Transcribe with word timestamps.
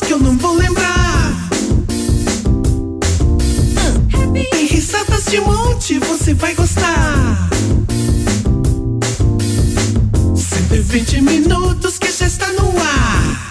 coisas 0.00 0.06
que 0.06 0.12
eu 0.12 0.18
não 0.18 0.36
vou 0.38 0.54
lembrar. 0.54 1.48
Tem 4.50 4.66
risadas 4.66 5.24
de 5.26 5.40
monte, 5.40 5.98
você 5.98 6.34
vai 6.34 6.54
gostar. 6.54 7.48
120 10.34 11.20
minutos 11.22 11.98
que 11.98 12.10
já 12.10 12.26
está 12.26 12.48
no 12.52 12.68
ar. 12.78 13.48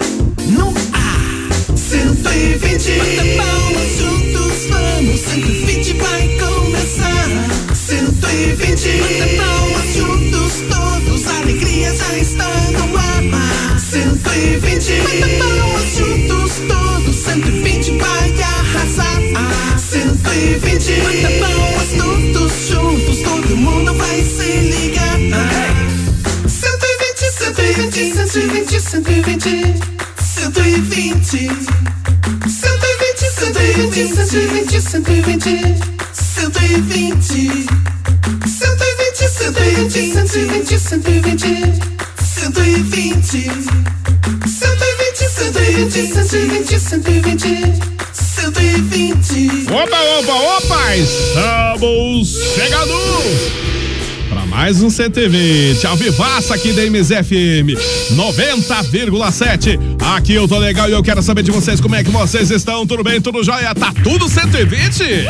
No 0.49 0.73
ar. 0.93 1.77
120. 1.77 2.97
Bata 2.97 3.23
palmas 3.37 3.97
juntos, 3.97 4.65
vamos. 4.69 5.19
120 5.21 5.93
vai 5.93 6.37
começar. 6.37 7.75
120. 7.75 9.01
Bata 9.01 9.27
palmas 9.43 9.95
juntos, 9.95 10.53
todos. 10.69 11.27
A 11.27 11.37
alegria 11.41 11.95
já 11.95 12.17
está 12.17 12.47
no 12.71 12.97
ar. 12.97 13.79
120. 13.79 15.01
Bata 15.01 15.27
palmas. 15.39 15.78
120 17.39 17.97
vai 17.97 18.33
arrasar. 18.41 19.15
120. 19.79 20.99
Bata 20.99 21.29
palmas 21.39 21.89
todos 21.97 22.51
juntos, 22.67 23.17
todo 23.19 23.55
mundo 23.55 23.93
vai 23.93 24.21
se 24.21 24.57
ligar. 24.59 25.17
120, 26.49 27.31
120, 27.31 28.81
120, 28.81 29.79
120. 30.21 31.49
120, 32.49 33.23
120, 33.39 34.09
120, 34.09 34.81
120, 34.81 35.77
120. 36.11 37.67
120, 38.45 39.27
120, 39.29 39.95
120, 40.11 40.77
120, 40.77 41.39
120. 42.19 42.89
120, 44.49 44.68
120, 45.39 45.89
120, 45.89 46.79
120, 46.79 47.47
120. 48.11 49.71
Opa, 49.71 50.01
opa, 50.19 50.33
opa! 50.33 50.95
Estamos 50.97 52.27
chegando! 52.53 52.93
Para 54.27 54.45
mais 54.45 54.81
um 54.81 54.89
120, 54.89 55.87
ao 55.87 55.95
vivaço 55.95 56.53
aqui 56.53 56.73
da 56.73 56.81
MZFM 56.83 57.73
90,7. 58.17 59.79
Aqui 60.17 60.33
eu 60.33 60.45
tô 60.45 60.57
legal 60.57 60.89
e 60.89 60.91
eu 60.91 61.01
quero 61.01 61.23
saber 61.23 61.43
de 61.43 61.51
vocês 61.51 61.79
como 61.79 61.95
é 61.95 62.03
que 62.03 62.11
vocês 62.11 62.51
estão. 62.51 62.85
Tudo 62.85 63.01
bem, 63.01 63.21
tudo 63.21 63.41
jóia? 63.41 63.73
Tá 63.73 63.93
tudo 64.03 64.27
120? 64.27 65.25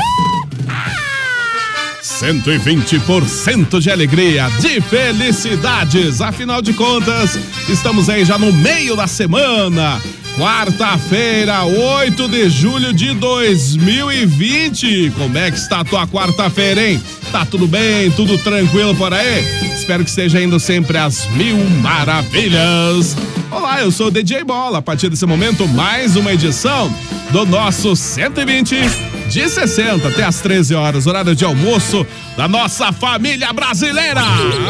120% 2.19 3.79
de 3.79 3.89
alegria, 3.89 4.49
de 4.59 4.81
felicidades. 4.81 6.19
Afinal 6.19 6.61
de 6.61 6.73
contas, 6.73 7.39
estamos 7.69 8.09
aí 8.09 8.25
já 8.25 8.37
no 8.37 8.51
meio 8.51 8.95
da 8.95 9.07
semana. 9.07 10.01
Quarta-feira, 10.37 11.63
8 11.63 12.27
de 12.27 12.49
julho 12.49 12.93
de 12.93 13.13
2020. 13.13 15.13
Como 15.17 15.37
é 15.37 15.49
que 15.49 15.57
está 15.57 15.79
a 15.79 15.85
tua 15.85 16.05
quarta-feira, 16.07 16.89
hein? 16.89 17.01
Tá 17.31 17.45
tudo 17.45 17.67
bem? 17.67 18.11
Tudo 18.11 18.37
tranquilo 18.37 18.93
por 18.95 19.13
aí? 19.13 19.43
Espero 19.73 20.03
que 20.03 20.09
esteja 20.09 20.41
indo 20.41 20.59
sempre 20.59 20.97
às 20.97 21.25
mil 21.31 21.57
maravilhas. 21.81 23.15
Olá, 23.49 23.81
eu 23.81 23.91
sou 23.91 24.07
o 24.07 24.11
DJ 24.11 24.43
Bola. 24.43 24.79
A 24.79 24.81
partir 24.81 25.09
desse 25.09 25.25
momento, 25.25 25.65
mais 25.69 26.17
uma 26.17 26.33
edição 26.33 26.93
do 27.31 27.45
nosso 27.45 27.95
120 27.95 29.18
de 29.29 29.47
60 29.47 30.07
até 30.07 30.23
às 30.23 30.41
13 30.41 30.73
horas, 30.73 31.05
horário 31.05 31.35
de 31.35 31.45
almoço 31.45 32.03
da 32.35 32.47
nossa 32.47 32.91
família 32.91 33.53
brasileira. 33.53 34.23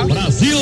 Brasil! 0.05 0.59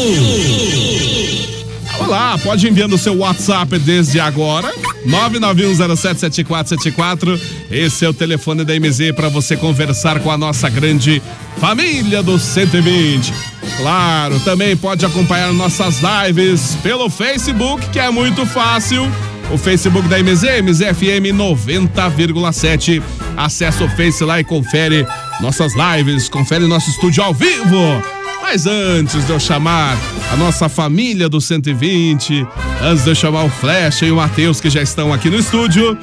Olá, 1.99 2.37
pode 2.37 2.67
enviando 2.67 2.93
o 2.93 2.97
seu 2.97 3.17
WhatsApp 3.17 3.79
desde 3.79 4.19
agora. 4.19 4.71
991077474. 5.07 7.41
Esse 7.71 8.05
é 8.05 8.09
o 8.09 8.13
telefone 8.13 8.63
da 8.63 8.79
MZ 8.79 9.13
para 9.15 9.29
você 9.29 9.57
conversar 9.57 10.19
com 10.19 10.29
a 10.29 10.37
nossa 10.37 10.69
grande 10.69 11.19
família 11.57 12.21
do 12.21 12.37
120. 12.37 13.33
Claro, 13.77 14.39
também 14.41 14.77
pode 14.77 15.03
acompanhar 15.05 15.51
nossas 15.53 16.01
lives 16.01 16.77
pelo 16.83 17.09
Facebook, 17.09 17.89
que 17.89 17.99
é 17.99 18.11
muito 18.11 18.45
fácil. 18.45 19.11
O 19.49 19.57
Facebook 19.57 20.07
da 20.07 20.17
MZ, 20.21 20.61
MZFM 20.61 21.31
90,7. 21.33 23.01
Acesse 23.35 23.83
o 23.83 23.89
Face 23.89 24.23
lá 24.23 24.39
e 24.39 24.43
confere 24.43 25.07
nossas 25.39 25.73
lives, 25.73 26.27
confere 26.27 26.67
nosso 26.67 26.89
estúdio 26.89 27.23
ao 27.23 27.33
vivo. 27.33 28.03
Mas 28.41 28.65
antes 28.65 29.25
de 29.25 29.31
eu 29.31 29.39
chamar 29.39 29.97
a 30.31 30.35
nossa 30.35 30.67
família 30.67 31.29
do 31.29 31.39
120, 31.39 32.47
antes 32.81 33.03
de 33.03 33.11
eu 33.11 33.15
chamar 33.15 33.43
o 33.43 33.49
Flash 33.49 34.01
e 34.01 34.11
o 34.11 34.17
Matheus 34.17 34.59
que 34.59 34.69
já 34.69 34.81
estão 34.81 35.13
aqui 35.13 35.29
no 35.29 35.37
estúdio, 35.37 35.97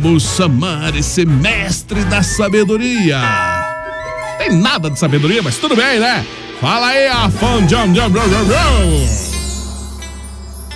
vamos 0.00 0.36
chamar 0.36 0.94
esse 0.96 1.24
mestre 1.26 2.04
da 2.04 2.22
sabedoria. 2.22 3.20
Tem 4.38 4.52
nada 4.52 4.90
de 4.90 4.98
sabedoria, 4.98 5.42
mas 5.42 5.56
tudo 5.56 5.74
bem, 5.76 5.98
né? 5.98 6.24
Fala 6.60 6.88
aí, 6.88 7.06
Afon 7.08 7.68
Jam 7.68 7.94
Jam 7.94 8.10
Jam 8.12 8.28
Jam 8.30 9.35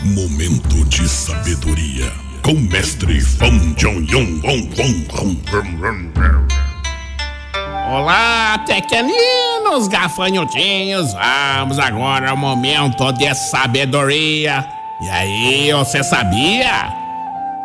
Momento 0.02 0.82
de 0.86 1.06
sabedoria 1.06 2.10
com 2.42 2.54
mestre 2.54 3.20
Fong 3.20 3.74
Jong. 3.74 4.40
Olá, 7.92 8.64
pequeninos 8.66 9.88
gafanhotinhos. 9.88 11.12
Vamos 11.12 11.78
agora 11.78 12.30
ao 12.30 12.36
momento 12.36 13.12
de 13.12 13.34
sabedoria. 13.34 14.66
E 15.02 15.10
aí, 15.10 15.72
você 15.74 16.02
sabia? 16.02 16.90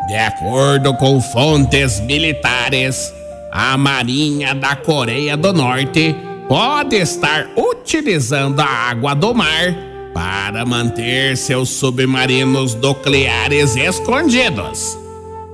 De 0.06 0.18
acordo 0.18 0.94
com 0.96 1.22
fontes 1.22 2.02
militares, 2.02 3.14
a 3.50 3.78
Marinha 3.78 4.54
da 4.54 4.76
Coreia 4.76 5.38
do 5.38 5.54
Norte 5.54 6.14
pode 6.50 6.98
estar 6.98 7.48
utilizando 7.56 8.60
a 8.60 8.66
água 8.66 9.16
do 9.16 9.34
mar 9.34 9.95
para 10.16 10.66
manter 10.66 11.36
seus 11.36 11.68
submarinos 11.68 12.74
nucleares 12.76 13.76
escondidos. 13.76 14.98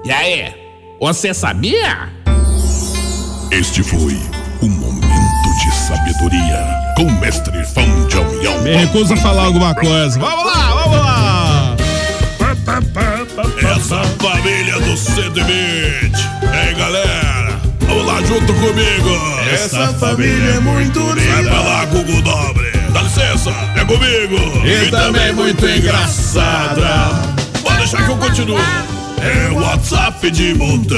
E 0.05 0.11
aí, 0.11 0.53
você 0.99 1.33
sabia? 1.33 2.09
Este 3.49 3.81
foi 3.81 4.21
o 4.61 4.67
momento 4.67 5.49
de 5.63 5.75
sabedoria 5.75 6.63
com 6.95 7.09
mestre 7.19 7.65
Fong 7.73 7.89
Jong 8.13 8.45
Yong. 8.45 8.61
Me 8.63 8.75
recusa 8.75 9.15
a 9.15 9.17
falar 9.17 9.45
alguma 9.45 9.73
coisa. 9.73 10.19
Vamos 10.19 10.45
lá, 10.45 10.75
vamos 10.75 10.97
lá. 10.99 11.75
Essa 13.75 14.03
família 14.21 14.79
do 14.79 14.95
120. 14.95 15.49
Ei, 16.67 16.75
galera, 16.75 17.59
vamos 17.79 18.05
lá 18.05 18.21
junto 18.21 18.53
comigo. 18.53 19.09
Essa 19.51 19.87
família 19.95 20.51
é 20.51 20.59
muito 20.59 20.99
Vai 21.03 21.15
linda. 21.15 21.49
pra 21.49 21.61
lá, 21.61 21.85
Google 21.85 22.21
Dobre. 22.21 22.80
Licença, 23.11 23.51
é 23.75 23.83
comigo. 23.83 24.37
E 24.65 24.89
também 24.89 25.33
muito 25.33 25.67
engraçada. 25.67 27.21
Pode 27.61 27.79
deixar 27.79 28.05
que 28.05 28.09
eu 28.09 28.15
continuo. 28.15 28.57
É 28.57 29.51
WhatsApp 29.51 30.31
de 30.31 30.53
montão. 30.53 30.97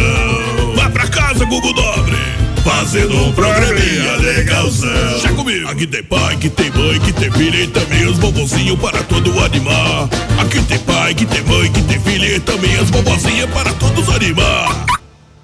Vai 0.76 0.92
pra 0.92 1.08
casa, 1.08 1.44
Google 1.44 1.74
Dobre. 1.74 2.16
fazendo 2.64 3.18
um 3.18 3.32
programinha 3.32 4.16
legalzão. 4.18 5.20
Já 5.24 5.34
comigo. 5.34 5.68
Aqui 5.68 5.88
tem 5.88 6.04
pai, 6.04 6.38
que 6.38 6.52
tem 6.52 6.70
mãe, 6.70 7.00
que 7.00 7.14
tem 7.14 7.32
filha 7.32 7.64
e 7.64 7.68
também 7.68 8.06
os 8.06 8.20
bobozinhos 8.20 8.80
para 8.80 9.02
todo 9.02 9.40
animar. 9.44 10.08
Aqui 10.38 10.62
tem 10.62 10.78
pai, 10.78 11.16
que 11.16 11.26
tem 11.26 11.42
mãe, 11.46 11.72
que 11.72 11.82
tem 11.82 12.00
filha 12.00 12.36
e 12.36 12.40
também 12.40 12.78
as 12.78 12.92
bobozinhas 12.92 13.50
para 13.50 13.74
todos 13.74 14.08
animar. 14.10 14.86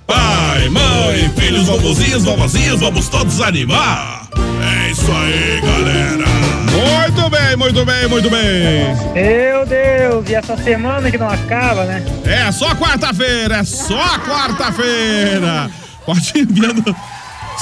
Pai, 0.06 0.70
mãe, 0.70 1.32
filhos, 1.36 1.66
vovozinhos, 1.66 2.24
vovozinhas, 2.24 2.80
vamos 2.80 3.10
todos 3.10 3.42
animar. 3.42 4.19
É 4.36 4.92
isso 4.92 5.12
aí, 5.12 5.62
galera. 5.62 6.26
Muito 6.72 7.30
bem, 7.30 7.56
muito 7.56 7.86
bem, 7.86 8.08
muito 8.08 8.30
bem. 8.30 8.96
Meu 9.14 9.66
Deus, 9.66 10.30
e 10.30 10.36
essa 10.36 10.58
semana 10.58 11.10
que 11.12 11.18
não 11.18 11.30
acaba, 11.30 11.86
né? 11.86 12.04
É 12.26 12.52
só 12.52 12.74
quarta-feira, 12.76 13.58
é 13.58 13.64
só 13.64 14.20
quarta-feira. 14.20 15.70
Pode 16.06 16.32
ir 16.36 16.42
enviando 16.50 16.96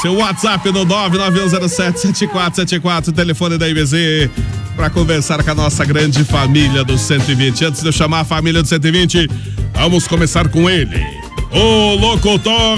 seu 0.02 0.16
WhatsApp 0.16 0.72
no 0.72 0.86
991077474, 0.86 3.13
telefone 3.13 3.58
da 3.58 3.68
IBZ, 3.68 4.30
para 4.75 4.90
conversar 4.90 5.44
com 5.44 5.52
a 5.52 5.56
nossa 5.56 5.84
grande 5.84 6.24
família 6.24 6.84
do 6.84 6.98
120. 6.98 7.66
Antes 7.66 7.81
de 7.81 7.88
eu 7.88 7.92
chamar 7.92 8.22
a 8.22 8.25
família 8.25 8.62
do 8.62 8.68
120, 8.68 9.28
vamos 9.74 10.08
começar 10.08 10.48
com 10.50 10.70
ele, 10.70 11.04
o 11.52 11.96
locutor 11.96 12.78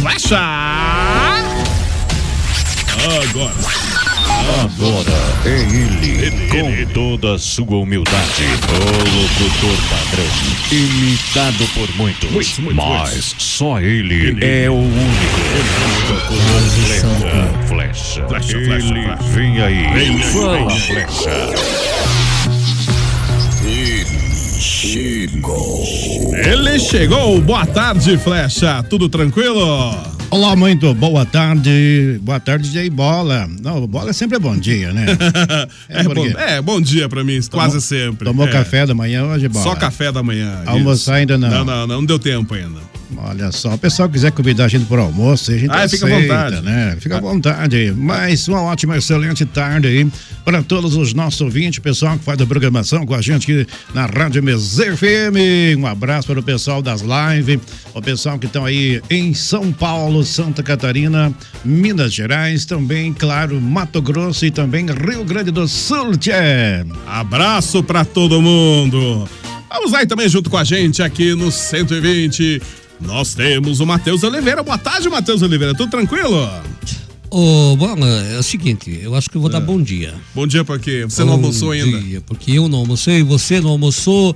Flecha. 0.00 0.97
Agora. 3.30 3.54
Agora 4.60 5.18
é 5.44 5.60
ele, 5.60 6.30
com 6.48 6.92
toda 6.92 7.34
a 7.34 7.38
sua 7.38 7.76
humildade, 7.76 8.44
o 8.44 9.20
locutor 9.20 9.76
padrão, 9.90 10.26
imitado 10.72 11.66
por 11.74 11.96
muitos, 11.96 12.30
Muitos, 12.30 12.58
muitos, 12.58 12.76
mas 12.76 13.10
muitos. 13.10 13.34
só 13.38 13.80
ele, 13.80 14.38
é 14.44 14.70
o 14.70 14.74
único. 14.74 15.40
Locutor 16.08 16.38
Flecha. 17.66 18.26
Flecha, 18.28 18.56
ele 18.56 18.64
flecha, 18.66 18.88
flecha. 18.88 19.16
vem 19.32 19.60
aí, 19.60 19.92
Vem, 19.92 20.18
fala 20.22 20.68
vem. 20.68 20.80
Flecha. 20.80 21.30
Ele 26.32 26.78
chegou. 26.78 27.40
Boa 27.40 27.66
tarde, 27.66 28.16
Flecha. 28.18 28.82
Tudo 28.88 29.08
tranquilo? 29.08 30.17
Olá, 30.30 30.54
muito 30.54 30.92
boa 30.94 31.24
tarde. 31.24 32.20
Boa 32.22 32.38
tarde, 32.38 32.70
Jay 32.70 32.90
Bola. 32.90 33.48
Não, 33.62 33.86
bola 33.86 34.12
sempre 34.12 34.36
é 34.36 34.40
bom 34.40 34.56
dia, 34.56 34.92
né? 34.92 35.06
É, 35.88 36.02
por 36.04 36.14
bom, 36.16 36.22
quê? 36.24 36.34
é, 36.36 36.60
bom 36.60 36.80
dia 36.80 37.08
pra 37.08 37.24
mim, 37.24 37.40
quase 37.50 37.80
sempre. 37.80 38.26
Tomou 38.26 38.46
É. 38.46 38.50
café 38.52 38.84
da 38.86 38.94
manhã 38.94 39.24
hoje, 39.24 39.48
Bola? 39.48 39.64
Só 39.64 39.74
café 39.74 40.12
da 40.12 40.22
manhã. 40.22 40.62
Almoçar 40.66 40.94
isso. 40.96 41.12
ainda 41.12 41.38
não. 41.38 41.48
Não, 41.50 41.64
não, 41.64 41.86
não, 41.86 41.86
não 41.98 42.04
deu 42.04 42.18
tempo 42.18 42.54
ainda. 42.54 42.78
Olha 43.16 43.50
só, 43.50 43.74
o 43.74 43.78
pessoal 43.78 44.08
quiser 44.08 44.30
convidar 44.32 44.66
a 44.66 44.68
gente 44.68 44.84
para 44.84 45.00
almoço, 45.00 45.50
a 45.50 45.56
gente 45.56 45.70
Ah, 45.70 45.88
fica 45.88 46.04
à 46.06 46.08
aceita, 46.08 46.34
vontade. 46.34 46.60
né? 46.62 46.96
Fica 47.00 47.16
à 47.16 47.20
vontade. 47.20 47.94
Mas 47.96 48.46
uma 48.48 48.60
ótima, 48.62 48.98
excelente 48.98 49.46
tarde 49.46 49.88
aí 49.88 50.06
para 50.44 50.62
todos 50.62 50.94
os 50.94 51.14
nossos 51.14 51.40
ouvintes, 51.40 51.78
pessoal 51.78 52.18
que 52.18 52.24
faz 52.24 52.38
a 52.40 52.46
programação 52.46 53.06
com 53.06 53.14
a 53.14 53.22
gente 53.22 53.50
aqui 53.50 53.66
na 53.94 54.04
Rádio 54.06 54.42
MZFM. 54.42 55.76
Um 55.78 55.86
abraço 55.86 56.26
para 56.28 56.38
o 56.40 56.42
pessoal 56.42 56.82
das 56.82 57.00
lives, 57.02 57.58
o 57.94 58.02
pessoal 58.02 58.38
que 58.38 58.46
estão 58.46 58.64
aí 58.64 59.00
em 59.08 59.32
São 59.32 59.72
Paulo, 59.72 60.22
Santa 60.22 60.62
Catarina, 60.62 61.32
Minas 61.64 62.12
Gerais, 62.12 62.66
também, 62.66 63.12
claro, 63.14 63.58
Mato 63.60 64.02
Grosso 64.02 64.44
e 64.44 64.50
também 64.50 64.84
Rio 64.86 65.24
Grande 65.24 65.50
do 65.50 65.66
Sul. 65.66 66.16
Tchê. 66.16 66.84
Abraço 67.06 67.82
pra 67.82 68.04
todo 68.04 68.40
mundo. 68.42 69.26
Vamos 69.70 69.94
aí 69.94 70.06
também 70.06 70.28
junto 70.28 70.50
com 70.50 70.56
a 70.56 70.64
gente 70.64 71.02
aqui 71.02 71.34
no 71.34 71.50
120. 71.50 72.60
Nós 73.00 73.34
temos 73.34 73.80
o 73.80 73.86
Matheus 73.86 74.22
Oliveira. 74.22 74.62
Boa 74.62 74.78
tarde, 74.78 75.08
Matheus 75.08 75.42
Oliveira. 75.42 75.74
Tudo 75.74 75.90
tranquilo? 75.90 76.48
Ô, 77.30 77.76
Bola, 77.76 78.06
é 78.32 78.38
o 78.38 78.42
seguinte, 78.42 79.00
eu 79.02 79.14
acho 79.14 79.28
que 79.28 79.36
eu 79.36 79.40
vou 79.40 79.50
dar 79.50 79.60
bom 79.60 79.80
dia. 79.80 80.14
Bom 80.34 80.46
dia, 80.46 80.64
porque 80.64 81.04
você 81.04 81.20
não 81.20 81.28
Bom 81.28 81.34
almoçou 81.34 81.72
ainda. 81.72 82.00
dia, 82.00 82.22
porque 82.22 82.52
eu 82.52 82.68
não 82.68 82.78
almocei, 82.78 83.22
você 83.22 83.60
não 83.60 83.68
almoçou, 83.70 84.34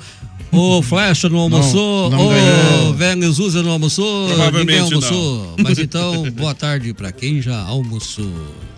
o 0.53 0.83
Flecha 0.83 1.29
não 1.29 1.39
almoçou, 1.39 2.11
não 2.11 2.27
o 2.27 2.31
ganhou. 2.31 2.95
Velho 2.95 3.33
Zuza 3.33 3.63
não 3.63 3.71
almoçou, 3.73 4.29
ninguém 4.53 4.79
almoçou. 4.81 5.55
Mas 5.63 5.79
então, 5.81 6.31
boa 6.33 6.55
tarde 6.55 6.93
pra 6.93 7.11
quem 7.11 7.41
já 7.41 7.59
almoçou. 7.63 8.31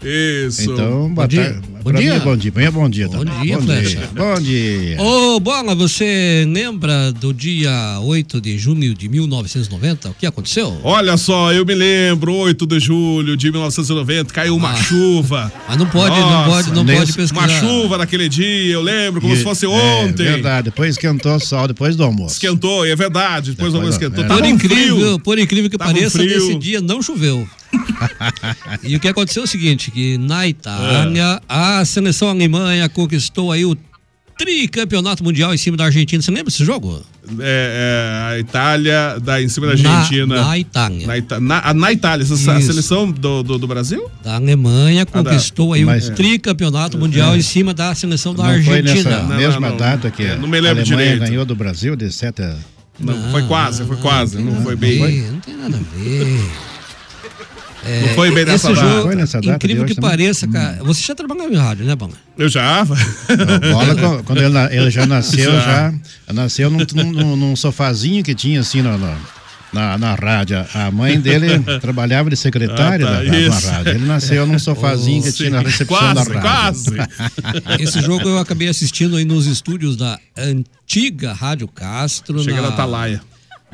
Isso. 0.03 0.71
Então, 0.71 1.13
boa 1.15 1.27
dia. 1.27 1.45
tarde. 1.45 1.61
Bom 1.85 1.91
Pra 1.91 1.99
mim 1.99 2.05
dia. 2.07 2.15
é 2.15 2.21
bom 2.21 2.37
dia. 2.37 2.53
Mim 2.55 2.65
é 2.65 2.71
bom 2.71 2.89
dia 2.89 3.09
Bom 3.09 3.19
também. 3.25 3.43
dia, 3.43 3.59
bom 3.59 3.65
Flecha. 3.65 3.89
dia. 3.99 4.09
Bom 4.15 4.41
dia. 4.41 5.03
Ô, 5.03 5.41
Bola, 5.41 5.75
você 5.75 6.47
lembra 6.51 7.13
do 7.13 7.33
dia 7.33 7.99
8 8.03 8.41
de 8.41 8.57
junho 8.59 8.95
de 8.95 9.07
1990? 9.09 10.11
O 10.11 10.15
que 10.15 10.27
aconteceu? 10.27 10.79
Olha 10.83 11.17
só, 11.19 11.53
eu 11.53 11.65
me 11.65 11.75
lembro, 11.75 12.35
8 12.35 12.67
de 12.67 12.81
julho 12.81 13.37
de 13.37 13.51
1990, 13.51 14.33
caiu 14.33 14.57
uma 14.57 14.71
Ah. 14.73 14.77
chuva. 14.77 15.53
Mas 15.69 15.77
não 15.79 15.87
pode, 15.87 16.19
não 16.19 16.31
Nossa, 16.31 16.51
pode, 16.51 16.73
não 16.73 16.85
nesse- 16.85 16.99
pode 17.01 17.13
pesquisar. 17.15 17.41
Uma 17.41 17.49
chuva 17.61 17.99
naquele 17.99 18.29
dia, 18.29 18.73
eu 18.75 18.83
lembro, 18.83 19.21
como 19.21 19.33
E- 19.35 19.37
se 19.37 19.43
fosse 19.43 19.67
É, 19.67 19.69
ontem. 19.69 20.25
verdade, 20.25 20.65
depois 20.67 20.91
esquentou 20.91 21.35
o 21.37 21.41
sol, 21.41 21.64
depois 21.67 21.97
do 21.97 22.05
almoço. 22.05 22.35
Esquentou, 22.35 22.85
é 22.87 22.95
verdade. 22.97 23.53
Depois 23.53 23.73
o 23.75 23.77
almoço 23.77 23.99
Depois, 23.99 24.19
esquentou. 24.19 24.37
é. 24.37 24.41
Por 24.41 24.47
um 24.47 24.51
incrível, 24.55 24.97
frio. 24.97 25.19
por 25.21 25.39
incrível 25.39 25.71
que 25.71 25.79
Tava 25.79 25.91
um 25.91 25.95
pareça, 25.95 26.19
frio. 26.19 26.47
nesse 26.47 26.59
dia 26.59 26.81
não 26.81 27.03
choveu. 27.03 27.47
e 28.83 28.95
o 28.97 29.01
que 29.01 29.09
aconteceu 29.09 29.43
é 29.43 29.45
o 29.45 29.49
seguinte, 29.49 29.91
que 29.91 30.17
na 30.19 30.47
Itália, 30.47 31.41
a 31.49 31.85
seleção 31.85 32.29
alemã 32.29 32.71
conquistou 32.89 33.51
aí 33.53 33.65
o 33.65 33.77
tricampeonato 34.39 35.23
mundial 35.25 35.55
em 35.55 35.57
cima 35.57 35.77
da 35.77 35.85
Argentina. 35.85 36.21
Você 36.23 36.31
lembra 36.31 36.47
desse 36.47 36.65
jogo? 36.65 37.03
É, 37.41 38.31
é, 38.31 38.35
a 38.35 38.39
Itália, 38.39 39.19
da, 39.23 39.41
em 39.41 39.49
cima 39.49 39.67
da 39.69 39.83
Na- 39.83 39.91
Argentina. 39.99 40.43
na 40.45 40.59
Itália. 40.59 41.07
Na, 41.07 41.17
Ita- 41.19 41.41
na- 41.41 41.75
na 41.75 41.93
Itália, 41.93 42.23
essa, 42.23 42.35
a 42.53 42.61
seleção 42.61 43.11
do, 43.11 43.43
do, 43.43 43.59
do 43.59 43.67
Brasil? 43.67 44.11
Da 44.23 44.35
Alemanha 44.35 45.03
Ah, 45.03 45.23
da- 45.23 45.31
conquistou 45.31 45.73
aí 45.73 45.85
Mas- 45.85 46.09
o 46.09 46.13
tricampeonato 46.13 46.99
mundial 46.99 47.37
em 47.37 47.43
cima 47.43 47.73
da 47.73 47.95
seleção 47.95 48.35
da 48.35 48.43
Não 48.43 48.63
foi 48.63 48.79
Argentina. 48.79 49.11
nessa 49.11 49.23
Não, 49.23 49.37
mesma 49.37 49.69
não, 49.71 49.77
data 49.77 50.11
que 50.11 50.23
É, 50.23 50.33
a 50.33 50.37
não 50.37 50.49
me 50.49 50.61
lembro 50.61 50.83
Alemanha 50.83 50.85
direito. 50.85 51.21
ganhou 51.31 51.45
do 51.47 51.55
Brasil 51.55 51.97
de 51.97 52.13
7 52.13 52.43
a... 52.43 52.57
Não, 53.01 53.31
foi 53.33 53.43
quase, 53.45 53.85
foi 53.85 53.97
quase. 53.97 54.39
Não, 54.41 54.63
foi 54.63 54.77
bem. 54.77 55.23
Não 55.23 55.41
tem 55.41 55.57
nada 55.57 55.77
a 55.77 55.99
ver. 55.99 56.41
É, 57.87 58.01
Não 58.03 58.09
foi 58.15 58.31
bem 58.35 58.45
nessa 58.45 58.71
esse 58.73 58.81
data. 58.81 58.95
jogo, 58.97 59.13
nessa 59.15 59.41
data 59.41 59.57
incrível 59.57 59.85
que 59.85 59.95
também? 59.95 60.11
pareça, 60.11 60.47
cara. 60.49 60.79
Você 60.85 61.03
já 61.03 61.15
trabalhava 61.15 61.53
em 61.53 61.57
rádio, 61.57 61.85
né, 61.85 61.95
Banga? 61.95 62.15
Eu 62.39 62.49
já. 62.49 62.81
A 62.81 62.85
bola, 62.85 64.23
quando- 64.25 64.39
ele, 64.39 64.49
na- 64.49 64.73
ele 64.73 64.91
já 64.91 65.07
nasceu, 65.07 65.53
Já. 65.53 65.93
já, 66.27 66.33
nasceu 66.33 66.71
num, 66.71 66.79
num- 66.95 67.37
num 67.37 67.57
sofazinho 67.57 68.23
que 68.25 68.35
tinha 68.35 68.61
assim 68.61 68.81
no- 68.83 68.97
no- 68.97 69.17
na, 69.73 69.99
na 69.99 70.15
rádio. 70.15 70.65
A 70.73 70.91
mãe 70.91 71.19
dele 71.21 71.59
trabalhava 71.81 72.31
de 72.31 72.37
secretária 72.37 73.05
Ah, 73.07 73.09
tá, 73.17 73.23
da, 73.23 73.31
da- 73.31 73.39
isso. 73.41 73.67
na 73.67 73.73
rádio. 73.73 73.93
Ele 73.93 74.07
nasceu 74.07 74.47
num 74.47 74.59
sofazinho 74.59 75.23
que 75.23 75.33
tinha 75.33 75.51
na 75.51 75.61
recepção 75.61 75.99
quase, 75.99 76.15
da 76.33 76.41
rádio. 76.41 76.41
quase. 76.41 76.97
Esse 77.83 78.01
jogo 78.01 78.29
eu 78.29 78.39
acabei 78.39 78.69
assistindo 78.69 79.17
aí 79.17 79.25
nos 79.25 79.47
estúdios 79.47 79.97
da 79.97 80.19
antiga 80.39 81.33
Rádio 81.33 81.69
Castro. 81.69 82.39
Chega 82.43 82.57
na, 82.57 82.63
na 82.63 82.69
Atalaia. 82.69 83.21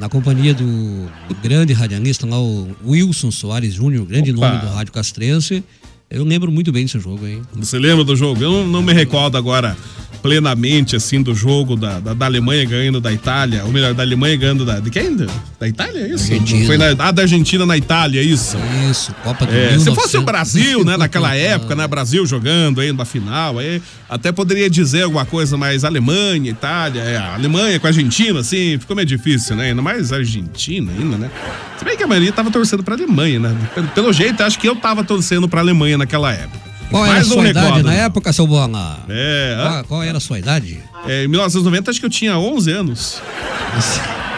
Na 0.00 0.09
companhia 0.09 0.54
do 0.54 1.11
grande 1.42 1.75
radialista 1.75 2.26
lá, 2.26 2.40
o 2.40 2.75
Wilson 2.87 3.30
Soares 3.30 3.75
Júnior, 3.75 4.07
grande 4.07 4.33
Opa. 4.33 4.49
nome 4.49 4.62
do 4.62 4.73
Rádio 4.73 4.95
Castrense. 4.95 5.62
Eu 6.11 6.25
lembro 6.25 6.50
muito 6.50 6.73
bem 6.73 6.85
desse 6.85 6.99
jogo, 6.99 7.25
hein? 7.25 7.40
Você 7.55 7.79
lembra 7.79 8.02
do 8.02 8.17
jogo? 8.17 8.43
Eu 8.43 8.50
não, 8.50 8.67
não 8.67 8.83
me 8.83 8.93
recordo 8.93 9.37
agora 9.38 9.76
plenamente, 10.21 10.97
assim, 10.97 11.23
do 11.23 11.35
jogo 11.35 11.76
da, 11.76 11.99
da, 11.99 12.12
da 12.12 12.26
Alemanha 12.26 12.64
ganhando 12.64 13.00
da 13.00 13.12
Itália, 13.12 13.64
ou 13.64 13.73
melhor, 13.73 13.95
da 13.95 14.02
Alemanha 14.02 14.37
ganhando 14.37 14.64
da. 14.64 14.79
De 14.79 14.90
quem? 14.90 15.17
Da 15.59 15.69
Itália, 15.69 16.00
é 16.00 16.09
isso? 16.09 16.31
Argentina. 16.33 16.67
Foi 16.67 16.76
na, 16.76 16.87
ah, 16.99 17.11
da 17.11 17.23
Argentina 17.23 17.64
na 17.64 17.76
Itália, 17.76 18.21
é 18.21 18.25
isso. 18.25 18.57
Isso, 18.90 19.14
Copa 19.23 19.47
do 19.47 19.52
É, 19.52 19.71
se 19.71 19.85
1900. 19.85 19.95
fosse 19.95 20.17
o 20.19 20.23
Brasil, 20.23 20.85
né, 20.85 20.97
naquela 20.97 21.35
época, 21.35 21.75
né, 21.75 21.87
Brasil 21.87 22.26
jogando 22.26 22.81
aí 22.81 22.93
na 22.93 23.05
final, 23.05 23.59
aí 23.59 23.81
até 24.09 24.33
poderia 24.33 24.69
dizer 24.69 25.05
alguma 25.05 25.25
coisa, 25.25 25.57
mas 25.57 25.85
Alemanha, 25.85 26.50
Itália, 26.50 27.00
é, 27.00 27.17
Alemanha 27.17 27.79
com 27.79 27.87
a 27.87 27.90
Argentina, 27.90 28.40
assim, 28.40 28.79
ficou 28.79 28.95
meio 28.97 29.07
difícil, 29.07 29.57
né, 29.57 29.69
ainda 29.71 29.81
mais 29.81 30.12
Argentina 30.12 30.93
ainda, 30.93 31.17
né. 31.17 31.31
Se 31.79 31.85
bem 31.85 31.97
que 31.97 32.02
a 32.02 32.07
maioria 32.07 32.33
tava 32.33 32.50
torcendo 32.50 32.83
pra 32.83 32.95
Alemanha, 32.95 33.38
né, 33.40 33.57
pelo, 33.75 33.88
pelo 33.88 34.12
jeito, 34.12 34.43
acho 34.43 34.59
que 34.59 34.69
eu 34.69 34.76
tava 34.76 35.02
torcendo 35.02 35.49
pra 35.49 35.61
Alemanha 35.61 35.97
naquela 36.00 36.33
época. 36.33 36.71
Qual 36.90 37.07
era 37.07 37.21
a 37.21 37.25
sua 37.25 37.49
idade 37.49 37.83
na 37.83 37.92
não. 37.92 37.92
época, 37.92 38.33
seu 38.33 38.47
Bola? 38.47 38.99
É? 39.09 39.57
Qual, 39.57 39.85
qual 39.85 40.02
era 40.02 40.19
a 40.19 40.21
sua 40.21 40.38
idade? 40.38 40.80
É, 41.07 41.25
em 41.25 41.28
1990 41.28 41.90
acho 41.90 42.00
que 42.00 42.07
eu 42.07 42.11
tinha 42.11 42.37
11 42.37 42.73
anos. 42.73 43.23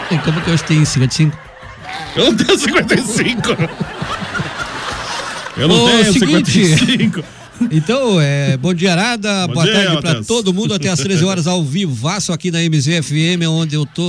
Como 0.23 0.39
que 0.41 0.51
hoje 0.51 0.63
tem 0.63 0.85
55? 0.85 1.35
Eu 2.15 2.25
não 2.25 2.35
tenho 2.35 2.59
55. 2.59 3.49
Eu 5.57 5.67
não 5.67 5.83
Ô, 5.83 5.89
tenho 5.89 6.13
seguinte. 6.13 6.51
55. 6.51 7.23
Então, 7.71 8.19
é, 8.19 8.57
bom 8.57 8.73
dia, 8.73 8.91
Arada. 8.91 9.47
Bom 9.47 9.53
Boa 9.53 9.65
dia, 9.65 9.73
tarde 9.73 10.01
pra 10.01 10.09
Matheus. 10.09 10.27
todo 10.27 10.53
mundo 10.53 10.73
até 10.73 10.89
às 10.89 10.99
13 10.99 11.23
horas 11.23 11.47
ao 11.47 11.63
vivaço 11.63 12.33
aqui 12.33 12.49
na 12.51 12.59
MZFM, 12.59 13.47
onde 13.47 13.75
eu 13.75 13.85
tô. 13.85 14.03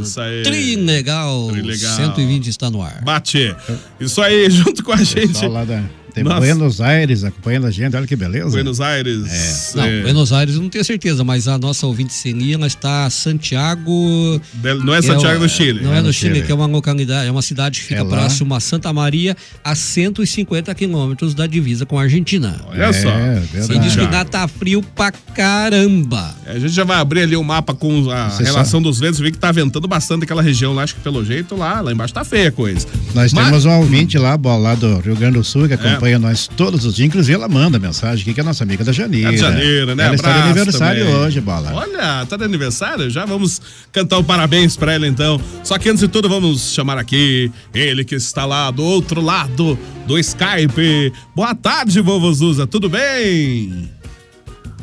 Isso 0.00 0.20
aí. 0.20 0.42
Trilegal. 0.42 1.48
Trilegal. 1.50 1.96
120 1.96 2.46
está 2.48 2.70
no 2.70 2.82
ar. 2.82 3.00
Bate. 3.02 3.56
Isso 3.98 4.20
aí, 4.20 4.48
junto 4.52 4.84
com 4.84 4.92
a 4.92 4.96
gente. 4.98 5.28
Pessoal 5.28 5.50
lá 5.50 5.64
da, 5.64 5.82
Tem 6.14 6.24
Nossa. 6.24 6.38
Buenos 6.40 6.80
Aires 6.80 7.24
acompanhando 7.24 7.66
a 7.66 7.70
gente, 7.70 7.96
olha 7.96 8.06
que 8.06 8.16
beleza. 8.16 8.50
Buenos 8.50 8.80
Aires. 8.80 9.72
Não, 9.74 9.84
é, 9.84 10.02
Buenos 10.02 10.32
Aires 10.32 10.54
eu 10.56 10.62
não 10.62 10.68
tenho 10.68 10.84
certeza, 10.84 11.22
mas 11.24 11.46
a 11.48 11.56
nossa 11.58 11.86
ouvinte 11.86 12.12
Ceni, 12.12 12.52
ela 12.54 12.66
está 12.66 13.06
em 13.06 13.10
Santiago. 13.10 14.40
Não 14.84 14.94
é 14.94 15.00
que 15.00 15.06
Santiago 15.06 15.40
do 15.40 15.48
Chile. 15.48 15.82
Não 15.82 15.94
é, 15.94 15.98
É 15.98 16.02
no 16.02 16.12
Chile, 16.12 16.34
Chile. 16.36 16.46
que 16.46 16.52
é 16.52 16.54
uma 16.54 16.66
localidade, 16.66 17.28
é 17.28 17.30
uma 17.30 17.42
cidade 17.42 17.80
que 17.80 17.86
fica 17.86 18.00
É 18.00 18.02
lá. 18.02 18.08
próximo 18.18 18.54
a 18.54 18.60
Santa 18.60 18.92
Maria, 18.92 19.36
a 19.64 19.74
150 19.74 20.74
quilômetros 20.74 21.34
da 21.34 21.46
divisa 21.46 21.86
com 21.86 21.98
a 21.98 22.02
Argentina. 22.02 22.60
Olha 22.68 22.92
só. 22.92 23.08
É, 23.10 23.42
E 23.42 23.56
verdade. 23.56 23.80
diz 23.80 23.94
que 23.96 24.02
lá 24.02 24.24
tá 24.24 24.46
frio 24.48 24.82
pra 24.94 25.12
caramba. 25.12 26.34
A 26.46 26.58
gente 26.58 26.72
já 26.72 26.84
vai 26.84 26.98
abrir 26.98 27.20
ali 27.22 27.36
o 27.36 27.42
mapa 27.44 27.74
com 27.74 28.10
a 28.10 28.30
Você 28.30 28.42
relação 28.44 28.80
dos 28.80 28.98
ventos, 28.98 29.18
vê 29.20 29.30
que 29.30 29.38
tá 29.38 29.52
ventando 29.52 29.86
bastante 29.86 30.24
aquela 30.24 30.42
região 30.42 30.72
lá, 30.74 30.82
acho 30.82 30.94
que 30.94 31.00
pelo 31.00 31.24
jeito 31.24 31.56
lá, 31.56 31.80
lá 31.80 31.92
embaixo 31.92 32.14
tá 32.14 32.24
feia 32.24 32.48
a 32.48 32.52
coisa. 32.52 32.86
Nós 33.14 33.32
Mas- 33.32 33.44
temos 33.46 33.64
um 33.64 33.70
ouvinte 33.78 34.18
lá, 34.18 34.36
bola, 34.36 34.70
lá 34.70 34.74
do 34.74 34.98
Rio 35.00 35.16
Grande 35.16 35.38
do 35.38 35.44
Sul, 35.44 35.66
que 35.68 35.74
acompanha 35.74 35.99
nós 36.18 36.48
todos 36.48 36.84
os 36.84 36.94
dias. 36.94 37.08
Inclusive, 37.08 37.34
ela 37.34 37.48
manda 37.48 37.78
mensagem 37.78 38.22
aqui, 38.22 38.34
que 38.34 38.40
é 38.40 38.42
a 38.42 38.46
nossa 38.46 38.64
amiga 38.64 38.82
da 38.84 38.92
Janeira. 38.92 39.28
É 39.28 39.32
de 39.32 39.38
janeiro, 39.38 39.94
né? 39.94 40.06
Ela 40.06 40.14
está 40.14 40.32
de 40.32 40.38
Abraço 40.38 40.58
aniversário 40.60 41.04
também. 41.04 41.20
hoje, 41.20 41.40
bola. 41.40 41.72
Olha, 41.74 42.26
tá 42.26 42.36
de 42.36 42.44
aniversário? 42.44 43.10
Já 43.10 43.24
vamos 43.24 43.60
cantar 43.92 44.18
um 44.18 44.24
parabéns 44.24 44.76
pra 44.76 44.92
ela 44.94 45.06
então. 45.06 45.40
Só 45.62 45.78
que 45.78 45.88
antes 45.88 46.00
de 46.00 46.08
tudo, 46.08 46.28
vamos 46.28 46.72
chamar 46.72 46.98
aqui 46.98 47.50
ele 47.74 48.04
que 48.04 48.14
está 48.14 48.44
lá 48.44 48.70
do 48.70 48.82
outro 48.82 49.20
lado 49.20 49.78
do 50.06 50.18
Skype. 50.18 51.12
Boa 51.34 51.54
tarde, 51.54 52.00
vovô 52.00 52.32
Zuza, 52.32 52.66
tudo 52.66 52.88
bem? 52.88 53.90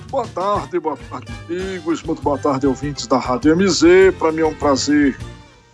Boa 0.09 0.25
tarde, 0.27 0.79
boa 0.79 0.97
tarde, 1.09 1.27
amigos. 1.49 2.01
Muito 2.03 2.21
boa 2.21 2.37
tarde, 2.37 2.65
ouvintes 2.65 3.07
da 3.07 3.17
Rádio 3.17 3.55
MZ. 3.57 4.13
Para 4.17 4.31
mim 4.31 4.41
é 4.41 4.45
um 4.45 4.53
prazer 4.53 5.17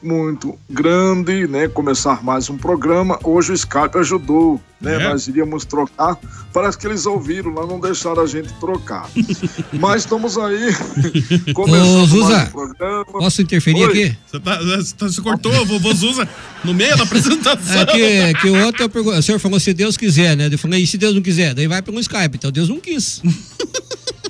muito 0.04 0.58
grande, 0.70 1.48
né, 1.48 1.68
começar 1.68 2.24
mais 2.24 2.50
um 2.50 2.58
programa. 2.58 3.18
Hoje 3.24 3.52
o 3.52 3.56
Skype 3.56 3.98
ajudou, 3.98 4.62
né? 4.82 4.96
É? 4.96 5.10
Nós 5.10 5.28
iríamos 5.28 5.64
trocar. 5.66 6.18
Parece 6.52 6.78
que 6.78 6.86
eles 6.86 7.06
ouviram 7.06 7.54
lá, 7.54 7.66
não 7.66 7.80
deixaram 7.80 8.22
a 8.22 8.28
gente 8.28 8.52
trocar. 8.60 9.10
Mas 9.74 10.02
estamos 10.04 10.38
aí 10.38 10.74
começando 11.56 12.02
Ô, 12.02 12.06
Zuza, 12.06 12.30
mais 12.30 12.50
um 12.50 12.52
programa. 12.52 13.06
Posso 13.06 13.42
interferir 13.42 13.86
Oi. 13.86 13.90
aqui? 13.90 14.18
Você 14.30 14.40
tá, 14.40 14.58
você 14.60 14.96
tá- 14.96 15.08
você 15.08 15.22
cortou, 15.22 15.66
vovô 15.66 15.94
Zuza, 15.94 16.28
no 16.64 16.74
meio 16.74 16.96
da 16.98 17.04
apresentação. 17.04 17.82
É 17.82 17.86
que, 17.86 18.34
que 18.42 18.50
o 18.50 18.66
outro 18.66 18.84
eu 18.94 19.08
o 19.08 19.22
senhor 19.22 19.40
falou 19.40 19.60
se 19.60 19.74
Deus 19.74 19.96
quiser, 19.96 20.36
né? 20.36 20.50
Eu 20.52 20.60
falei, 20.60 20.84
e 20.84 20.88
se 20.88 20.98
Deus 20.98 21.16
não 21.16 21.22
quiser? 21.22 21.54
Daí 21.54 21.68
vai 21.68 21.82
pelo 21.82 22.00
Skype, 22.00 22.36
então 22.36 22.52
Deus 22.52 22.68
não 22.68 22.80
quis. 22.80 23.22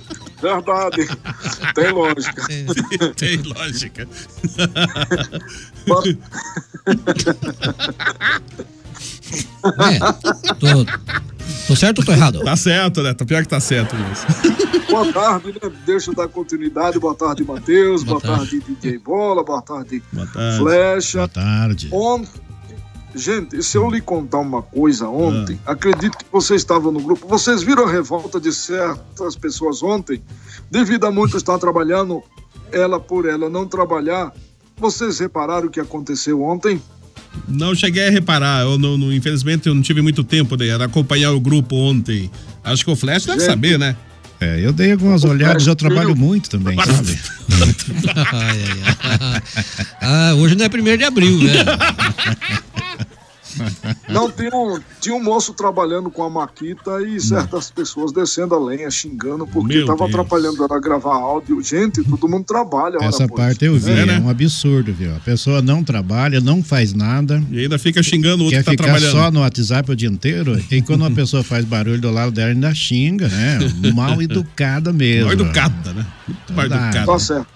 Verdade. 0.43 1.07
Tem 1.73 1.91
lógica. 1.91 2.43
Tem 3.15 3.37
lógica. 3.37 4.07
É, 9.79 9.99
tô, 10.55 10.85
tô 11.67 11.75
certo 11.77 11.99
ou 11.99 12.05
tô 12.05 12.11
errado? 12.11 12.43
Tá 12.43 12.55
certo, 12.57 13.01
né? 13.01 13.13
Tá 13.13 13.25
pior 13.25 13.41
que 13.43 13.47
tá 13.47 13.59
certo 13.61 13.95
mesmo. 13.95 14.27
Boa 14.89 15.13
tarde, 15.13 15.53
né? 15.53 15.71
Deixa 15.85 16.11
eu 16.11 16.15
dar 16.15 16.27
continuidade. 16.27 16.99
Boa 16.99 17.15
tarde, 17.15 17.43
Matheus. 17.45 18.03
Boa, 18.03 18.19
Boa 18.19 18.37
tarde, 18.37 18.59
DJ 18.59 18.99
Bola. 18.99 19.43
Boa 19.43 19.61
tarde, 19.61 20.03
Boa 20.11 20.27
tarde. 20.27 20.57
Flecha. 20.59 21.17
Boa 21.19 21.27
tarde. 21.29 21.89
Ontem, 21.91 22.41
gente, 23.15 23.61
se 23.63 23.77
eu 23.77 23.89
lhe 23.89 24.01
contar 24.01 24.39
uma 24.39 24.61
coisa 24.61 25.07
ontem, 25.07 25.59
acredito 25.65 26.17
que 26.17 26.25
vocês 26.31 26.61
estavam 26.61 26.91
no 26.91 26.99
grupo. 27.01 27.27
Vocês 27.27 27.61
viram 27.63 27.85
a 27.87 27.91
revolta 27.91 28.39
de 28.39 28.51
certas 28.53 29.35
pessoas 29.35 29.81
ontem, 29.83 30.21
devido 30.69 31.05
a 31.05 31.11
muito 31.11 31.37
estar 31.37 31.57
trabalhando, 31.57 32.21
ela 32.71 32.99
por 32.99 33.27
ela 33.27 33.49
não 33.49 33.65
trabalhar. 33.67 34.31
Vocês 34.77 35.19
repararam 35.19 35.67
o 35.67 35.69
que 35.69 35.79
aconteceu 35.79 36.41
ontem? 36.41 36.81
Não 37.47 37.73
cheguei 37.73 38.07
a 38.07 38.11
reparar, 38.11 38.61
eu 38.63 38.77
não, 38.77 38.97
não- 38.97 39.11
infelizmente 39.11 39.67
eu 39.67 39.73
não 39.73 39.81
tive 39.81 40.01
muito 40.01 40.23
tempo 40.23 40.55
de 40.55 40.69
acompanhar 40.71 41.31
o 41.31 41.39
grupo 41.39 41.75
ontem. 41.75 42.29
Acho 42.63 42.85
que 42.85 42.91
o 42.91 42.95
Flash 42.95 43.25
deve 43.25 43.39
Gente. 43.39 43.49
saber, 43.49 43.79
né? 43.79 43.95
É, 44.39 44.59
eu 44.65 44.73
dei 44.73 44.91
algumas 44.91 45.23
olhadas, 45.23 45.65
eu 45.65 45.75
trabalho 45.75 46.15
muito 46.15 46.49
também, 46.49 46.75
sabe? 46.83 47.17
Ai, 48.33 48.59
ai, 48.61 49.19
ai. 49.19 49.41
Ah, 50.01 50.33
hoje 50.35 50.55
não 50.55 50.65
é 50.65 50.69
primeiro 50.69 50.97
de 50.97 51.03
abril, 51.05 51.37
né? 51.39 51.53
Não, 54.09 54.29
tinha 54.31 54.49
um, 54.55 54.79
tinha 54.99 55.15
um 55.15 55.23
moço 55.23 55.53
trabalhando 55.53 56.09
com 56.09 56.23
a 56.23 56.29
Maquita 56.29 57.01
e 57.01 57.19
certas 57.19 57.69
pessoas 57.71 58.11
descendo 58.11 58.55
a 58.55 58.59
lenha, 58.59 58.89
xingando, 58.89 59.45
porque 59.47 59.73
Meu 59.75 59.81
estava 59.81 59.99
Deus. 59.99 60.09
atrapalhando 60.09 60.63
ela 60.63 60.75
a 60.77 60.79
gravar 60.79 61.15
áudio. 61.15 61.61
Gente, 61.61 62.03
todo 62.03 62.27
mundo 62.27 62.43
trabalha. 62.45 62.97
Essa 63.01 63.27
parte 63.27 63.65
eu 63.65 63.75
vi, 63.77 63.91
É, 63.91 63.99
é, 63.99 64.05
né? 64.05 64.19
um 64.19 64.29
absurdo, 64.29 64.93
viu? 64.93 65.15
A 65.15 65.19
pessoa 65.19 65.61
não 65.61 65.83
trabalha, 65.83 66.39
não 66.41 66.63
faz 66.63 66.93
nada, 66.93 67.43
E 67.51 67.59
ainda 67.59 67.77
fica 67.79 68.01
xingando 68.03 68.43
o 68.43 68.45
outro 68.45 68.57
quer 68.63 68.71
que 68.71 68.77
tá 68.77 68.83
ficar 68.83 68.83
trabalhando. 68.99 69.11
só 69.11 69.31
no 69.31 69.39
WhatsApp 69.41 69.91
o 69.91 69.95
dia 69.95 70.09
inteiro, 70.09 70.59
e 70.71 70.81
quando 70.81 71.01
uma 71.01 71.11
pessoa 71.11 71.43
faz 71.43 71.63
barulho 71.65 71.99
do 72.01 72.09
lado 72.11 72.31
dela, 72.31 72.51
ainda 72.51 72.73
xinga, 72.73 73.27
né? 73.27 73.59
Mal 73.93 74.21
educada 74.21 74.91
mesmo. 74.93 75.25
Mal 75.25 75.33
educada, 75.33 75.93
né? 75.93 76.05
Muito 76.27 76.53
mal 76.53 76.65
educada. 76.65 77.05
Tá 77.05 77.19
certo. 77.19 77.47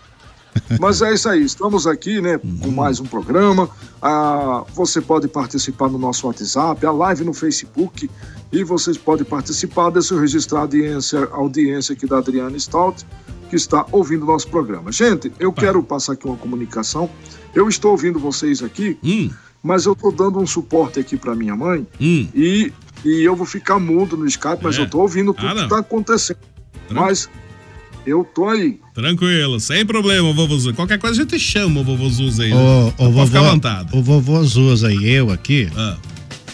Mas 0.80 1.02
é 1.02 1.14
isso 1.14 1.28
aí, 1.30 1.44
estamos 1.44 1.86
aqui, 1.88 2.22
né, 2.22 2.40
com 2.62 2.70
mais 2.72 3.00
um 3.00 3.06
programa. 3.06 3.70
Ah, 4.02 4.64
você 4.74 5.02
pode 5.02 5.28
participar 5.28 5.90
no 5.90 5.98
nosso 5.98 6.28
WhatsApp, 6.28 6.86
a 6.86 6.92
live 6.92 7.24
no 7.24 7.34
Facebook, 7.34 8.10
e 8.52 8.64
vocês 8.64 8.98
podem 8.98 9.26
participar. 9.26 9.92
Eu 10.12 10.20
registrar 10.20 10.60
a 10.60 10.62
audiência, 10.64 11.20
a 11.32 11.36
audiência 11.36 11.94
aqui 11.94 12.06
da 12.06 12.18
Adriana 12.20 12.58
Stout, 12.60 13.06
que 13.50 13.56
está 13.56 13.86
ouvindo 13.92 14.24
o 14.24 14.26
nosso 14.28 14.48
programa. 14.50 14.92
Gente, 14.92 15.32
eu 15.40 15.52
quero 15.54 15.82
passar 15.82 16.14
aqui 16.14 16.28
uma 16.28 16.38
comunicação. 16.38 17.10
Eu 17.56 17.68
estou 17.70 17.92
ouvindo 17.92 18.20
vocês 18.20 18.62
aqui, 18.62 18.98
Hum, 19.04 19.30
mas 19.64 19.86
eu 19.86 19.94
estou 19.94 20.12
dando 20.12 20.40
um 20.40 20.46
suporte 20.48 21.00
aqui 21.00 21.18
para 21.18 21.34
minha 21.34 21.56
mãe, 21.56 21.88
hum. 22.00 22.28
e, 22.36 22.72
e 23.04 23.24
eu 23.24 23.36
vou 23.36 23.46
ficar 23.46 23.80
mudo 23.80 24.16
no 24.18 24.26
Skype, 24.28 24.60
mas 24.62 24.78
É. 24.78 24.82
eu 24.82 24.86
estou 24.86 25.02
ouvindo 25.02 25.34
tudo 25.34 25.48
Ah, 25.48 25.56
que 25.56 25.62
está 25.64 25.80
acontecendo. 25.80 26.40
Mas 26.90 27.28
eu 28.08 28.24
tô 28.24 28.48
aí. 28.50 28.80
Tranquilo, 28.94 29.60
sem 29.60 29.86
problema, 29.86 30.32
vovô 30.34 30.56
Zuza. 30.58 30.74
Qualquer 30.74 30.98
coisa 30.98 31.22
a 31.22 31.24
gente 31.24 31.38
chama 31.40 31.82
o 31.82 31.84
vovô 31.84 32.10
Zuza 32.10 32.44
aí. 32.44 32.50
né? 32.50 32.56
O, 32.56 32.88
o, 32.88 32.92
Pode 32.94 33.12
vovô, 33.14 33.26
ficar 33.28 33.40
à 33.40 33.52
vontade. 33.52 33.90
o 33.98 34.02
vovô 34.02 34.44
Zuza 34.44 34.92
e 34.92 35.06
eu 35.08 35.30
aqui, 35.30 35.68
Ah, 35.76 35.98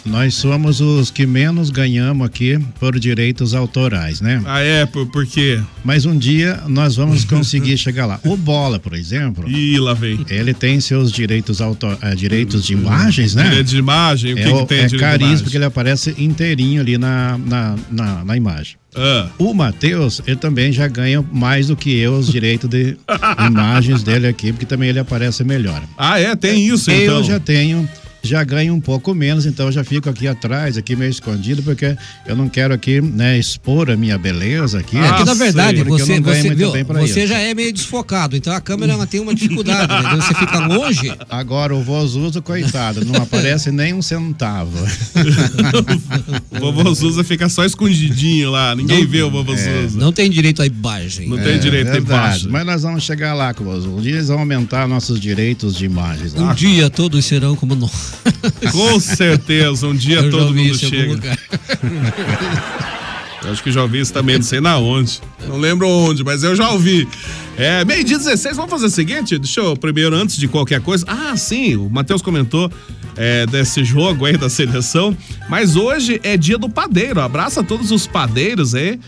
nós 0.06 0.34
somos 0.34 0.82
os 0.82 1.10
que 1.10 1.26
menos 1.26 1.70
ganhamos 1.70 2.28
aqui 2.28 2.60
por 2.78 3.00
direitos 3.00 3.54
autorais, 3.54 4.20
né? 4.20 4.42
Ah, 4.46 4.60
é, 4.60 4.86
por, 4.86 5.06
por 5.08 5.26
quê? 5.26 5.62
Mas 5.82 6.06
um 6.06 6.18
dia 6.18 6.62
nós 6.68 6.98
vamos 6.98 7.24
conseguir 7.26 7.78
chegar 7.78 8.06
lá. 8.06 8.20
O 8.26 8.36
Bola, 8.36 8.78
por 8.80 8.94
exemplo, 8.94 9.50
Ih, 9.50 9.80
lá 9.80 9.94
vem. 9.94 10.26
ele 10.30 10.54
tem 10.54 10.82
seus 10.82 11.10
direitos, 11.10 11.62
auto, 11.62 11.88
eh, 12.02 12.16
direitos 12.16 12.66
de 12.66 12.74
imagens, 12.74 13.34
né? 13.34 13.44
Direito 13.44 13.68
de 13.70 13.78
imagem, 13.78 14.34
o 14.34 14.36
que, 14.36 14.42
é 14.42 14.46
que 14.46 14.52
o- 14.52 14.66
tem 14.66 14.80
é 14.80 14.88
direito 14.88 14.92
de 14.92 14.98
caríssimo 14.98 15.28
imagem? 15.30 15.44
porque 15.46 15.58
ele 15.58 15.66
aparece 15.66 16.14
inteirinho 16.18 16.82
ali 16.82 16.98
na, 16.98 17.38
na, 17.38 17.76
na, 17.90 18.26
na 18.26 18.36
imagem. 18.36 18.76
Ah, 18.96 19.28
O 19.38 19.54
Matheus, 19.54 20.22
ele 20.28 20.36
também 20.36 20.72
já 20.72 20.88
ganha 20.88 21.24
mais 21.32 21.68
do 21.68 21.76
que 21.76 21.98
eu 21.98 22.14
os 22.14 22.28
direitos 22.32 22.70
de 22.70 22.96
imagens 23.48 24.04
dele 24.04 24.28
aqui, 24.28 24.52
porque 24.52 24.66
também 24.66 24.90
ele 24.90 25.00
aparece 25.00 25.44
melhor. 25.44 25.82
Ah, 25.98 26.20
é, 26.20 26.36
tem 26.36 26.68
isso 26.68 26.90
eu 26.92 27.04
então. 27.04 27.24
já 27.24 27.40
tenho, 27.40 27.88
já 28.24 28.42
ganho 28.44 28.74
um 28.74 28.80
pouco 28.80 29.14
menos, 29.14 29.46
então 29.46 29.66
eu 29.66 29.72
já 29.72 29.84
fico 29.84 30.10
aqui 30.10 30.28
atrás, 30.28 30.78
aqui 30.78 30.96
meio 30.96 31.12
escondido, 31.12 31.62
porque 31.62 31.96
eu 32.26 32.36
não 32.38 32.48
quero 32.48 32.74
aqui, 32.74 33.02
né, 33.02 33.38
expor 33.38 33.92
a 33.92 33.98
minha 33.98 34.18
beleza 34.18 34.80
aqui. 34.80 34.98
É 34.98 35.12
que 35.14 35.26
na 35.26 35.34
verdade 35.34 35.84
porque 35.84 36.02
eu 36.02 36.06
você, 36.06 36.16
não 36.16 36.22
ganho 36.22 36.38
você, 36.42 36.48
muito 36.48 36.58
viu, 36.58 36.72
bem 36.72 36.86
pra 36.86 37.02
você 37.02 37.24
isso. 37.24 37.28
já 37.28 37.40
é 37.40 37.54
meio 37.54 37.74
desfocado, 37.74 38.38
então 38.38 38.54
a 38.54 38.62
câmera 38.62 38.94
ela 38.94 39.06
tem 39.06 39.20
uma 39.20 39.36
dificuldade, 39.36 39.92
né? 39.92 40.16
Você 40.16 40.34
fica 40.36 40.60
longe. 40.68 41.14
Agora 41.30 41.76
o 41.76 41.84
Vozuso, 41.84 42.42
coitado, 42.42 43.04
não 43.04 43.22
aparece 43.22 43.72
nem 43.72 43.94
um 43.94 44.02
centavo. 44.02 44.78
O 46.52 46.60
vovô 46.60 46.94
Zuza 46.94 47.24
fica 47.24 47.50
só 47.50 47.66
escondidinho 47.66 48.52
lá, 48.52 48.76
ninguém 48.76 49.06
vê 49.06 49.22
o 49.24 49.30
vovô 49.32 49.56
Zuza. 49.56 49.98
Não 49.98 50.12
tem 50.12 50.30
direito 50.30 50.62
à 50.62 50.66
imagem. 50.66 51.28
Não 51.28 51.38
tem 51.38 51.60
direito 51.60 51.88
É 51.90 51.92
verdade, 51.94 52.46
imagem. 52.46 52.52
mas 52.52 52.66
nós 52.66 52.84
vamos 52.84 53.04
chegar 53.04 53.34
lá 53.34 53.54
com 53.54 53.64
o 53.64 53.68
Vozuso. 53.68 53.90
Um 53.98 54.02
dia 54.02 54.14
eles 54.14 54.28
vão 54.28 54.40
aumentar 54.40 54.88
nossos 54.88 55.20
direitos 55.20 55.76
de 55.76 55.86
imagens. 55.86 56.34
Um 56.36 56.46
lá. 56.46 56.54
dia 56.54 56.90
todos 56.90 57.26
serão 57.26 57.56
como 57.56 57.76
nós. 57.76 58.13
Com 58.72 59.00
certeza, 59.00 59.88
um 59.88 59.96
dia 59.96 60.18
Eu 60.18 60.30
todo 60.30 60.54
mundo 60.54 60.78
chega. 60.78 61.38
Eu 63.44 63.52
acho 63.52 63.62
que 63.62 63.72
já 63.72 63.82
ouvi 63.82 64.00
isso 64.00 64.14
também, 64.14 64.38
não 64.38 64.44
sei 64.44 64.62
na 64.62 64.78
onde. 64.78 65.20
Não 65.48 65.58
lembro 65.58 65.88
onde, 65.88 66.24
mas 66.24 66.44
eu 66.44 66.56
já 66.56 66.70
ouvi. 66.72 67.06
É, 67.58 67.84
meio 67.84 68.02
dia 68.04 68.18
16, 68.18 68.56
vamos 68.56 68.72
fazer 68.72 68.86
o 68.86 68.90
seguinte, 68.90 69.38
deixa 69.38 69.60
eu 69.60 69.76
primeiro, 69.76 70.16
antes 70.16 70.38
de 70.38 70.48
qualquer 70.48 70.80
coisa. 70.80 71.06
Ah, 71.08 71.36
sim, 71.36 71.76
o 71.76 71.90
Matheus 71.90 72.22
comentou 72.22 72.72
é, 73.18 73.46
desse 73.46 73.84
jogo 73.84 74.26
aí 74.26 74.38
da 74.38 74.50
seleção. 74.50 75.16
Mas 75.50 75.76
hoje 75.76 76.22
é 76.24 76.38
dia 76.38 76.58
do 76.58 76.70
padeiro. 76.70 77.20
Abraço 77.20 77.60
a 77.60 77.64
todos 77.64 77.92
os 77.92 78.08
padeiros 78.08 78.74
aí, 78.74 78.92
é, 78.92 79.00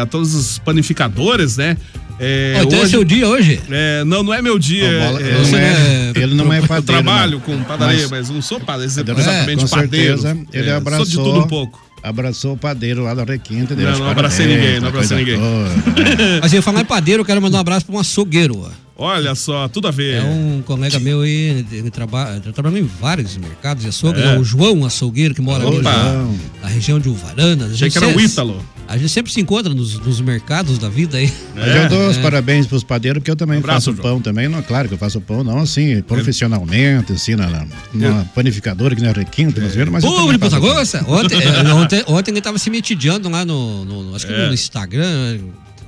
a 0.00 0.06
todos 0.06 0.34
os 0.34 0.58
panificadores, 0.58 1.56
né? 1.56 1.76
É, 2.18 2.54
Ó, 2.58 2.62
então 2.62 2.80
é 2.82 2.86
seu 2.88 3.04
dia 3.04 3.28
hoje? 3.28 3.60
é, 3.70 4.02
não, 4.04 4.22
não 4.22 4.32
é 4.32 4.40
meu 4.40 4.58
dia. 4.58 4.88
Bola- 5.00 5.20
é- 5.20 5.24
ele, 5.24 5.50
não 5.50 5.58
é, 5.58 6.12
ele 6.16 6.34
não 6.34 6.52
é 6.52 6.58
eu 6.58 6.62
padeiro. 6.66 6.86
trabalho 6.86 7.32
não. 7.32 7.40
com 7.40 7.62
padaria, 7.64 8.00
Mas- 8.08 8.10
mas, 8.10 8.30
não 8.30 8.40
sou 8.40 8.58
padeiro, 8.58 8.90
É, 8.90 9.02
exatamente 9.02 9.64
com 9.64 9.68
padeiro. 9.68 10.18
certeza, 10.18 10.46
ele 10.52 10.70
É, 10.70 10.72
abraçou. 10.72 11.04
Sou 11.06 11.24
de 11.24 11.30
tudo 11.30 11.44
um 11.44 11.48
pouco. 11.48 11.84
Abraçou 12.02 12.54
o 12.54 12.56
padeiro 12.56 13.02
lá 13.02 13.12
da 13.14 13.24
Requinta. 13.24 13.74
Não, 13.74 13.98
não 13.98 14.08
abracei 14.08 14.46
ninguém, 14.46 14.80
não 14.80 14.88
abracei 14.88 15.16
ninguém. 15.18 15.36
toda. 15.38 16.38
Mas 16.40 16.52
eu 16.54 16.62
falar 16.62 16.80
em 16.80 16.84
padeiro, 16.84 17.20
eu 17.22 17.24
quero 17.26 17.42
mandar 17.42 17.58
um 17.58 17.60
abraço 17.60 17.84
para 17.84 17.94
um 17.96 17.98
açougueiro. 17.98 18.70
Olha 18.98 19.34
só, 19.34 19.68
tudo 19.68 19.88
a 19.88 19.90
ver. 19.90 20.22
É 20.22 20.24
um 20.24 20.62
colega 20.64 20.98
meu 20.98 21.20
aí, 21.20 21.66
ele 21.70 21.90
trabalha, 21.90 22.40
trabalhando 22.40 22.78
em 22.78 22.86
vários 23.00 23.36
mercados 23.36 23.82
de 23.82 23.90
açougue, 23.90 24.18
É. 24.20 24.24
né? 24.24 24.38
o 24.38 24.44
João 24.44 24.86
Açougueiro, 24.86 25.34
que 25.34 25.42
mora 25.42 25.66
ali 25.66 25.78
Opa. 25.80 25.92
na, 25.92 26.28
na 26.62 26.68
região 26.68 26.98
de 26.98 27.08
Uvaranas. 27.10 27.70
A 27.72 27.74
Achei 27.74 27.90
que 27.90 27.98
era 27.98 28.08
o 28.08 28.18
Ítalo. 28.18 28.64
A 28.88 28.96
gente 28.96 29.10
sempre 29.10 29.30
se 29.32 29.40
encontra 29.40 29.74
nos, 29.74 29.98
nos 29.98 30.20
mercados 30.20 30.78
da 30.78 30.88
vida 30.88 31.18
aí. 31.18 31.30
Mas 31.54 31.74
eu 31.76 31.88
dou 31.90 32.08
os 32.08 32.16
É. 32.16 32.22
parabéns 32.22 32.66
pros 32.66 32.82
padeiros, 32.84 33.18
porque 33.20 33.30
eu 33.30 33.36
também 33.36 33.58
Abraço, 33.58 33.90
faço 33.90 34.00
pão 34.02 34.18
também. 34.20 34.48
Não, 34.48 34.62
claro 34.62 34.88
que 34.88 34.94
eu 34.94 34.98
faço 34.98 35.20
pão, 35.20 35.44
não 35.44 35.58
assim, 35.58 36.00
profissionalmente, 36.02 37.12
assim, 37.12 37.34
na, 37.34 37.48
na, 37.50 37.66
numa 37.92 38.24
panificadora 38.34 38.94
que 38.96 39.02
na 39.02 39.12
Requinta, 39.12 39.60
mas 39.90 40.04
eu 40.04 40.10
Pô, 40.10 40.16
também 40.16 40.32
de 40.32 40.38
Ponta. 40.38 40.58
Grossa? 40.60 41.04
Ontem, 41.06 41.36
é, 41.42 41.72
ontem, 41.74 42.04
ontem 42.06 42.30
ele 42.30 42.40
tava 42.40 42.58
se 42.58 42.70
metidiando 42.70 43.28
lá 43.28 43.44
no, 43.44 43.84
no- 43.84 44.14
acho 44.16 44.26
que 44.26 44.32
É. 44.32 44.46
no 44.46 44.54
Instagram, 44.54 45.38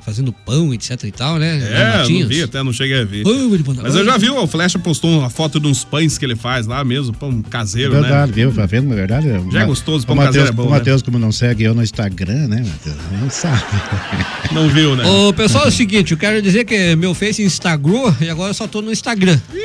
fazendo 0.08 0.32
pão, 0.32 0.72
etc 0.72 1.04
e 1.04 1.12
tal, 1.12 1.36
né? 1.38 1.58
É, 1.58 2.08
não 2.08 2.26
vi, 2.28 2.42
até 2.42 2.62
não 2.62 2.72
cheguei 2.72 3.00
a 3.00 3.04
ver. 3.04 3.24
Pão 3.24 3.74
de 3.74 3.82
Mas 3.82 3.94
eu 3.94 4.04
já 4.06 4.16
vi, 4.16 4.30
o 4.30 4.46
Flecha 4.46 4.78
postou 4.78 5.18
uma 5.18 5.28
foto 5.28 5.60
de 5.60 5.66
uns 5.66 5.84
pães 5.84 6.16
que 6.16 6.24
ele 6.24 6.34
faz 6.34 6.66
lá 6.66 6.82
mesmo, 6.82 7.12
pão 7.14 7.42
caseiro, 7.42 7.94
É 7.94 8.00
verdade, 8.00 8.30
né? 8.30 8.34
viu? 8.34 8.52
Tá 8.52 8.64
vendo? 8.64 8.88
Na 8.88 8.94
verdade. 8.94 9.28
Já 9.52 9.60
é 9.60 9.64
o- 9.64 9.66
gostoso, 9.66 10.06
pão 10.06 10.16
Matheus, 10.16 10.36
caseiro 10.36 10.48
é 10.48 10.52
bom, 10.56 10.62
O 10.62 10.70
né? 10.70 10.78
Matheus, 10.78 11.02
como 11.02 11.18
não 11.18 11.30
segue 11.30 11.64
eu 11.64 11.74
no 11.74 11.82
Instagram, 11.82 12.48
né, 12.48 12.64
Matheus? 12.66 12.96
Não 13.20 13.28
sabe. 13.30 13.62
Não 14.50 14.66
viu, 14.70 14.96
né? 14.96 15.04
Ô, 15.04 15.30
pessoal, 15.34 15.66
é 15.66 15.68
o 15.68 15.70
seguinte, 15.70 16.12
eu 16.12 16.16
quero 16.18 16.40
dizer 16.40 16.64
que 16.64 16.96
meu 16.96 17.12
Face 17.14 17.42
instagrou 17.42 18.14
e 18.18 18.30
agora 18.30 18.48
eu 18.50 18.54
só 18.54 18.66
tô 18.66 18.80
no 18.80 18.90
Instagram. 18.90 19.38
Ih, 19.52 19.58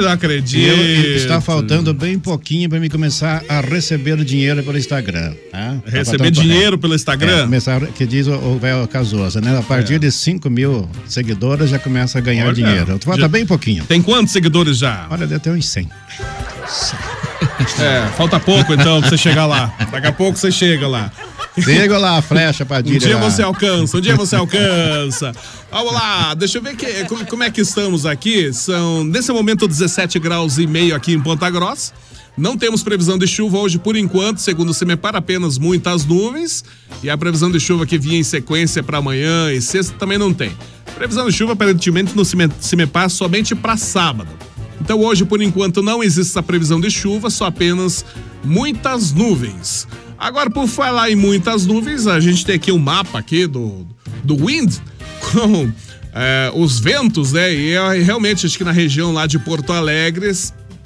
não 0.00 0.10
acredito. 0.10 0.68
Eu- 0.68 1.16
está 1.16 1.40
faltando 1.40 1.92
bem 1.94 2.18
pouquinho 2.18 2.68
para 2.68 2.78
me 2.80 2.88
começar 2.88 3.42
a 3.48 3.60
receber 3.60 4.16
dinheiro 4.24 4.62
pelo 4.62 4.76
Instagram. 4.78 5.32
Tá? 5.50 5.76
Tá 5.84 5.90
Receber 5.90 6.30
dinheiro 6.30 6.76
pelo 6.78 6.94
Instagram? 6.94 7.38
É, 7.38 7.42
começar, 7.42 7.80
que 7.88 8.06
diz 8.06 8.26
o, 8.26 8.34
o 8.34 8.58
velho 8.58 8.86
Casosa, 8.88 9.40
né? 9.40 9.58
A 9.58 9.62
partir 9.62 9.98
de 9.98 10.10
5 10.10 10.48
mil 10.50 10.88
seguidores 11.06 11.70
já 11.70 11.78
começa 11.78 12.18
a 12.18 12.20
ganhar 12.20 12.46
Olha, 12.46 12.54
dinheiro. 12.54 12.98
Falta 13.02 13.22
já- 13.22 13.28
bem 13.28 13.46
pouquinho. 13.46 13.84
Tem 13.84 14.00
quantos 14.02 14.32
seguidores 14.32 14.78
já? 14.78 15.06
Olha, 15.10 15.26
deve 15.26 15.40
ter 15.40 15.50
uns 15.50 15.66
100. 15.68 15.88
É, 17.80 18.06
falta 18.16 18.38
pouco 18.40 18.72
então 18.72 19.00
pra 19.00 19.10
você 19.10 19.16
chegar 19.18 19.46
lá. 19.46 19.72
Daqui 19.90 20.06
a 20.06 20.12
pouco 20.12 20.38
você 20.38 20.50
chega 20.50 20.86
lá. 20.88 21.10
Chega 21.62 21.98
lá, 21.98 22.20
flecha, 22.20 22.64
Um 22.64 22.66
Padilha. 22.66 22.98
dia 22.98 23.16
lá. 23.16 23.30
você 23.30 23.42
alcança, 23.42 23.96
um 23.96 24.00
dia 24.00 24.16
você 24.16 24.34
alcança. 24.36 25.32
Vamos 25.70 25.92
lá, 25.92 26.34
deixa 26.34 26.58
eu 26.58 26.62
ver 26.62 26.74
que, 26.76 26.86
como, 27.04 27.24
como 27.26 27.42
é 27.44 27.50
que 27.50 27.60
estamos 27.60 28.04
aqui. 28.06 28.52
São, 28.52 29.04
nesse 29.04 29.30
momento, 29.32 29.68
17 29.68 30.18
graus 30.18 30.58
e 30.58 30.66
meio 30.66 30.94
aqui 30.96 31.12
em 31.12 31.20
Ponta 31.20 31.48
Grossa. 31.50 31.92
Não 32.36 32.56
temos 32.56 32.82
previsão 32.82 33.16
de 33.16 33.28
chuva 33.28 33.58
hoje 33.58 33.78
por 33.78 33.96
enquanto, 33.96 34.38
segundo 34.38 34.70
o 34.70 34.74
CIMEPAR, 34.74 35.14
apenas 35.14 35.56
muitas 35.56 36.04
nuvens. 36.04 36.64
E 37.02 37.08
a 37.08 37.16
previsão 37.16 37.48
de 37.50 37.60
chuva 37.60 37.86
que 37.86 37.96
vinha 37.96 38.18
em 38.18 38.24
sequência 38.24 38.82
para 38.82 38.98
amanhã 38.98 39.52
e 39.52 39.60
sexta 39.62 39.94
também 39.96 40.18
não 40.18 40.34
tem. 40.34 40.50
Previsão 40.96 41.26
de 41.26 41.32
chuva, 41.32 41.52
aparentemente, 41.52 42.16
no 42.16 42.24
CIMEPAR 42.24 43.08
somente 43.08 43.54
para 43.54 43.76
sábado. 43.76 44.30
Então 44.80 45.00
hoje, 45.00 45.24
por 45.24 45.40
enquanto, 45.40 45.80
não 45.82 46.02
existe 46.02 46.30
essa 46.32 46.42
previsão 46.42 46.80
de 46.80 46.90
chuva, 46.90 47.30
só 47.30 47.46
apenas 47.46 48.04
muitas 48.42 49.12
nuvens. 49.12 49.86
Agora, 50.18 50.48
por 50.48 50.66
falar 50.66 51.10
em 51.10 51.16
muitas 51.16 51.66
nuvens, 51.66 52.06
a 52.06 52.20
gente 52.20 52.44
tem 52.44 52.56
aqui 52.56 52.72
um 52.72 52.78
mapa 52.78 53.18
aqui 53.18 53.46
do, 53.46 53.86
do 54.22 54.36
Wind 54.36 54.74
com 55.32 55.72
é, 56.14 56.50
os 56.54 56.78
ventos, 56.78 57.32
né? 57.32 57.52
E 57.52 57.72
é, 57.72 58.02
realmente, 58.02 58.46
acho 58.46 58.56
que 58.56 58.64
na 58.64 58.72
região 58.72 59.12
lá 59.12 59.26
de 59.26 59.38
Porto 59.38 59.72
Alegre, 59.72 60.30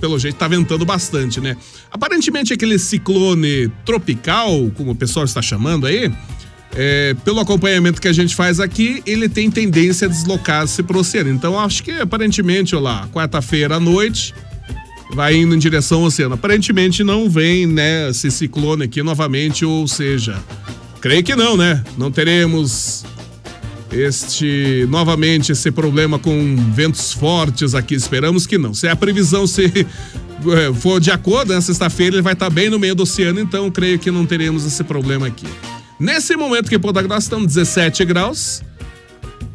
pelo 0.00 0.18
jeito, 0.18 0.37
tá 0.37 0.49
ventando 0.49 0.85
bastante, 0.85 1.40
né? 1.40 1.56
Aparentemente, 1.90 2.52
aquele 2.52 2.78
ciclone 2.78 3.70
tropical, 3.85 4.70
como 4.75 4.92
o 4.92 4.94
pessoal 4.94 5.25
está 5.25 5.42
chamando 5.42 5.87
aí, 5.87 6.11
é, 6.75 7.14
pelo 7.25 7.40
acompanhamento 7.40 8.00
que 8.00 8.08
a 8.08 8.12
gente 8.12 8.35
faz 8.35 8.61
aqui, 8.61 9.02
ele 9.06 9.28
tem 9.28 9.50
tendência 9.50 10.06
a 10.06 10.11
deslocar-se 10.11 10.82
para 10.82 10.97
o 10.97 11.00
oceano. 11.00 11.30
Então, 11.30 11.58
acho 11.58 11.82
que 11.82 11.90
aparentemente, 11.92 12.75
ó 12.75 12.80
lá, 12.80 13.08
quarta-feira 13.08 13.76
à 13.76 13.80
noite, 13.80 14.35
vai 15.12 15.36
indo 15.36 15.54
em 15.54 15.58
direção 15.58 16.00
ao 16.00 16.04
oceano. 16.04 16.34
Aparentemente 16.34 17.02
não 17.02 17.28
vem, 17.28 17.66
né, 17.66 18.10
esse 18.10 18.30
ciclone 18.30 18.84
aqui 18.84 19.02
novamente, 19.02 19.64
ou 19.64 19.86
seja, 19.88 20.38
creio 21.00 21.22
que 21.22 21.34
não, 21.34 21.56
né? 21.56 21.82
Não 21.96 22.10
teremos 22.10 23.04
este 23.90 24.86
novamente 24.90 25.52
esse 25.52 25.70
problema 25.70 26.18
com 26.18 26.56
ventos 26.74 27.12
fortes 27.12 27.74
aqui. 27.74 27.94
Esperamos 27.94 28.46
que 28.46 28.58
não. 28.58 28.74
Se 28.74 28.88
a 28.88 28.94
previsão 28.94 29.46
se 29.46 29.64
eh, 30.46 30.72
for 30.74 31.00
de 31.00 31.10
acordo, 31.10 31.54
na 31.54 31.60
sexta-feira 31.60 32.16
ele 32.16 32.22
vai 32.22 32.34
estar 32.34 32.50
bem 32.50 32.68
no 32.68 32.78
meio 32.78 32.94
do 32.94 33.04
oceano, 33.04 33.40
então 33.40 33.70
creio 33.70 33.98
que 33.98 34.10
não 34.10 34.26
teremos 34.26 34.66
esse 34.66 34.84
problema 34.84 35.26
aqui. 35.26 35.46
Nesse 35.98 36.36
momento 36.36 36.68
que 36.68 36.76
em 36.76 36.78
Ponta 36.78 37.02
Grossa 37.02 37.26
estão 37.26 37.44
17 37.44 38.04
graus, 38.04 38.62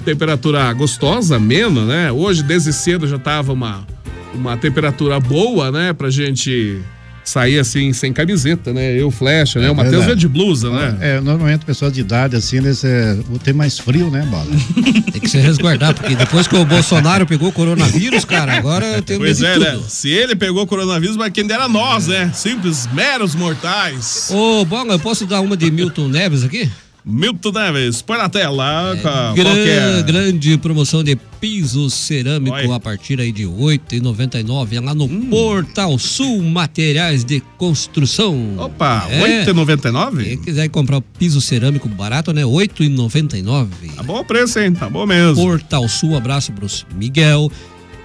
temperatura 0.03 0.73
gostosa, 0.73 1.37
amena, 1.37 1.85
né? 1.85 2.11
Hoje, 2.11 2.43
desde 2.43 2.73
cedo, 2.73 3.07
já 3.07 3.17
tava 3.17 3.53
uma, 3.53 3.87
uma 4.33 4.57
temperatura 4.57 5.19
boa, 5.19 5.71
né? 5.71 5.93
Pra 5.93 6.09
gente 6.09 6.81
sair 7.23 7.57
assim, 7.57 7.93
sem 7.93 8.11
camiseta, 8.11 8.73
né? 8.73 8.99
Eu, 8.99 9.09
flecha, 9.09 9.59
né? 9.59 9.71
O 9.71 9.75
Matheus 9.75 10.07
é 10.07 10.15
de 10.15 10.27
blusa, 10.27 10.69
né? 10.69 10.97
É, 10.99 11.21
normalmente 11.21 11.65
pessoas 11.65 11.93
de 11.93 12.01
idade 12.01 12.35
assim, 12.35 12.57
eles 12.57 12.83
é, 12.83 13.17
ter 13.43 13.53
mais 13.53 13.79
frio, 13.79 14.09
né, 14.09 14.25
Bola? 14.29 14.45
Tem 15.11 15.21
que 15.21 15.29
se 15.29 15.37
resguardar, 15.37 15.93
porque 15.93 16.15
depois 16.15 16.47
que 16.47 16.55
o 16.55 16.65
Bolsonaro 16.65 17.25
pegou 17.25 17.49
o 17.49 17.51
coronavírus, 17.51 18.25
cara, 18.25 18.57
agora 18.57 18.85
eu 18.85 19.01
tenho 19.01 19.19
Pois 19.19 19.39
medo 19.39 19.63
é, 19.63 19.71
de 19.71 19.77
né? 19.77 19.83
Se 19.87 20.09
ele 20.09 20.35
pegou 20.35 20.67
coronavírus, 20.67 21.15
mas 21.15 21.31
quem 21.31 21.47
dera 21.47 21.67
nós, 21.69 22.07
né? 22.07 22.31
Simples, 22.33 22.87
meros 22.93 23.35
mortais. 23.35 24.29
Ô, 24.31 24.65
Bola, 24.65 24.93
eu 24.93 24.99
posso 24.99 25.25
dar 25.25 25.41
uma 25.41 25.55
de 25.55 25.71
Milton 25.71 26.07
Neves 26.07 26.43
aqui? 26.43 26.69
Milton 27.05 27.51
Neves, 27.51 28.01
põe 28.01 28.17
na 28.17 28.29
tela. 28.29 28.97
qual- 29.01 29.33
Gran- 29.33 29.43
qual 29.43 29.55
que 29.55 29.69
é? 29.69 30.03
Grande 30.03 30.57
promoção 30.57 31.03
de 31.03 31.17
piso 31.41 31.89
cerâmico 31.89 32.71
a 32.71 32.79
partir 32.79 33.19
aí 33.19 33.29
de 33.31 33.43
R$ 33.43 33.51
8,99 33.51 34.79
lá 34.79 34.95
no 34.95 35.03
Hum. 35.05 35.29
Portal 35.29 35.99
Sul 35.99 36.41
Materiais 36.41 37.25
de 37.25 37.41
Construção. 37.57 38.55
Opa, 38.57 39.05
É. 39.09 39.21
8,99? 39.21 40.23
Quem 40.23 40.37
quiser 40.37 40.69
comprar 40.69 40.97
o 40.97 41.01
piso 41.01 41.41
cerâmico 41.41 41.89
barato, 41.89 42.31
né? 42.31 42.41
R$ 42.45 42.47
8,99. 42.51 43.89
Tá 43.95 44.03
bom 44.03 44.19
o 44.21 44.25
preço, 44.25 44.59
hein? 44.59 44.73
Tá 44.73 44.89
bom 44.89 45.05
mesmo. 45.05 45.35
Portal 45.43 45.87
Sul, 45.89 46.15
abraço 46.15 46.53
pros 46.53 46.85
Miguel, 46.95 47.51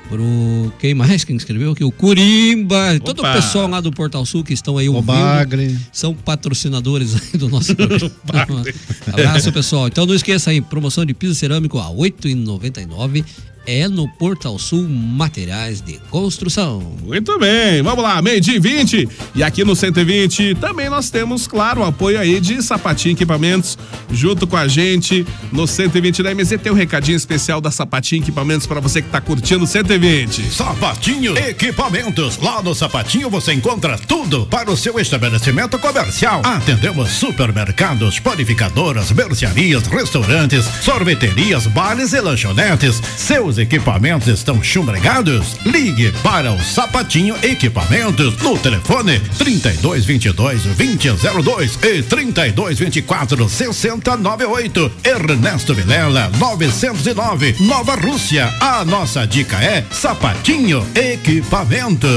pro 0.09 0.73
quem 0.79 0.95
mais 0.95 1.25
que 1.25 1.33
escreveu 1.33 1.73
aqui? 1.73 1.85
O 1.85 1.93
Curimba, 1.93 2.99
todo 3.05 3.19
o 3.19 3.23
Opa. 3.23 3.35
pessoal 3.35 3.69
lá 3.69 3.81
do 3.81 3.93
Portal 3.93 4.25
Sul 4.25 4.43
que 4.43 4.53
estão 4.53 4.79
aí 4.79 4.89
ouvindo. 4.89 5.07
Bagre. 5.07 5.79
São 5.93 6.15
patrocinadores 6.15 7.15
do 7.33 7.49
nosso 7.49 7.75
programa. 8.27 8.65
abraço, 9.07 9.53
pessoal. 9.53 9.89
Então 9.89 10.07
não 10.07 10.15
esqueça 10.15 10.51
aí, 10.51 10.61
promoção 10.61 11.05
de 11.05 11.15
piso 11.15 11.35
cerâmico 11.35 11.79
a 11.79 11.89
R$ 11.89 11.95
8,99 11.95 13.25
é 13.69 13.87
no 13.87 14.09
Portal 14.09 14.59
Sul 14.59 14.89
Materiais 14.89 15.83
de 15.83 16.01
Construção. 16.11 16.81
Muito 17.05 17.39
bem, 17.39 17.83
vamos 17.83 18.03
lá, 18.03 18.23
meio-dia 18.23 18.57
e 18.57 18.59
20. 18.59 19.07
E 19.35 19.43
aqui 19.43 19.63
no 19.63 19.77
120 19.77 20.55
também 20.55 20.89
nós 20.89 21.11
temos, 21.11 21.47
claro, 21.47 21.83
o 21.83 21.85
apoio 21.85 22.19
aí 22.19 22.41
de 22.41 22.63
Sapatinho 22.63 23.13
Equipamentos, 23.13 23.77
junto 24.11 24.47
com 24.47 24.57
a 24.57 24.67
gente 24.67 25.27
no 25.53 25.67
120 25.67 26.23
da 26.23 26.35
MZ. 26.35 26.59
Tem 26.63 26.73
um 26.73 26.75
recadinho 26.75 27.17
especial 27.17 27.61
da 27.61 27.71
Sapatinho 27.71 28.23
Equipamentos 28.23 28.67
para 28.67 28.81
você 28.81 29.03
que 29.03 29.11
tá 29.11 29.21
curtindo 29.21 29.65
o 29.65 29.67
120. 29.67 30.51
Sapatinho 30.51 31.37
Equipamentos. 31.37 32.39
Lá 32.39 32.63
no 32.63 32.75
Sapatinho 32.75 33.29
você 33.29 33.53
encontra 33.53 33.99
tudo 33.99 34.47
para 34.47 34.71
o 34.71 34.79
seu 34.79 34.99
estabelecimento 34.99 35.79
comercial. 35.79 36.41
Atendemos 36.43 37.11
supermercados, 37.11 38.19
panificadoras, 38.19 39.13
mercearias, 39.13 39.87
restaurantes, 39.89 40.65
sorveterias, 40.81 41.67
bares 41.67 42.15
e 42.15 42.21
lanchonetes. 42.23 43.03
Seus 43.19 43.58
equipamentos 43.59 44.29
estão 44.29 44.63
chumbregados? 44.63 45.57
Ligue 45.65 46.13
para 46.23 46.53
o 46.53 46.63
Sapatinho 46.63 47.35
Equipamentos 47.43 48.37
no 48.39 48.59
telefone 48.59 49.21
3222 49.39 50.65
2002 50.65 51.79
e 51.83 52.03
3224 52.03 53.49
6098. 53.49 54.93
Ernesto 55.05 55.75
Vilela 55.75 56.31
909 56.39 57.57
Nova 57.61 57.95
Rússia. 57.95 58.53
A 58.61 58.85
nossa 58.85 59.27
dica 59.27 59.57
é 59.57 59.85
Sapatinho 59.91 60.87
Equipamentos. 60.95 62.09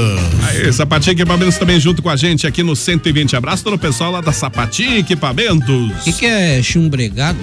Aí, 0.48 0.72
Sapatinho 0.72 1.14
Equipamentos 1.14 1.58
também 1.58 1.78
junto 1.80 2.02
com 2.02 2.10
a 2.10 2.16
gente 2.16 2.46
aqui 2.46 2.62
no 2.62 2.76
120. 2.76 3.36
Abraço 3.36 3.64
todo 3.64 3.74
o 3.74 3.78
pessoal 3.78 4.12
lá 4.12 4.20
da 4.20 4.32
Sapatinho 4.32 4.98
Equipamentos. 4.98 5.90
O 6.00 6.04
que, 6.04 6.12
que 6.12 6.26
é 6.26 6.62
chumbregado? 6.62 7.38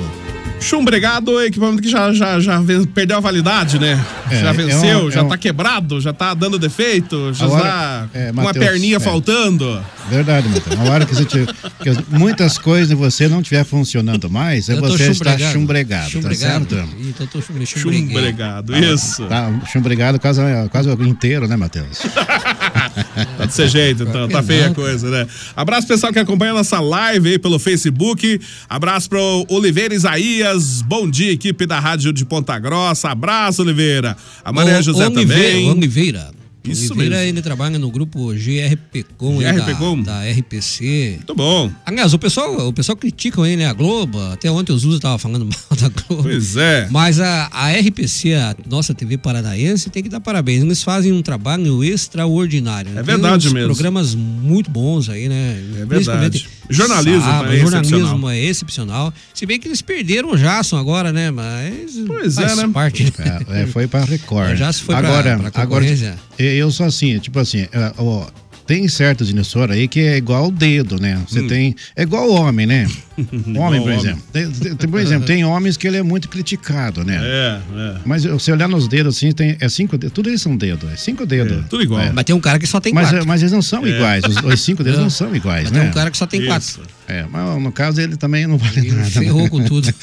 Chumbregado 0.60 1.40
é 1.40 1.46
equipamento 1.48 1.82
que 1.82 1.90
já, 1.90 2.12
já, 2.14 2.40
já 2.40 2.62
perdeu 2.94 3.18
a 3.18 3.20
validade, 3.20 3.80
né? 3.80 4.00
É, 4.30 4.42
já 4.42 4.50
é 4.50 4.54
venceu, 4.54 5.06
um- 5.06 5.12
já 5.12 5.22
é 5.22 5.24
um- 5.24 5.28
tá 5.30 5.38
quebrado, 5.38 6.00
já 6.02 6.12
tá 6.14 6.34
dando 6.34 6.60
defeito, 6.60 7.34
já 7.34 7.46
Agora, 7.46 7.64
tá 7.64 8.08
é, 8.14 8.32
com 8.34 8.42
uma 8.42 8.54
perninha 8.54 8.98
é. 8.98 9.00
faltando. 9.00 9.82
Verdade, 10.10 10.48
Matheus. 10.50 10.76
Na 10.78 10.92
hora 10.92 11.06
que, 11.06 11.16
você 11.16 11.24
tiver, 11.26 11.46
que 11.82 11.90
muitas 12.10 12.58
coisas 12.58 12.92
em 12.92 12.96
você 12.96 13.28
não 13.28 13.40
estiver 13.42 13.64
funcionando 13.64 14.30
mais, 14.30 14.68
é 14.70 14.76
você 14.76 15.12
está 15.12 15.32
chumbregado. 15.32 15.54
chumbregado, 15.54 16.10
Chumbregado. 16.12 16.66
tá 16.66 16.76
certo? 16.76 16.96
Então 17.00 17.26
eu 17.26 17.42
tô. 17.42 17.66
Chumbregado, 17.66 18.74
Tá- 18.74 18.80
isso. 18.80 19.26
Tá 19.28 19.52
chumbregado 19.72 20.20
quase, 20.20 20.42
quase 20.72 20.90
inteiro, 21.08 21.48
né, 21.48 21.56
Matheus? 21.56 22.00
Tá 23.50 23.64
desse 23.64 23.68
jeito, 23.68 24.04
então. 24.04 24.28
Tá 24.28 24.44
feia 24.44 24.68
a 24.68 24.74
coisa, 24.74 25.10
né? 25.10 25.28
Abraço 25.56 25.88
pessoal 25.88 26.14
que 26.14 26.20
acompanha 26.20 26.52
a 26.52 26.56
nossa 26.56 26.80
live 26.80 27.30
aí 27.30 27.40
pelo 27.40 27.60
Facebook. 27.60 28.40
Abraço 28.70 29.10
pro 29.10 29.46
Oliveira 29.50 29.94
Isaías. 29.94 30.82
Bom 30.82 31.10
dia, 31.10 31.32
equipe 31.32 31.66
da 31.66 31.80
Rádio 31.80 32.14
de 32.14 32.26
Ponta 32.26 32.58
Grossa. 32.60 33.10
Abraço, 33.10 33.62
Oliveira. 33.62 34.16
A 34.44 34.52
Maria 34.52 34.82
José 34.82 35.08
Oliveira, 35.08 35.44
também. 35.44 35.70
Oliveira. 35.70 36.39
Isso 36.64 36.94
Oliveira, 36.94 37.16
mesmo. 37.18 37.30
ele 37.30 37.42
trabalha 37.42 37.80
no 37.80 37.90
grupo 37.90 38.34
GRPcom, 38.34 39.38
GRPcom? 39.40 40.02
da, 40.04 40.20
da 40.26 40.32
RPC. 40.32 41.14
Muito 41.18 41.36
bom. 41.36 41.72
Aliás, 41.86 42.14
o 42.14 42.20
pessoal, 42.20 42.68
o 42.68 42.74
pessoal 42.74 42.96
critica 42.96 43.42
ele, 43.48 43.58
né? 43.58 43.66
A 43.68 43.74
Globo. 43.74 44.20
Até 44.32 44.52
ontem 44.52 44.74
o 44.74 44.78
Zuza 44.78 45.00
tava 45.00 45.18
falando 45.18 45.46
mal 45.48 45.80
da 45.80 45.90
Globo. 45.90 46.24
Pois 46.24 46.56
é. 46.58 46.88
Mas 46.92 47.20
a, 47.20 47.50
a 47.52 47.72
RPC, 47.72 48.34
a 48.34 48.56
nossa 48.70 48.94
TV 48.94 49.18
paranaense, 49.18 49.90
tem 49.90 50.04
que 50.04 50.10
dar 50.10 50.20
parabéns. 50.20 50.64
Eles 50.64 50.84
fazem 50.84 51.12
um 51.12 51.22
trabalho 51.22 51.84
extraordinário. 51.84 52.92
né? 52.92 53.00
É 53.00 53.04
verdade 53.04 53.40
Tem 53.44 53.48
uns 53.50 53.54
mesmo. 53.54 53.68
programas 53.74 54.16
muito 54.16 54.70
bons 54.70 55.10
aí, 55.10 55.30
né? 55.30 55.64
É 55.82 55.86
verdade. 55.86 56.48
Jornalismo 56.72 57.22
sábado, 57.22 57.52
é 57.54 57.58
jornalismo 57.58 57.98
excepcional. 57.98 58.30
é 58.30 58.40
excepcional. 58.40 59.14
Se 59.34 59.46
bem 59.46 59.60
que 59.60 59.68
eles 59.68 59.82
perderam 59.82 60.32
o 60.34 60.38
Jason 60.38 60.78
agora, 60.78 61.12
né? 61.12 61.32
Mas 61.32 61.96
Pois 62.06 62.36
faz 62.36 62.52
é, 62.52 62.56
né? 62.68 62.70
parte. 62.72 63.12
É, 63.50 63.62
é, 63.64 63.66
foi 63.68 63.88
pra 63.88 64.04
Record. 64.04 64.56
Já 64.58 64.72
se 64.72 64.82
foi 64.84 64.96
pra- 64.96 65.08
agora, 65.08 65.38
pra 65.38 65.48
agora, 65.48 65.68
concorrência. 65.82 66.16
Eu 66.58 66.72
sou 66.72 66.86
assim, 66.86 67.18
tipo 67.20 67.40
assim, 67.40 67.62
é, 67.72 67.94
ó, 67.98 68.26
tem 68.66 68.88
certas 68.88 69.30
emissoras 69.32 69.76
aí 69.76 69.88
que 69.88 70.00
é 70.00 70.18
igual 70.18 70.48
o 70.48 70.52
dedo, 70.52 71.02
né? 71.02 71.20
Você 71.28 71.40
Hum. 71.42 71.48
tem. 71.48 71.76
É 71.96 72.04
igual 72.04 72.30
o 72.30 72.36
homem, 72.36 72.68
né? 72.68 72.88
homem, 73.58 73.82
por 73.82 73.92
exemplo. 73.92 74.22
Tem, 74.32 74.50
tem- 74.52 74.76
tem- 74.76 74.90
por 74.90 75.00
exemplo, 75.00 75.26
tem 75.26 75.44
homens 75.44 75.76
que 75.76 75.88
ele 75.88 75.98
é 75.98 76.04
muito 76.04 76.30
criticado, 76.30 77.04
né? 77.04 77.18
É, 77.20 77.60
é. 77.76 77.96
Mas 78.06 78.24
você 78.26 78.52
olhar 78.52 78.68
nos 78.70 78.88
dedos 78.88 79.18
assim, 79.18 79.32
tem, 79.32 79.58
é 79.60 79.68
cinco 79.68 79.98
dedos. 79.98 80.14
Tudo 80.14 80.30
isso 80.30 80.44
são 80.44 80.56
dedos, 80.56 80.88
é 80.92 80.96
cinco 80.96 81.26
dedos. 81.26 81.66
tudo 81.68 81.82
igual. 81.82 82.00
É. 82.00 82.12
Mas 82.14 82.24
tem 82.26 82.36
um 82.36 82.40
cara 82.40 82.60
que 82.60 82.68
só 82.68 82.80
tem 82.80 82.94
Mas, 82.94 83.10
quatro. 83.10 83.28
mas 83.28 83.42
eles 83.42 83.52
não 83.52 83.62
são 83.64 83.84
É. 83.86 83.90
iguais. 83.90 84.24
Os, 84.24 84.38
os 84.38 84.62
cinco 84.62 84.84
dedos 84.84 85.00
não 85.02 85.10
são 85.10 85.36
iguais, 85.36 85.64
Mas 85.64 85.72
né? 85.72 85.80
tem 85.80 85.90
um 85.90 85.94
cara 85.94 86.12
que 86.12 86.18
só 86.18 86.28
tem 86.28 86.42
Isso. 86.42 86.50
quatro. 86.50 86.82
É, 87.08 87.26
mas 87.32 87.60
no 87.64 87.72
caso 87.72 88.00
ele 88.00 88.16
também 88.18 88.46
não 88.46 88.60
vale 88.60 88.78
Ele 88.82 88.92
nada. 88.92 89.10
ferrou 89.10 89.42
né? 89.42 89.50
com 89.50 89.64
tudo. 89.64 89.92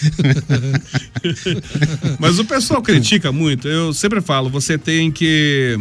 Mas 2.18 2.38
o 2.38 2.44
pessoal 2.44 2.82
critica 2.82 3.32
muito. 3.32 3.68
Eu 3.68 3.92
sempre 3.92 4.20
falo, 4.20 4.50
você 4.50 4.76
tem 4.76 5.10
que. 5.10 5.78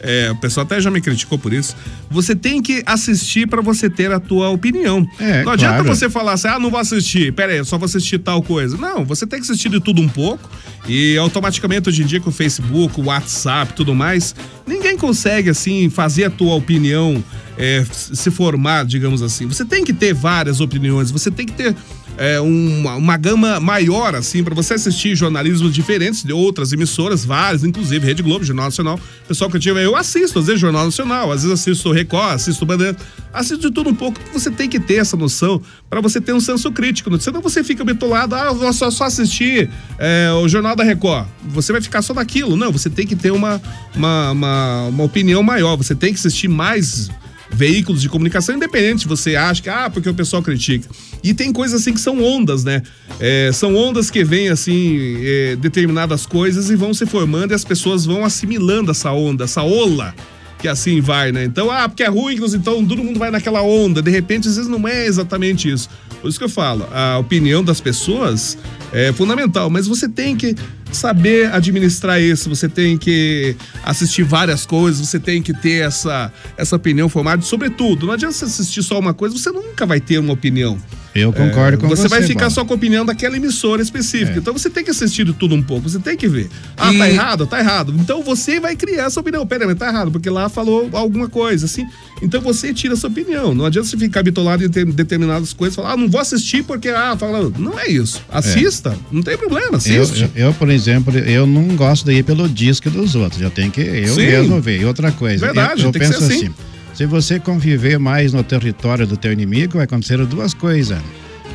É, 0.00 0.30
o 0.30 0.36
pessoal 0.36 0.64
até 0.64 0.80
já 0.80 0.90
me 0.90 1.00
criticou 1.00 1.38
por 1.38 1.52
isso. 1.52 1.76
Você 2.10 2.34
tem 2.34 2.62
que 2.62 2.82
assistir 2.86 3.48
pra 3.48 3.60
você 3.60 3.90
ter 3.90 4.12
a 4.12 4.20
tua 4.20 4.48
opinião. 4.50 5.06
É, 5.18 5.42
não 5.42 5.52
adianta 5.52 5.82
claro. 5.82 5.96
você 5.96 6.08
falar 6.08 6.32
assim, 6.32 6.48
ah, 6.48 6.58
não 6.58 6.70
vou 6.70 6.78
assistir. 6.78 7.32
Pera 7.32 7.52
aí, 7.52 7.64
só 7.64 7.76
vou 7.78 7.86
assistir 7.86 8.18
tal 8.18 8.42
coisa. 8.42 8.76
Não, 8.76 9.04
você 9.04 9.26
tem 9.26 9.40
que 9.40 9.44
assistir 9.44 9.68
de 9.68 9.80
tudo 9.80 10.00
um 10.00 10.08
pouco. 10.08 10.48
E 10.86 11.16
automaticamente, 11.18 11.88
hoje 11.88 12.02
em 12.02 12.06
dia, 12.06 12.20
com 12.20 12.30
o 12.30 12.32
Facebook, 12.32 13.00
o 13.00 13.04
WhatsApp 13.04 13.72
tudo 13.74 13.94
mais, 13.94 14.34
ninguém 14.66 14.96
consegue, 14.96 15.50
assim, 15.50 15.90
fazer 15.90 16.24
a 16.24 16.30
tua 16.30 16.54
opinião 16.54 17.22
é, 17.58 17.84
se 17.90 18.30
formar, 18.30 18.86
digamos 18.86 19.20
assim. 19.20 19.46
Você 19.46 19.64
tem 19.64 19.84
que 19.84 19.92
ter 19.92 20.14
várias 20.14 20.60
opiniões, 20.60 21.10
você 21.10 21.30
tem 21.30 21.44
que 21.44 21.52
ter 21.52 21.74
é, 22.18 22.40
uma, 22.40 22.96
uma 22.96 23.16
gama 23.16 23.60
maior, 23.60 24.14
assim, 24.14 24.42
para 24.42 24.54
você 24.54 24.74
assistir 24.74 25.14
jornalismos 25.14 25.72
diferentes 25.72 26.24
de 26.24 26.32
outras 26.32 26.72
emissoras, 26.72 27.24
várias, 27.24 27.62
inclusive 27.62 28.04
Rede 28.04 28.22
Globo, 28.22 28.44
Jornal 28.44 28.66
Nacional. 28.66 29.00
Pessoal 29.26 29.48
que 29.48 29.56
eu 29.56 29.60
tive, 29.60 29.82
eu 29.82 29.94
assisto, 29.94 30.40
às 30.40 30.46
vezes, 30.46 30.60
Jornal 30.60 30.84
Nacional, 30.84 31.30
às 31.30 31.42
vezes 31.42 31.60
assisto 31.60 31.92
Record, 31.92 32.34
assisto 32.34 32.66
Bandeira, 32.66 32.96
assisto 33.32 33.68
de 33.68 33.74
tudo 33.74 33.90
um 33.90 33.94
pouco. 33.94 34.20
Você 34.32 34.50
tem 34.50 34.68
que 34.68 34.80
ter 34.80 34.96
essa 34.96 35.16
noção 35.16 35.62
para 35.88 36.00
você 36.00 36.20
ter 36.20 36.32
um 36.32 36.40
senso 36.40 36.72
crítico, 36.72 37.08
né? 37.08 37.18
senão 37.20 37.40
você 37.40 37.62
fica 37.62 37.84
bitolado, 37.84 38.34
ah, 38.34 38.46
eu 38.46 38.54
vou 38.54 38.72
só, 38.72 38.90
só 38.90 39.04
assistir 39.04 39.70
é, 39.98 40.30
o 40.32 40.48
Jornal 40.48 40.74
da 40.74 40.82
Record. 40.82 41.26
Você 41.50 41.70
vai 41.70 41.80
ficar 41.80 42.02
só 42.02 42.12
daquilo. 42.12 42.56
Não, 42.56 42.72
você 42.72 42.90
tem 42.90 43.06
que 43.06 43.14
ter 43.14 43.30
uma, 43.30 43.62
uma, 43.94 44.32
uma, 44.32 44.82
uma 44.88 45.04
opinião 45.04 45.42
maior, 45.42 45.76
você 45.76 45.94
tem 45.94 46.12
que 46.12 46.18
assistir 46.18 46.48
mais 46.48 47.08
veículos 47.50 48.00
de 48.02 48.08
comunicação, 48.08 48.54
independente, 48.54 49.08
você 49.08 49.34
acha 49.34 49.62
que, 49.62 49.68
ah, 49.68 49.90
porque 49.90 50.08
o 50.08 50.14
pessoal 50.14 50.42
critica. 50.42 50.88
E 51.22 51.34
tem 51.34 51.52
coisas 51.52 51.80
assim 51.80 51.92
que 51.92 52.00
são 52.00 52.22
ondas, 52.22 52.64
né? 52.64 52.82
É, 53.18 53.50
são 53.52 53.74
ondas 53.74 54.10
que 54.10 54.22
vêm, 54.22 54.48
assim, 54.48 55.18
é, 55.20 55.56
determinadas 55.56 56.26
coisas 56.26 56.70
e 56.70 56.76
vão 56.76 56.92
se 56.94 57.06
formando 57.06 57.52
e 57.52 57.54
as 57.54 57.64
pessoas 57.64 58.04
vão 58.04 58.24
assimilando 58.24 58.90
essa 58.90 59.12
onda, 59.12 59.44
essa 59.44 59.62
ola 59.62 60.14
que 60.58 60.66
assim 60.66 61.00
vai, 61.00 61.30
né? 61.30 61.44
Então, 61.44 61.70
ah, 61.70 61.88
porque 61.88 62.02
é 62.02 62.08
ruim, 62.08 62.34
então 62.34 62.84
todo 62.84 63.02
mundo 63.02 63.18
vai 63.18 63.30
naquela 63.30 63.62
onda. 63.62 64.02
De 64.02 64.10
repente, 64.10 64.48
às 64.48 64.56
vezes 64.56 64.70
não 64.70 64.86
é 64.86 65.06
exatamente 65.06 65.70
isso. 65.70 65.88
Por 66.20 66.28
isso 66.28 66.38
que 66.38 66.44
eu 66.44 66.48
falo, 66.48 66.86
a 66.92 67.16
opinião 67.18 67.62
das 67.62 67.80
pessoas 67.80 68.58
é 68.92 69.12
fundamental, 69.12 69.70
mas 69.70 69.86
você 69.86 70.08
tem 70.08 70.36
que 70.36 70.56
saber 70.92 71.52
administrar 71.52 72.20
isso, 72.20 72.48
você 72.48 72.68
tem 72.68 72.96
que 72.96 73.54
assistir 73.84 74.22
várias 74.22 74.64
coisas, 74.66 75.06
você 75.06 75.18
tem 75.18 75.42
que 75.42 75.52
ter 75.52 75.84
essa, 75.86 76.32
essa 76.56 76.76
opinião 76.76 77.08
formada, 77.08 77.42
sobretudo, 77.42 78.06
não 78.06 78.14
adianta 78.14 78.34
você 78.34 78.44
assistir 78.46 78.82
só 78.82 78.98
uma 78.98 79.14
coisa, 79.14 79.36
você 79.36 79.50
nunca 79.50 79.84
vai 79.86 80.00
ter 80.00 80.18
uma 80.18 80.32
opinião. 80.32 80.78
Eu 81.14 81.32
concordo 81.32 81.78
É, 81.78 81.80
com 81.80 81.88
você. 81.88 82.02
você 82.02 82.08
vai 82.08 82.22
ficar 82.22 82.48
só 82.48 82.64
com 82.64 82.74
a 82.74 82.76
opinião 82.76 83.04
daquela 83.04 83.36
emissora 83.36 83.82
específica. 83.82 84.34
É. 84.34 84.38
Então 84.38 84.52
você 84.52 84.70
tem 84.70 84.84
que 84.84 84.90
assistir 84.90 85.24
de 85.24 85.32
tudo 85.32 85.52
um 85.54 85.62
pouco, 85.62 85.88
você 85.88 85.98
tem 85.98 86.16
que 86.16 86.28
ver. 86.28 86.48
Ah, 86.76 86.92
E- 86.92 86.98
tá 86.98 87.10
errado, 87.10 87.46
tá 87.46 87.58
errado. 87.58 87.92
Então 87.98 88.22
você 88.22 88.60
vai 88.60 88.76
criar 88.76 89.06
essa 89.06 89.18
opinião. 89.18 89.44
Pera, 89.44 89.66
mas 89.66 89.76
tá 89.76 89.88
errado, 89.88 90.12
porque 90.12 90.30
lá 90.30 90.48
falou 90.48 90.88
alguma 90.92 91.28
coisa, 91.28 91.64
assim. 91.66 91.84
Então 92.22 92.40
você 92.40 92.72
tira 92.72 92.94
essa 92.94 93.08
opinião. 93.08 93.52
Não 93.52 93.64
adianta 93.64 93.88
você 93.88 93.96
ficar 93.96 94.22
bitolado 94.22 94.62
em 94.64 94.68
ter- 94.68 94.84
determinadas 94.84 95.52
coisas, 95.52 95.74
falar, 95.74 95.94
ah, 95.94 95.96
não 95.96 96.08
vou 96.08 96.20
assistir 96.20 96.62
porque, 96.62 96.88
ah, 96.90 97.16
fala. 97.18 97.50
Não 97.58 97.76
é 97.80 97.88
isso. 97.90 98.22
Assista, 98.30 98.96
não 99.10 99.22
tem 99.22 99.36
problema, 99.36 99.70
Eu, 99.72 99.76
assiste. 99.76 100.22
eu, 100.22 100.30
eu, 100.46 100.54
por 100.54 100.68
exemplo, 100.68 100.77
eu 100.86 101.46
não 101.46 101.74
gosto 101.76 102.04
de 102.04 102.12
ir 102.12 102.22
pelo 102.22 102.48
disco 102.48 102.90
dos 102.90 103.14
outros. 103.14 103.40
Eu 103.40 103.50
tenho 103.50 103.70
que 103.70 103.80
eu 103.80 104.14
Sim. 104.14 104.26
mesmo 104.26 104.60
ver. 104.60 104.80
E 104.80 104.84
outra 104.84 105.10
coisa, 105.10 105.44
Verdade, 105.46 105.80
eu, 105.82 105.86
eu 105.88 105.92
tem 105.92 106.02
que 106.02 106.08
penso 106.08 106.18
ser 106.20 106.32
assim. 106.32 106.44
assim. 106.46 106.54
Se 106.94 107.06
você 107.06 107.38
conviver 107.38 107.98
mais 107.98 108.32
no 108.32 108.42
território 108.42 109.06
do 109.06 109.16
teu 109.16 109.32
inimigo, 109.32 109.74
vai 109.74 109.84
acontecer 109.84 110.18
duas 110.26 110.52
coisas. 110.54 110.98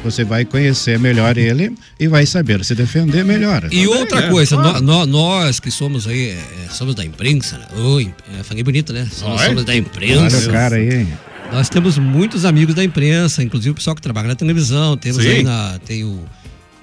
Você 0.04 0.24
vai 0.26 0.44
conhecer 0.44 1.00
melhor 1.00 1.38
ele 1.38 1.74
e 2.00 2.08
vai 2.08 2.26
saber 2.26 2.64
se 2.66 2.76
defender 2.76 3.24
melhor. 3.24 3.68
E 3.72 3.88
outra 3.88 4.30
coisa, 4.30 4.56
claro. 4.58 4.82
nó- 4.82 5.00
nó- 5.00 5.06
nós 5.06 5.60
que 5.62 5.72
somos 5.72 6.08
aí, 6.08 6.30
é, 6.32 6.40
somos 6.70 6.94
da 6.94 7.06
imprensa, 7.06 7.58
né? 7.58 7.66
Oi, 7.78 8.14
é, 8.38 8.44
falei 8.44 8.64
bonito, 8.64 8.92
né? 8.92 9.08
Somos, 9.12 9.40
Oi? 9.42 9.48
somos 9.48 9.64
da 9.64 9.72
Olha 9.72 9.80
imprensa. 9.80 10.50
o 10.50 10.52
cara 10.52 10.76
aí, 10.76 10.94
hein? 10.94 11.08
Nós 11.54 11.70
temos 11.70 11.98
muitos 11.98 12.44
amigos 12.46 12.74
da 12.76 12.84
imprensa, 12.84 13.44
inclusive 13.44 13.70
o 13.72 13.76
pessoal 13.76 13.96
que 13.96 14.02
trabalha 14.02 14.28
na 14.28 14.36
televisão. 14.36 14.98
Temos 14.98 15.22
Sim. 15.24 15.30
aí 15.30 15.44
na. 15.44 15.80
Tem 15.86 16.04
o 16.04 16.20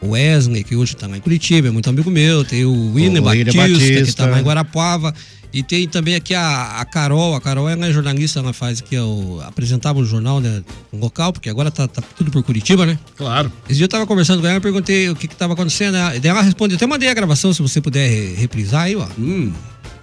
o 0.03 0.11
Wesley, 0.11 0.65
que 0.65 0.75
hoje 0.77 0.95
está 0.95 1.07
lá 1.07 1.17
em 1.17 1.21
Curitiba, 1.21 1.69
é 1.69 1.71
muito 1.71 1.89
amigo 1.91 2.11
meu. 2.11 2.45
Tem 2.45 2.65
o 2.65 2.93
William 2.95 3.23
William 3.23 3.23
Batista, 3.23 3.53
que 3.53 3.59
Batista. 3.69 4.03
está 4.09 4.27
lá 4.27 4.41
em 4.41 4.43
Guarapuava. 4.43 5.15
E 5.53 5.65
tem 5.65 5.89
também 5.89 6.15
aqui 6.15 6.33
a, 6.33 6.79
a 6.81 6.85
Carol. 6.85 7.35
A 7.35 7.41
Carol 7.41 7.69
ela 7.69 7.85
é 7.87 7.93
jornalista, 7.93 8.39
ela 8.39 8.53
faz 8.53 8.79
aqui, 8.81 8.97
o, 8.97 9.41
apresentava 9.45 9.99
o 9.99 10.05
jornal 10.05 10.41
né, 10.41 10.63
no 10.93 11.01
local, 11.01 11.33
porque 11.33 11.51
agora 11.51 11.73
tá, 11.73 11.89
tá 11.89 12.01
tudo 12.17 12.31
por 12.31 12.41
Curitiba, 12.45 12.87
né? 12.87 12.97
Claro. 13.17 13.51
Esse 13.69 13.77
dia 13.79 13.85
eu 13.85 13.89
tava 13.89 14.07
conversando 14.07 14.41
com 14.41 14.47
ela, 14.47 14.59
eu 14.59 14.61
perguntei 14.61 15.11
o 15.11 15.17
que 15.17 15.27
que 15.27 15.35
tava 15.35 15.55
acontecendo. 15.55 15.95
né? 15.95 16.21
Daí 16.21 16.31
ela 16.31 16.41
respondeu, 16.43 16.77
até 16.77 16.87
mandei 16.87 17.09
a 17.09 17.15
gravação, 17.15 17.53
se 17.53 17.61
você 17.61 17.81
puder 17.81 18.09
re- 18.09 18.35
reprisar 18.37 18.83
aí, 18.83 18.95
ó. 18.95 19.09
Hum. 19.19 19.53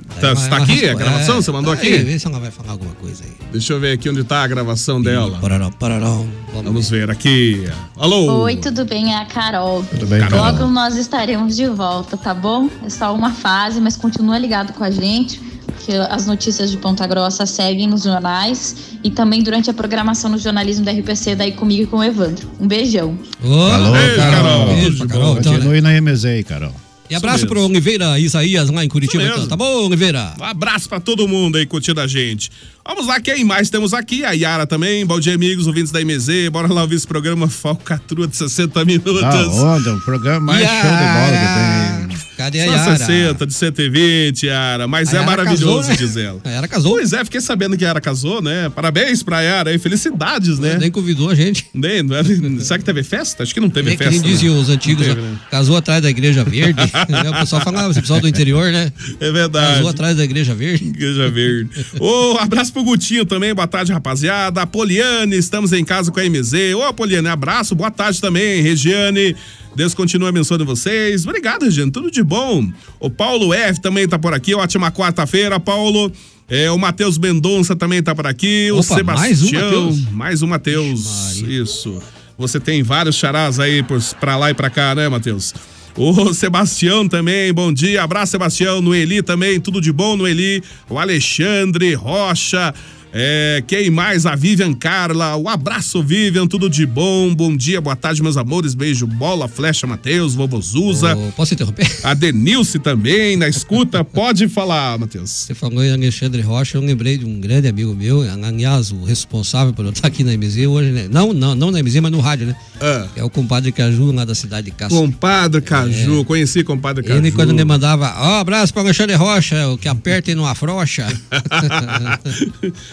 Daí 0.10 0.22
Tá, 0.22 0.28
ela- 0.30 0.48
tá 0.50 0.58
aqui 0.58 0.88
a 0.90 0.94
gravação? 0.94 1.38
é, 1.38 1.42
Você 1.42 1.52
mandou 1.52 1.76
tá 1.76 1.82
aqui? 1.82 1.94
Aí, 1.94 2.04
vê 2.04 2.18
se 2.18 2.26
ela 2.28 2.40
vai 2.40 2.50
falar 2.50 2.72
alguma 2.72 2.94
coisa 2.96 3.24
aí. 3.24 3.32
Deixa 3.52 3.74
eu 3.74 3.80
ver 3.80 3.92
aqui 3.94 4.10
onde 4.10 4.24
tá 4.24 4.42
a 4.44 4.48
gravação 4.48 5.02
dela. 5.02 5.38
Pararão, 5.40 5.72
pararão. 5.72 6.28
Vamos, 6.54 6.64
Vamos 6.66 6.90
ver 6.90 7.10
aqui. 7.12 7.68
Alô? 7.98 8.42
Oi, 8.44 8.56
tudo 8.56 8.86
bem? 8.86 9.14
É 9.14 9.18
a 9.18 9.26
Carol. 9.26 9.84
Tudo 9.84 10.08
bem, 10.08 10.20
Carol? 10.22 10.40
Logo 10.40 10.68
nós 10.68 10.96
estaremos 10.96 11.56
de 11.56 11.68
volta, 11.68 12.16
tá 12.18 12.34
bom? 12.34 12.70
É 12.86 12.90
só 12.90 13.14
uma 13.14 13.32
fase, 13.32 13.80
mas 13.82 13.96
continua 13.98 14.38
ligado 14.38 14.74
com 14.74 14.84
a 14.84 14.90
gente, 14.90 15.40
porque 15.66 15.92
as 15.94 16.26
notícias 16.26 16.72
de 16.72 16.78
Ponta 16.78 17.06
Grossa 17.06 17.46
seguem 17.46 17.88
nos 17.88 18.04
jornais 18.04 18.76
e 19.04 19.12
também 19.12 19.44
durante 19.44 19.70
a 19.70 19.74
programação 19.74 20.32
no 20.32 20.38
jornalismo 20.38 20.84
da 20.86 20.92
RPC, 20.92 21.36
daí 21.36 21.52
comigo 21.52 21.84
e 21.84 21.86
com 21.86 21.98
o 21.98 22.04
Evandro. 22.04 22.50
Um 22.60 22.68
beijão. 22.68 23.18
Ô, 23.44 23.54
Alô, 23.72 23.92
Beijo, 23.92 24.16
Carol. 24.16 24.32
Carol. 24.32 24.66
Beijo 24.68 25.08
Carol, 25.08 25.34
bom. 25.34 25.40
então, 25.40 25.52
né? 25.52 25.58
Continue 25.60 25.82
na 25.82 25.92
MZ 26.02 26.26
aí, 26.26 26.44
Carol. 26.44 26.72
E 27.10 27.16
abraço 27.16 27.48
pro 27.48 27.66
Oliveira 27.66 28.20
Isaías 28.20 28.70
lá 28.70 28.84
em 28.84 28.90
Curitiba, 28.90 29.24
então. 29.24 29.48
Tá 29.48 29.56
bom, 29.56 29.86
Oliveira? 29.86 30.34
Um 30.40 30.44
abraço 30.44 30.90
pra 30.90 31.00
todo 31.00 31.28
mundo 31.28 31.58
aí 31.58 31.66
curtindo 31.66 32.02
a 32.02 32.08
gente. 32.08 32.52
Vamos 32.88 33.06
lá, 33.06 33.20
quem 33.20 33.44
mais 33.44 33.70
temos 33.70 33.94
aqui? 33.94 34.24
A 34.24 34.32
Yara 34.32 34.66
também. 34.66 35.06
Bom 35.06 35.20
dia, 35.20 35.36
amigos, 35.36 35.68
ouvintes 35.68 35.92
da 35.92 36.00
MZ. 36.04 36.50
Bora 36.52 36.72
lá 36.72 36.82
ouvir 36.84 36.96
esse 36.96 37.06
programa 37.06 37.48
Falcatrua 37.50 38.28
de 38.28 38.36
60 38.38 38.84
minutos. 38.86 39.22
Da 39.22 39.46
onda, 39.48 39.94
o 39.96 40.02
programa 40.02 40.40
mais 40.54 40.66
show 40.66 40.76
de 40.76 40.82
bola 40.82 42.08
que 42.08 42.18
tem. 42.18 42.28
Cadê 42.38 42.62
a 42.62 42.66
Só 42.66 42.72
Yara? 42.92 42.98
60 42.98 43.48
de 43.48 43.54
120, 43.54 44.46
Yara. 44.46 44.88
Mas 44.88 45.10
A 45.10 45.12
é 45.12 45.16
Yara 45.16 45.26
maravilhoso, 45.26 45.90
casou, 45.90 45.90
né? 45.90 45.96
diz 45.98 46.18
ela. 46.18 46.40
A 46.46 46.50
Yara 46.50 46.68
casou. 46.68 46.92
Pois 46.94 47.12
é, 47.14 47.24
fiquei 47.26 47.42
sabendo 47.42 47.76
que 47.76 47.84
a 47.84 47.88
Yara 47.90 48.00
casou, 48.02 48.42
né? 48.42 48.70
Parabéns 48.70 49.22
pra 49.24 49.42
Yara 49.42 49.72
aí. 49.72 49.78
Felicidades, 49.80 50.58
né? 50.60 50.78
Nem 50.80 50.90
convidou 50.92 51.30
a 51.32 51.36
gente. 51.36 51.66
Nem, 51.74 52.02
não 52.04 52.16
é- 52.16 52.24
será 52.62 52.78
que 52.80 52.86
teve 52.86 53.04
festa? 53.04 53.42
Acho 53.44 53.54
que 53.54 53.60
não 53.60 53.70
teve 53.72 53.90
É 53.90 53.92
que 53.94 53.98
festa. 53.98 54.12
nem 54.12 54.22
né? 54.22 54.28
diziam 54.28 54.58
os 54.60 54.70
antigos, 54.70 55.06
teve, 55.06 55.20
né? 55.20 55.36
casou 55.52 55.76
atrás 55.76 56.02
da 56.02 56.10
Igreja 56.10 56.44
Verde. 56.44 56.80
né? 57.10 57.30
O 57.30 57.40
pessoal 57.40 57.62
falava, 57.64 57.92
esse 57.92 58.00
pessoal 58.02 58.22
do 58.22 58.28
interior, 58.28 58.72
né? 58.72 58.92
É 59.20 59.32
verdade. 59.32 59.74
Casou 59.76 59.90
atrás 59.90 60.16
da 60.16 60.24
Igreja 60.24 60.54
Verde. 60.56 60.86
Igreja 60.86 61.30
Verde. 61.30 61.70
Ô, 62.00 62.38
abraço 62.40 62.72
pro 62.78 62.84
Gutinho 62.84 63.26
também, 63.26 63.56
boa 63.56 63.68
tarde, 63.68 63.92
rapaziada. 63.92 64.62
A 64.62 64.68
Poliane, 64.68 65.36
estamos 65.36 65.74
em 65.74 65.84
casa 65.84 66.12
com 66.12 66.20
a 66.20 66.24
MZ. 66.24 66.76
Ô, 66.76 66.94
Poliane, 66.94 67.28
abraço, 67.28 67.74
boa 67.74 67.90
tarde 67.90 68.22
também, 68.22 68.62
Regiane. 68.62 69.36
Deus 69.76 69.96
continue 69.96 70.28
abençoando 70.28 70.64
vocês. 70.64 71.26
Obrigado, 71.26 71.64
Regiane, 71.64 71.90
tudo 71.90 72.12
de 72.12 72.22
bom. 72.22 72.72
O 73.00 73.10
Paulo 73.10 73.52
F 73.52 73.82
também 73.82 74.08
tá 74.08 74.20
por 74.20 74.32
aqui, 74.34 74.54
ótima 74.54 74.92
quarta-feira, 74.92 75.60
Paulo. 75.60 76.12
É, 76.48 76.70
o 76.72 76.78
Matheus 76.78 77.18
Mendonça 77.18 77.76
também 77.76 78.04
tá 78.04 78.14
por 78.14 78.28
aqui. 78.28 78.70
o 78.72 78.76
Opa, 78.76 78.96
Sebastião. 78.96 79.92
mais 80.12 80.44
um 80.44 80.48
Matheus? 80.48 81.42
Um. 81.42 81.50
Isso. 81.50 82.02
Você 82.38 82.60
tem 82.60 82.84
vários 82.84 83.16
charás 83.16 83.60
aí 83.60 83.82
por, 83.82 84.00
pra 84.20 84.38
lá 84.38 84.52
e 84.52 84.54
pra 84.54 84.70
cá, 84.70 84.94
né, 84.94 85.10
Matheus? 85.10 85.54
O 85.98 86.32
Sebastião 86.32 87.08
também, 87.08 87.52
bom 87.52 87.74
dia. 87.74 88.04
Abraço, 88.04 88.34
Sebastião. 88.34 88.82
Noeli 88.82 89.24
também, 89.24 89.60
tudo 89.60 89.82
de 89.82 89.92
bom, 89.92 90.16
Noeli. 90.16 90.62
O 90.88 91.00
Alexandre 91.00 91.96
Rocha. 91.96 92.72
É, 93.20 93.64
quem 93.66 93.90
mais? 93.90 94.28
A 94.28 94.36
Vivian 94.36 94.72
Carla. 94.76 95.36
Um 95.38 95.50
abraço, 95.50 96.04
Vivian. 96.04 96.46
Tudo 96.46 96.70
de 96.70 96.86
bom. 96.86 97.34
Bom 97.34 97.58
dia, 97.58 97.82
boa 97.82 97.96
tarde, 97.96 98.22
meus 98.22 98.38
amores. 98.38 98.76
Beijo, 98.76 99.08
bola, 99.08 99.48
flecha, 99.48 99.88
Matheus, 99.88 100.36
vovô 100.36 100.62
Zuza. 100.62 101.16
Ô, 101.16 101.32
posso 101.32 101.56
interromper? 101.56 101.90
A 102.04 102.14
Denilce 102.14 102.78
também, 102.78 103.36
na 103.36 103.50
escuta. 103.50 104.04
Pode 104.06 104.48
falar, 104.48 105.00
Matheus. 105.00 105.32
Você 105.32 105.56
falou 105.56 105.84
em 105.84 105.92
Alexandre 105.92 106.44
Rocha, 106.44 106.78
eu 106.78 106.82
lembrei 106.82 107.18
de 107.18 107.26
um 107.26 107.40
grande 107.42 107.68
amigo 107.68 107.96
meu, 107.96 108.22
aliás, 108.22 108.92
o 108.92 109.04
responsável 109.04 109.74
por 109.74 109.84
eu 109.84 109.90
estar 109.90 110.10
aqui 110.10 110.24
na 110.24 110.38
MZ 110.38 110.68
hoje, 110.68 110.92
né? 110.92 111.08
Não, 111.10 111.34
não, 111.34 111.56
não 111.56 111.72
na 111.72 111.82
MZ, 111.82 111.96
mas 112.02 112.12
no 112.12 112.20
rádio, 112.20 112.46
né? 112.46 112.56
Ah. 112.80 113.08
É 113.16 113.24
o 113.24 113.32
compadre 113.32 113.72
Caju, 113.72 114.12
lá 114.12 114.26
da 114.26 114.36
cidade 114.36 114.66
de 114.66 114.72
Castro. 114.78 114.96
Compadre 114.96 115.60
Caju, 115.62 116.24
conheci 116.24 116.64
compadre 116.64 117.04
Caju. 117.04 117.16
É. 117.16 117.18
Ele, 117.20 117.32
quando 117.32 117.52
me 117.52 117.66
mandava, 117.66 118.14
ó, 118.16 118.42
abraço 118.42 118.72
para 118.72 118.84
Alexandre 118.84 119.16
Rocha, 119.16 119.70
o 119.70 119.78
que 119.78 119.88
aperta 119.88 120.30
e 120.30 120.36
não 120.36 120.46
afrouxa. 120.46 121.08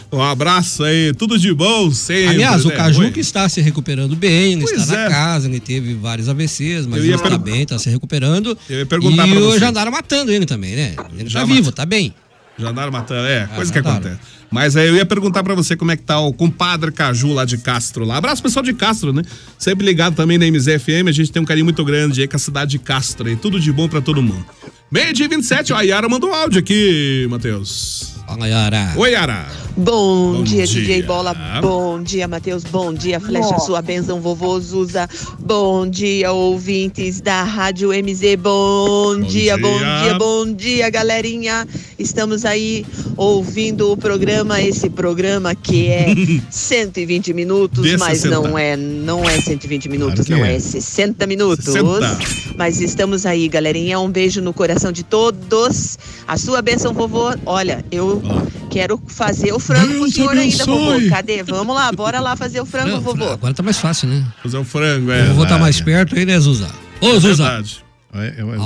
Um 0.14 0.22
abraço 0.22 0.84
aí, 0.84 1.12
tudo 1.14 1.38
de 1.38 1.52
bom 1.52 1.90
sempre. 1.90 2.28
Aliás, 2.28 2.64
o 2.64 2.68
né? 2.68 2.76
Caju 2.76 3.00
Oi. 3.00 3.10
que 3.10 3.20
está 3.20 3.48
se 3.48 3.60
recuperando 3.60 4.14
bem, 4.14 4.52
ele 4.54 4.62
Pois 4.62 4.80
está 4.80 4.94
é. 5.00 5.04
na 5.04 5.10
casa, 5.10 5.48
ele 5.48 5.60
teve 5.60 5.94
vários 5.94 6.28
AVCs, 6.28 6.86
mas 6.86 7.02
ele 7.02 7.14
está 7.14 7.28
per- 7.30 7.38
bem, 7.38 7.62
está 7.62 7.78
se 7.78 7.90
recuperando. 7.90 8.56
Eu 8.70 8.78
ia 8.78 8.86
perguntar 8.86 9.26
e 9.26 9.32
o 9.36 9.40
você. 9.40 9.58
Jandaram 9.58 9.90
matando 9.92 10.30
ele 10.32 10.46
também, 10.46 10.74
né? 10.76 10.94
Ele 11.18 11.28
tá 11.30 11.40
mat- 11.40 11.48
vivo, 11.48 11.72
tá 11.72 11.84
bem. 11.84 12.14
Já 12.56 12.68
andaram 12.70 12.92
matando, 12.92 13.26
é, 13.26 13.48
coisa 13.48 13.72
que 13.72 13.78
acontece. 13.80 14.18
Mas 14.50 14.76
aí 14.76 14.88
eu 14.88 14.96
ia 14.96 15.06
perguntar 15.06 15.42
pra 15.42 15.54
você 15.54 15.76
como 15.76 15.90
é 15.90 15.96
que 15.96 16.02
tá 16.02 16.20
o 16.20 16.32
compadre 16.32 16.92
Caju 16.92 17.32
lá 17.32 17.44
de 17.44 17.58
Castro 17.58 18.04
lá. 18.04 18.16
Abraço 18.16 18.42
pessoal 18.42 18.62
de 18.62 18.72
Castro, 18.72 19.12
né? 19.12 19.22
Sempre 19.58 19.84
ligado 19.84 20.14
também 20.14 20.38
na 20.38 20.46
MZFM, 20.46 21.08
a 21.08 21.12
gente 21.12 21.32
tem 21.32 21.42
um 21.42 21.44
carinho 21.44 21.64
muito 21.64 21.84
grande 21.84 22.20
aí 22.20 22.28
com 22.28 22.36
a 22.36 22.38
cidade 22.38 22.72
de 22.72 22.78
Castro 22.78 23.28
aí. 23.28 23.36
Tudo 23.36 23.58
de 23.58 23.72
bom 23.72 23.88
pra 23.88 24.00
todo 24.00 24.22
mundo. 24.22 24.44
Meio 24.90 25.12
dia 25.12 25.28
27, 25.28 25.72
ó, 25.72 25.76
a 25.76 25.82
Yara 25.82 26.08
mandou 26.08 26.30
um 26.30 26.34
áudio 26.34 26.60
aqui, 26.60 27.26
Matheus. 27.28 28.14
Fala, 28.26 28.48
Yara. 28.48 28.92
Oi, 28.96 29.12
Yara. 29.12 29.46
Bom, 29.76 30.34
Bom 30.34 30.42
dia, 30.44 30.66
dia. 30.66 30.80
DJ 30.80 31.02
Bola. 31.02 31.34
Bom 31.60 32.02
dia, 32.02 32.26
Matheus. 32.26 32.64
Bom 32.64 32.94
dia, 32.94 33.20
Flecha, 33.20 33.58
sua 33.58 33.82
bênção, 33.82 34.20
vovô 34.20 34.58
Zuza. 34.60 35.08
Bom 35.38 35.86
dia, 35.86 36.32
ouvintes 36.32 37.20
da 37.20 37.42
Rádio 37.42 37.90
MZ. 37.90 38.36
Bom, 38.38 39.20
dia, 39.20 39.58
bom 39.58 39.78
dia. 39.78 40.02
dia, 40.02 40.14
bom 40.18 40.52
dia, 40.52 40.90
galerinha. 40.90 41.66
Estamos 41.98 42.44
aí 42.44 42.86
ouvindo 43.16 43.92
o 43.92 43.96
programa, 43.96 44.33
esse 44.60 44.90
programa 44.90 45.54
que 45.54 45.88
é 45.88 46.06
120 46.50 47.32
minutos, 47.32 47.82
De 47.84 47.96
mas 47.96 48.18
60. 48.20 48.34
não 48.48 48.58
é, 48.58 48.76
não 48.76 49.24
é 49.24 49.40
120 49.40 49.88
minutos, 49.88 50.26
Claro 50.26 50.42
não 50.42 50.48
é. 50.48 50.56
é 50.56 50.58
60 50.58 51.26
minutos. 51.26 51.64
60. 51.64 52.18
Mas 52.56 52.80
estamos 52.80 53.26
aí, 53.26 53.48
galerinha. 53.48 53.98
Um 54.00 54.08
beijo 54.10 54.40
no 54.40 54.52
coração 54.52 54.92
de 54.92 55.02
todos. 55.02 55.98
A 56.26 56.36
sua 56.36 56.62
bênção, 56.62 56.92
vovô. 56.92 57.34
Olha, 57.44 57.84
eu 57.90 58.22
quero 58.70 59.00
fazer 59.06 59.52
o 59.52 59.58
frango 59.58 59.98
pro 59.98 60.10
senhor 60.10 60.36
ainda, 60.36 60.64
vovô. 60.64 61.08
Cadê? 61.08 61.42
Vamos 61.42 61.74
lá, 61.74 61.90
bora 61.92 62.20
lá 62.20 62.36
fazer 62.36 62.60
o 62.60 62.66
frango, 62.66 62.90
Não, 62.90 63.00
vovô. 63.00 63.30
Agora 63.30 63.52
tá 63.54 63.62
mais 63.62 63.78
fácil, 63.78 64.08
né? 64.08 64.24
Fazer 64.42 64.58
o 64.58 64.64
frango, 64.64 65.10
é. 65.10 65.28
Eu 65.28 65.34
vou 65.34 65.44
estar 65.44 65.58
mais 65.58 65.80
perto 65.80 66.16
aí, 66.16 66.24
né, 66.24 66.38
Zuza? 66.38 66.68
Ô, 67.00 67.18
Zuza. 67.18 67.62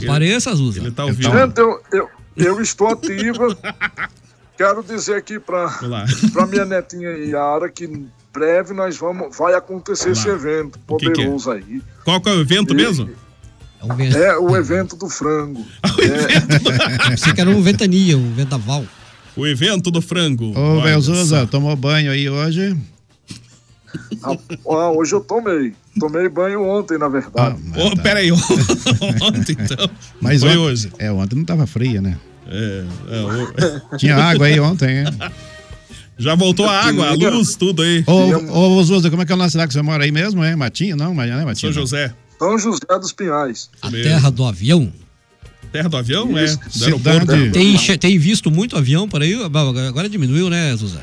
Apareça, 0.04 0.54
Zuza. 0.54 0.80
Ele 0.80 0.90
tá 0.90 1.06
Gente, 1.06 1.58
eu, 1.58 1.80
eu, 1.92 2.08
eu 2.36 2.60
estou 2.60 2.88
ativa. 2.88 3.56
Quero 4.58 4.82
dizer 4.82 5.14
aqui 5.14 5.38
para 5.38 5.68
para 6.34 6.46
minha 6.46 6.64
netinha 6.64 7.10
Yara 7.10 7.70
que 7.70 7.84
em 7.84 8.08
breve 8.34 8.74
nós 8.74 8.96
vamos, 8.98 9.34
vai 9.36 9.54
acontecer 9.54 10.10
esse 10.10 10.28
evento 10.28 10.78
que 10.78 10.96
que 10.96 11.06
é? 11.06 11.14
poderoso 11.14 11.50
aí. 11.52 11.80
Qual 12.04 12.20
que 12.20 12.28
é 12.28 12.32
o 12.32 12.40
evento 12.40 12.74
E- 12.74 12.76
mesmo? 12.76 13.08
É 13.80 14.36
o 14.36 14.56
evento 14.56 14.96
do 14.96 15.08
frango. 15.08 15.64
Você 17.16 17.30
que 17.32 17.40
era 17.40 17.48
um 17.48 17.62
ventania, 17.62 18.18
um 18.18 18.34
vendaval. 18.34 18.84
O 19.36 19.46
evento 19.46 19.88
do 19.92 20.02
frango. 20.02 20.52
Ô, 20.58 21.24
só. 21.24 21.46
tomou 21.46 21.76
banho 21.76 22.10
aí 22.10 22.28
hoje? 22.28 22.76
Ah, 24.24 24.36
ah, 24.68 24.90
hoje 24.90 25.14
eu 25.14 25.20
tomei. 25.20 25.72
Tomei 26.00 26.28
banho 26.28 26.64
ontem, 26.64 26.98
na 26.98 27.08
verdade. 27.08 27.56
Ô, 27.76 27.96
peraí, 28.02 28.32
ontem 28.32 29.52
então. 29.56 29.88
Mas 30.20 30.40
Foi 30.40 30.50
ontem- 30.50 30.58
hoje. 30.58 30.92
É, 30.98 31.12
ontem 31.12 31.36
não 31.36 31.44
tava 31.44 31.64
fria, 31.64 32.02
né? 32.02 32.18
É, 32.48 32.84
é, 33.10 33.92
o- 33.92 33.96
Tinha 33.98 34.16
água 34.16 34.46
aí 34.46 34.58
ontem, 34.58 34.98
hein? 35.00 35.04
Já 36.20 36.34
voltou 36.34 36.66
a 36.66 36.80
água, 36.80 37.10
a 37.10 37.12
luz, 37.14 37.54
tudo 37.54 37.80
aí. 37.82 38.02
Ô, 38.04 38.76
ô 38.78 38.82
Zuza, 38.82 39.08
como 39.08 39.22
é 39.22 39.26
que 39.26 39.30
é 39.30 39.34
o 39.36 39.38
nosso 39.38 39.52
cidade 39.52 39.68
que 39.68 39.74
você 39.74 39.82
mora 39.82 40.02
aí 40.02 40.10
mesmo, 40.10 40.42
é? 40.42 40.56
Matinho? 40.56 40.96
Não, 40.96 41.14
mas 41.14 41.30
não 41.30 41.38
é 41.38 41.44
Matinho. 41.44 41.72
São. 41.72 41.82
José. 41.82 42.12
São 42.40 42.58
José 42.58 42.98
dos 43.00 43.12
Pinhais. 43.12 43.70
A 43.80 43.88
terra 43.88 44.28
do 44.30 44.44
avião. 44.44 44.92
Terra 45.70 45.88
do 45.88 45.96
avião, 45.96 46.36
é? 46.36 46.44
Isso. 46.44 46.58
Do 46.76 46.84
aeroporto. 46.84 47.50
Tem, 47.52 47.76
tem 47.98 48.18
visto 48.18 48.50
muito 48.50 48.76
avião 48.76 49.08
por 49.08 49.22
aí? 49.22 49.34
Agora 49.86 50.08
diminuiu, 50.08 50.50
né, 50.50 50.74
Zuza? 50.74 51.00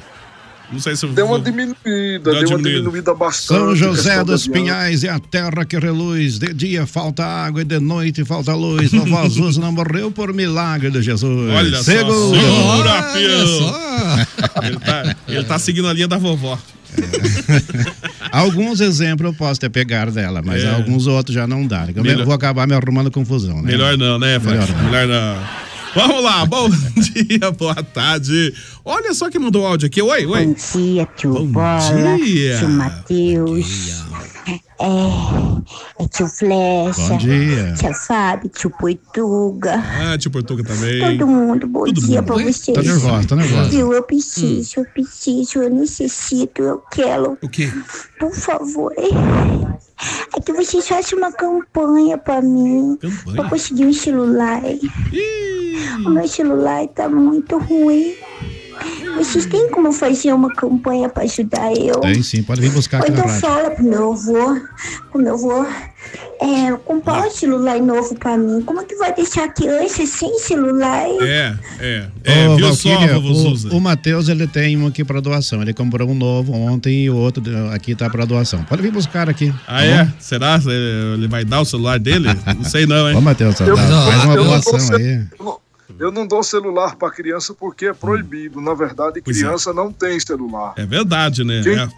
Não 0.71 0.79
sei 0.79 0.95
se 0.95 1.05
Deu 1.07 1.27
uma 1.27 1.39
diminuída, 1.39 1.75
deu 2.19 2.33
uma 2.49 2.57
diminuída. 2.57 3.13
bastante. 3.13 3.59
São 3.59 3.75
José 3.75 4.23
dos. 4.23 4.47
Pinhais 4.47 5.03
é 5.03 5.09
a 5.09 5.19
terra 5.19 5.63
que 5.65 5.77
reluz. 5.77 6.39
De 6.39 6.53
dia 6.53 6.85
falta 6.87 7.23
água 7.25 7.61
e 7.61 7.65
de 7.65 7.79
noite 7.79 8.23
falta 8.25 8.53
luz. 8.53 8.91
Vovó 8.91 9.27
Zuza 9.29 9.59
não 9.61 9.71
morreu 9.71 10.11
por 10.11 10.33
milagre 10.33 10.89
de 10.89 11.01
Jesus. 11.01 11.51
Olha 11.53 11.77
só, 11.77 11.83
Segundo. 11.83 12.35
segura, 12.35 13.01
peão. 13.13 14.63
Ele 14.63 14.79
tá, 14.79 15.15
ele 15.27 15.43
tá 15.43 15.59
seguindo 15.59 15.87
a 15.87 15.93
linha 15.93 16.07
da 16.07 16.17
vovó. 16.17 16.57
Alguns 18.31 18.79
exemplos 18.81 19.31
eu 19.31 19.37
posso 19.37 19.59
ter 19.59 19.69
pegado 19.69 20.11
dela, 20.11 20.41
mas 20.43 20.63
É. 20.63 20.73
alguns 20.73 21.07
outros 21.07 21.33
já 21.35 21.45
não 21.47 21.65
dá. 21.65 21.87
Eu 21.95 22.03
Melhor- 22.03 22.25
vou 22.25 22.33
acabar 22.33 22.67
me 22.67 22.73
arrumando 22.73 23.09
confusão, 23.11 23.61
né? 23.61 23.71
Melhor 23.71 23.97
não, 23.97 24.17
né, 24.19 24.39
Melhor 24.39 24.65
Flecha? 24.65 24.73
não. 24.73 24.83
Melhor 24.91 25.07
não. 25.07 25.64
Vamos 25.95 26.23
lá, 26.23 26.45
bom 26.47 26.69
dia, 26.69 27.51
boa 27.51 27.75
tarde. 27.75 28.53
Olha 28.83 29.13
só 29.13 29.29
quem 29.29 29.39
mandou 29.39 29.65
áudio 29.65 29.87
aqui. 29.87 30.01
Oi, 30.01 30.25
oi. 30.25 30.45
Bom 30.45 30.53
dia, 30.53 31.07
tio 31.15 31.33
Bom 31.33 31.47
Bola, 31.47 32.17
dia. 32.17 32.57
tio 32.59 32.69
Matheus, 32.69 34.03
é, 34.47 36.03
é 36.03 36.07
tio 36.07 36.27
Flecha, 36.27 37.07
Bom 37.09 37.17
dia. 37.17 37.73
tia 37.79 37.93
Fábio, 37.93 38.49
tio 38.49 38.69
Poituga, 38.71 39.75
Ah, 39.75 40.17
tio 40.17 40.29
Portuga 40.29 40.63
também. 40.63 41.17
todo 41.17 41.27
mundo, 41.27 41.65
bom 41.65 41.85
Todo 41.85 42.01
dia 42.01 42.21
mundo. 42.21 42.33
pra 42.33 42.43
vocês. 42.43 42.75
Tá 42.75 42.83
nervosa, 42.83 43.27
tá 43.29 43.35
nervosa. 43.37 43.69
Viu, 43.69 43.93
eu 43.93 44.03
preciso, 44.03 44.73
eu 44.81 44.85
preciso, 44.85 45.59
eu 45.63 45.69
necessito, 45.69 46.61
eu 46.61 46.79
quero. 46.91 47.37
O 47.41 47.47
quê? 47.49 47.71
Por 48.19 48.33
favor, 48.35 48.91
é 48.97 50.41
que 50.41 50.51
vocês 50.53 50.85
façam 50.87 51.17
uma 51.17 51.31
campanha 51.31 52.17
pra 52.17 52.41
mim, 52.41 52.97
pra 53.33 53.49
conseguir 53.49 53.85
um 53.85 53.93
celular. 53.93 54.61
O 56.05 56.09
meu 56.09 56.27
celular 56.27 56.87
tá 56.87 57.07
muito 57.09 57.57
ruim. 57.57 58.13
Vocês 59.17 59.45
têm 59.45 59.69
como 59.71 59.91
fazer 59.93 60.33
uma 60.33 60.53
campanha 60.53 61.07
pra 61.07 61.23
ajudar 61.23 61.71
eu? 61.77 62.01
Tem 62.01 62.21
sim, 62.21 62.43
pode 62.43 62.59
vir 62.59 62.71
buscar 62.71 62.97
Ou 62.97 63.03
aqui 63.03 63.11
na 63.11 63.19
então 63.19 63.31
rádio. 63.31 63.41
fala 63.47 63.71
pro 63.71 63.83
meu 63.85 64.11
avô, 64.11 64.61
pro 65.11 65.21
meu 65.21 65.33
avô, 65.35 65.65
é, 66.41 66.71
comprar 66.83 67.25
um 67.25 67.31
celular 67.31 67.79
novo 67.79 68.13
pra 68.15 68.37
mim. 68.37 68.61
Como 68.63 68.83
que 68.85 68.95
vai 68.95 69.13
deixar 69.15 69.45
a 69.45 69.47
criança 69.47 70.05
sem 70.05 70.37
celular? 70.39 71.05
É, 71.21 71.55
é. 71.79 72.07
É, 72.25 72.49
Ô, 72.49 72.57
viu 72.57 72.73
só, 72.73 72.89
Valquíria, 72.89 73.19
Zuza? 73.33 73.69
o, 73.73 73.77
o 73.77 73.81
Matheus, 73.81 74.27
ele 74.27 74.45
tem 74.45 74.75
um 74.75 74.87
aqui 74.87 75.05
pra 75.05 75.21
doação. 75.21 75.61
Ele 75.61 75.73
comprou 75.73 76.09
um 76.09 76.13
novo 76.13 76.51
ontem 76.51 77.05
e 77.05 77.09
o 77.09 77.15
outro 77.15 77.41
aqui 77.73 77.95
tá 77.95 78.09
pra 78.09 78.25
doação. 78.25 78.61
Pode 78.65 78.81
vir 78.81 78.91
buscar 78.91 79.29
aqui. 79.29 79.53
Ah, 79.65 79.85
é? 79.85 80.11
Será? 80.19 80.59
Ele 81.13 81.29
vai 81.29 81.45
dar 81.45 81.61
o 81.61 81.65
celular 81.65 81.97
dele? 81.97 82.27
Não 82.57 82.65
sei 82.65 82.85
não, 82.85 83.09
hein? 83.09 83.15
Ô, 83.15 83.21
Matheus, 83.21 83.57
Eu- 83.61 83.77
faz 83.77 84.25
uma 84.25 84.35
doação 84.35 84.97
aí. 84.97 85.23
Eu 85.89 85.95
não- 85.95 86.05
Eu 86.07 86.11
não 86.11 86.27
dou 86.27 86.41
celular 86.43 86.95
pra 86.95 87.11
criança 87.11 87.53
porque 87.53 87.85
é 87.87 87.93
proibido. 87.93 88.59
Na 88.61 88.73
verdade, 88.73 89.19
é. 89.19 89.21
criança 89.21 89.73
não 89.73 89.91
tem 89.91 90.19
celular. 90.19 90.73
É 90.77 90.85
verdade, 90.85 91.43
né? 91.43 91.61
Quem- 91.63 91.77
É. 91.79 91.89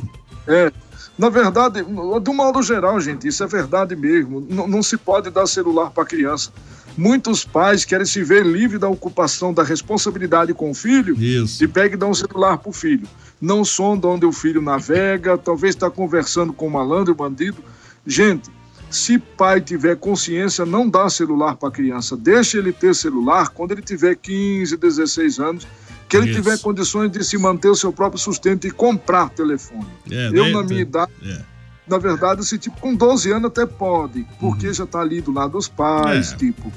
É. 0.68 0.72
Na 1.18 1.30
verdade, 1.30 1.82
do 2.22 2.34
modo 2.34 2.62
geral, 2.62 3.00
gente, 3.00 3.28
isso 3.28 3.44
é 3.44 3.48
verdade 3.48 3.96
mesmo. 3.96 4.40
N- 4.50 4.68
não 4.68 4.84
se 4.84 4.96
pode 4.98 5.30
dar 5.32 5.48
celular 5.48 5.90
para 5.90 6.06
criança. 6.06 6.52
Muitos 6.96 7.44
pais 7.44 7.84
querem 7.86 8.06
se 8.06 8.24
ver 8.24 8.46
livre 8.46 8.78
da 8.78 8.88
ocupação 8.88 9.54
da 9.54 9.64
responsabilidade 9.64 10.54
com 10.54 10.70
o 10.72 10.74
filho 10.76 11.16
Isso. 11.20 11.64
e 11.64 11.68
pega 11.68 11.96
e 11.96 11.98
dá 11.98 12.06
um 12.08 12.14
celular 12.14 12.58
para 12.58 12.70
o 12.70 12.74
filho. 12.74 13.08
Não 13.42 13.64
sonda 13.66 14.08
onde 14.08 14.26
o 14.26 14.32
filho 14.32 14.62
navega, 14.62 15.38
talvez 15.38 15.76
está 15.76 15.90
conversando 15.92 16.52
com 16.54 16.68
o 16.68 16.72
malandro 16.72 17.14
bandido. 17.16 17.64
Gente, 18.06 18.50
se 18.90 19.18
pai 19.18 19.60
tiver 19.62 19.96
consciência, 19.98 20.66
não 20.66 20.90
dá 20.90 21.10
celular 21.10 21.56
para 21.56 21.70
criança. 21.72 22.16
Deixa 22.16 22.58
ele 22.58 22.72
ter 22.72 22.96
celular 22.96 23.50
quando 23.50 23.72
ele 23.74 23.82
tiver 23.82 24.16
15, 24.16 24.78
16 24.78 25.40
anos, 25.40 25.68
que 26.08 26.16
ele 26.16 26.28
Isso. 26.28 26.36
tiver 26.42 26.58
condições 26.60 27.12
de 27.12 27.24
se 27.24 27.38
manter 27.38 27.70
o 27.70 27.76
seu 27.76 27.92
próprio 27.92 28.20
sustento 28.20 28.66
e 28.66 28.72
comprar 28.72 29.30
telefone. 29.30 29.86
É, 30.10 30.28
Eu, 30.30 30.46
né? 30.46 30.52
na 30.52 30.64
minha 30.64 30.82
idade, 30.82 31.12
É. 31.22 31.42
na 31.88 31.98
verdade, 31.98 32.42
esse 32.42 32.58
tipo, 32.58 32.80
com 32.80 32.96
12 32.96 33.30
anos 33.32 33.48
até 33.48 33.66
pode, 33.66 34.26
porque 34.40 34.74
já 34.74 34.86
tá 34.86 35.02
ali 35.02 35.20
do 35.20 35.32
lado 35.34 35.52
dos 35.54 35.68
pais, 35.68 36.32
É. 36.32 36.36
tipo. 36.38 36.72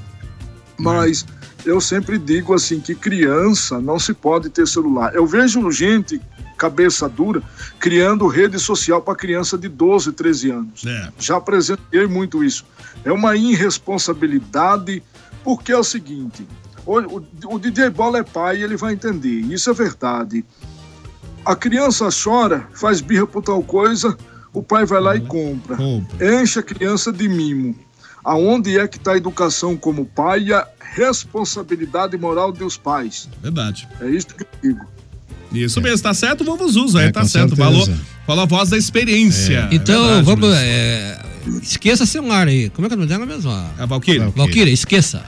Mas 0.78 1.24
eu 1.64 1.80
sempre 1.80 2.18
digo 2.18 2.54
assim 2.54 2.80
que 2.80 2.94
criança 2.94 3.80
não 3.80 3.98
se 3.98 4.12
pode 4.14 4.48
ter 4.48 4.66
celular. 4.66 5.14
Eu 5.14 5.26
vejo 5.26 5.70
gente 5.70 6.20
cabeça 6.60 7.08
dura 7.08 7.42
criando 7.78 8.26
rede 8.26 8.58
social 8.58 9.00
para 9.00 9.14
criança 9.16 9.56
de 9.56 9.66
12, 9.68 10.12
13 10.12 10.50
anos. 10.50 10.84
É. 10.84 11.08
Já 11.18 11.36
apresentei 11.38 12.06
muito 12.06 12.44
isso. 12.44 12.66
É 13.02 13.10
uma 13.10 13.34
irresponsabilidade, 13.34 15.02
porque 15.42 15.72
é 15.72 15.78
o 15.78 15.82
seguinte: 15.84 16.46
o, 16.84 16.98
o- 16.98 17.26
o 17.54 17.58
DJ 17.58 17.88
Bola 17.90 18.18
é 18.18 18.22
pai 18.22 18.62
ele 18.62 18.76
vai 18.76 18.92
entender. 18.92 19.40
Isso 19.40 19.70
é 19.70 19.72
verdade. 19.72 20.44
A 21.44 21.56
criança 21.56 22.08
chora, 22.12 22.68
faz 22.74 23.00
birra 23.00 23.26
por 23.26 23.42
tal 23.42 23.62
coisa, 23.62 24.16
o 24.52 24.62
pai 24.62 24.84
vai 24.84 25.00
lá 25.00 25.16
e 25.16 25.20
compra. 25.20 25.76
Enche 26.42 26.58
a 26.58 26.62
criança 26.62 27.10
de 27.10 27.26
mimo. 27.28 27.74
Aonde 28.22 28.78
é 28.78 28.86
que 28.86 28.98
está 28.98 29.12
a 29.12 29.16
educação 29.16 29.74
como 29.78 30.04
pai 30.04 30.40
e 30.48 30.52
a 30.52 30.68
responsabilidade 30.78 32.18
moral 32.18 32.52
dos 32.52 32.76
pais? 32.76 33.30
Verdade. 33.40 33.88
É 34.00 34.10
isso 34.10 34.26
que 34.26 34.42
eu 34.42 34.48
digo. 34.62 34.86
Isso 35.52 35.80
mesmo, 35.80 35.98
tá 36.02 36.14
certo, 36.14 36.44
vamos 36.44 36.76
usar, 36.76 37.02
É, 37.02 37.10
tá 37.12 37.22
com 37.22 37.26
certo. 37.28 37.56
certeza. 37.56 37.84
Falou, 37.84 37.98
falou 38.26 38.42
a 38.42 38.46
voz 38.46 38.70
da 38.70 38.78
experiência. 38.78 39.68
Então, 39.72 40.02
É 40.04 40.06
verdade, 40.14 40.26
vamos. 40.26 40.54
É, 40.56 41.18
esqueça 41.62 42.06
celular 42.06 42.46
aí. 42.46 42.70
Como 42.70 42.86
é 42.86 42.88
que 42.88 42.94
é 42.94 42.96
o 42.96 43.00
nome 43.00 43.08
dela 43.08 43.26
mesmo? 43.26 43.50
A 43.50 43.86
Valkyria. 43.86 44.28
Valkyria, 44.36 44.72
esqueça. 44.72 45.22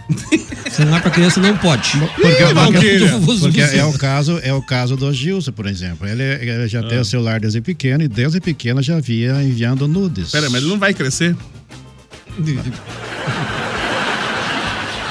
celular 0.71 1.03
pra 1.03 1.11
criança 1.11 1.41
não 1.41 1.57
pode. 1.57 1.91
Porque, 1.99 2.45
porque, 2.55 2.99
Vovô 3.19 3.39
porque 3.41 3.61
é 3.61 3.85
o 3.85 3.93
caso 3.95 4.39
é 4.43 4.53
o 4.55 4.63
caso 4.63 4.97
do 4.97 5.13
Gilson, 5.13 5.51
por 5.53 5.67
exemplo. 5.67 6.07
Ele, 6.07 6.23
ele 6.23 6.69
já 6.69 6.81
Ah. 6.81 6.85
tem 6.85 6.99
o 7.01 7.05
celular 7.05 7.41
desde 7.41 7.61
pequeno 7.61 8.05
e 8.05 8.09
desde 8.09 8.41
pequeno 8.41 8.81
já 8.83 9.01
via 9.01 9.43
enviando 9.43 9.89
nudes. 9.89 10.31
Pera, 10.31 10.49
mas 10.51 10.63
ele 10.63 10.71
não 10.71 10.79
vai 10.79 10.95
crescer. 10.95 11.35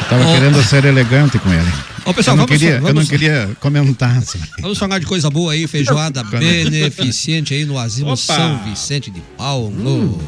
Tava 0.10 0.26
Ó. 0.26 0.34
querendo 0.34 0.62
ser 0.64 0.86
elegante 0.86 1.38
com 1.40 1.52
ele. 1.54 1.72
Ó, 2.06 2.14
pessoal, 2.14 2.36
eu 2.36 2.40
não 2.40 2.46
vamos- 2.48 2.60
queria, 2.62 2.76
eu 2.76 2.82
não 2.82 2.88
vamos- 2.88 3.10
queria 3.10 3.58
comentar. 3.60 4.18
assim. 4.18 4.40
Vamos 4.60 4.78
falar 4.78 5.00
de 5.00 5.06
coisa 5.06 5.30
boa 5.30 5.54
aí, 5.54 5.68
feijoada 5.68 6.24
beneficente 6.24 7.54
aí 7.54 7.64
no 7.66 7.78
Asilo 7.78 8.10
Opa! 8.10 8.18
São 8.18 8.64
Vicente 8.64 9.12
de 9.12 9.22
Paulo. 9.38 10.20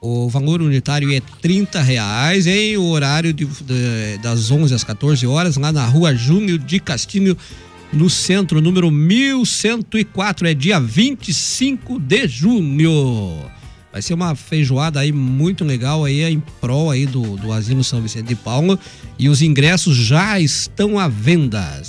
O 0.00 0.28
valor 0.28 0.60
unitário 0.60 1.12
é 1.12 1.20
30 1.40 1.80
reais, 1.82 2.46
em 2.46 2.76
o 2.76 2.84
horário 2.84 3.32
de- 3.32 3.44
de- 3.46 4.18
das 4.22 4.50
11 4.50 4.74
às 4.74 4.84
14 4.84 5.26
horas, 5.26 5.56
lá 5.56 5.72
na 5.72 5.86
rua 5.86 6.14
Júnior 6.14 6.58
de 6.58 6.78
Castilho, 6.78 7.36
no 7.92 8.10
centro, 8.10 8.60
número 8.60 8.90
1104, 8.90 10.46
é 10.46 10.52
dia 10.54 10.78
25 10.78 11.98
de 11.98 12.28
junho. 12.28 13.44
Vai 13.96 14.02
ser 14.02 14.12
uma 14.12 14.34
feijoada 14.34 15.00
aí 15.00 15.10
muito 15.10 15.64
legal 15.64 16.04
aí 16.04 16.22
em 16.22 16.38
prol 16.60 16.90
aí 16.90 17.06
do, 17.06 17.38
do 17.38 17.50
Asilo 17.50 17.82
São 17.82 18.02
Vicente 18.02 18.26
de 18.26 18.34
Paulo 18.34 18.78
e 19.18 19.26
os 19.26 19.40
ingressos 19.40 19.96
já 19.96 20.38
estão 20.38 20.98
à 20.98 21.08
venda. 21.08 21.80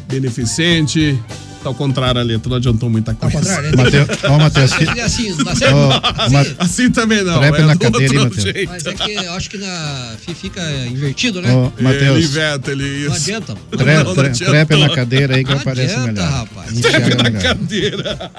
beneficente. 0.09 1.17
Tá 1.65 1.69
ao 1.69 1.73
contrário 1.73 2.21
ali, 2.21 2.37
tu 2.37 2.47
não 2.47 2.57
adiantou 2.57 2.91
muita 2.91 3.15
coisa. 3.15 3.37
contrário, 3.39 3.71
né? 3.75 3.83
Mateus, 3.83 4.07
ó, 4.25 4.37
Matheus, 4.37 4.71
que- 4.73 4.99
assim, 5.01 5.35
dá 5.43 5.55
certo? 5.55 5.75
Assim? 6.15 6.55
Assim 6.59 6.91
também 6.91 7.23
não. 7.23 7.39
Trepe 7.39 7.57
é 7.61 7.65
na 7.65 7.75
cadeira 7.75 8.23
Matheus. 8.25 8.45
Mas 8.67 8.85
é 8.85 8.93
que 8.93 9.11
eu 9.13 9.33
acho 9.33 9.49
que 9.49 9.57
na, 9.57 10.13
fi- 10.23 10.35
fica 10.35 10.61
invertido, 10.85 11.41
né? 11.41 11.49
Ó, 11.51 11.71
Matheus. 11.81 12.17
Ele 12.17 12.25
inventa, 12.25 12.71
ele 12.71 12.83
isso. 12.87 13.09
Não 13.09 13.15
adianta. 13.15 13.55
Tre- 13.71 13.95
Não, 13.95 14.03
não 14.03 14.13
trepe 14.13 14.75
na 14.77 14.89
cadeira 14.93 15.35
aí 15.37 15.43
que 15.43 15.49
Não 15.49 15.57
aparece 15.59 15.95
adianta, 15.95 16.11
melhor. 16.11 16.29
rapaz. 16.31 16.79
Trepe 16.81 17.15
na 17.15 17.23
melhor. 17.23 17.41
cadeira. 17.41 18.31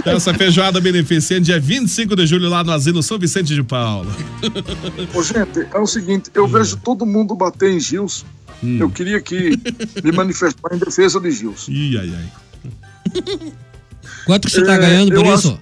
Então, 0.00 0.12
essa 0.16 0.34
feijoada 0.34 0.80
beneficente, 0.80 1.42
dia 1.42 1.60
25 1.60 2.16
de 2.16 2.26
julho, 2.26 2.48
lá 2.48 2.64
no 2.64 2.72
Asilo 2.72 3.00
São 3.00 3.16
Vicente 3.16 3.54
de 3.54 3.62
Paulo. 3.62 4.10
Ô, 5.14 5.22
gente, 5.22 5.68
é 5.72 5.78
o 5.78 5.86
seguinte, 5.86 6.30
eu 6.34 6.48
vejo 6.48 6.76
todo 6.78 7.06
mundo 7.06 7.36
bater 7.36 7.70
em 7.70 7.78
Gilson. 8.62 8.82
Eu 8.84 8.90
queria 8.90 9.20
que 9.20 9.50
me 10.02 10.12
manifestar 10.12 10.74
em 10.74 10.78
defesa 10.78 11.20
de 11.20 11.30
Gilson. 11.30 11.70
Ih, 11.72 11.98
ai, 11.98 12.12
ai. 12.16 13.52
Quanto 14.26 14.46
que 14.48 14.54
você 14.54 14.64
tá 14.64 14.74
É, 14.74 14.78
ganhando 14.78 15.14
por 15.14 15.24
eu 15.26 15.34
isso? 15.34 15.58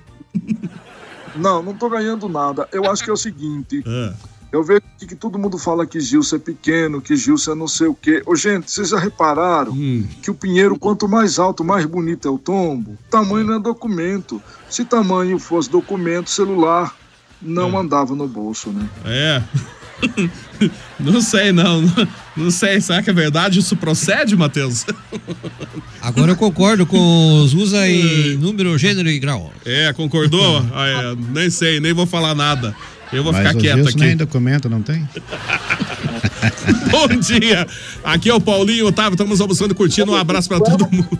Não, 1.36 1.62
não 1.62 1.74
tô 1.74 1.88
ganhando 1.90 2.28
nada. 2.28 2.68
Eu 2.72 2.90
acho 2.90 3.04
que 3.04 3.10
é 3.10 3.12
o 3.12 3.16
seguinte. 3.16 3.82
Ah. 3.86 4.14
Eu 4.52 4.62
vejo 4.62 4.80
que 4.98 5.14
todo 5.14 5.38
mundo 5.38 5.58
fala 5.58 5.84
que 5.86 6.00
Gilson 6.00 6.36
é 6.36 6.38
pequeno, 6.38 7.02
que 7.02 7.14
Gilson 7.16 7.52
é 7.52 7.54
não 7.54 7.68
sei 7.68 7.88
o 7.88 7.94
quê. 7.94 8.22
Ô, 8.24 8.34
gente, 8.34 8.70
vocês 8.70 8.88
já 8.88 8.98
repararam 8.98 9.72
Hum. 9.72 10.06
que 10.22 10.30
o 10.30 10.34
pinheiro, 10.34 10.78
quanto 10.78 11.06
mais 11.08 11.38
alto, 11.38 11.62
mais 11.62 11.84
bonito 11.84 12.26
é 12.26 12.30
o 12.30 12.38
tombo? 12.38 12.96
Tamanho 13.10 13.44
não 13.46 13.54
é 13.56 13.58
documento. 13.60 14.40
Se 14.70 14.84
tamanho 14.84 15.38
fosse 15.38 15.68
documento, 15.68 16.30
celular 16.30 16.94
não 17.42 17.76
andava 17.78 18.14
no 18.14 18.26
bolso, 18.26 18.70
né? 18.70 18.88
É. 19.04 19.42
Não 20.98 21.20
sei, 21.20 21.52
não. 21.52 21.82
Não 22.36 22.50
sei. 22.50 22.80
Será 22.80 23.02
que 23.02 23.10
é 23.10 23.12
verdade? 23.12 23.58
Isso 23.58 23.76
procede, 23.76 24.34
Matheus? 24.34 24.86
Agora 26.00 26.32
eu 26.32 26.36
concordo 26.36 26.86
com 26.86 27.42
os 27.42 27.52
usa 27.52 27.86
em 27.88 28.36
número, 28.36 28.76
gênero 28.78 29.08
e 29.08 29.18
grau. 29.18 29.52
É, 29.64 29.92
concordou? 29.92 30.64
Ah, 30.72 30.88
é, 30.88 31.16
nem 31.32 31.50
sei, 31.50 31.80
nem 31.80 31.92
vou 31.92 32.06
falar 32.06 32.34
nada. 32.34 32.74
Eu 33.12 33.22
vou 33.22 33.32
Mas 33.32 33.46
ficar 33.46 33.58
quieto 33.58 33.88
aqui. 33.88 33.98
nem 33.98 34.16
documento 34.16 34.68
não 34.68 34.82
tem? 34.82 35.08
Bom 36.90 37.08
dia! 37.20 37.66
Aqui 38.02 38.28
é 38.28 38.34
o 38.34 38.40
Paulinho, 38.40 38.86
Otávio, 38.86 39.12
estamos 39.12 39.40
almoçando 39.40 39.72
e 39.72 39.76
curtindo. 39.76 40.12
Um 40.12 40.16
abraço 40.16 40.48
pra 40.48 40.60
todo 40.60 40.88
mundo. 40.90 41.18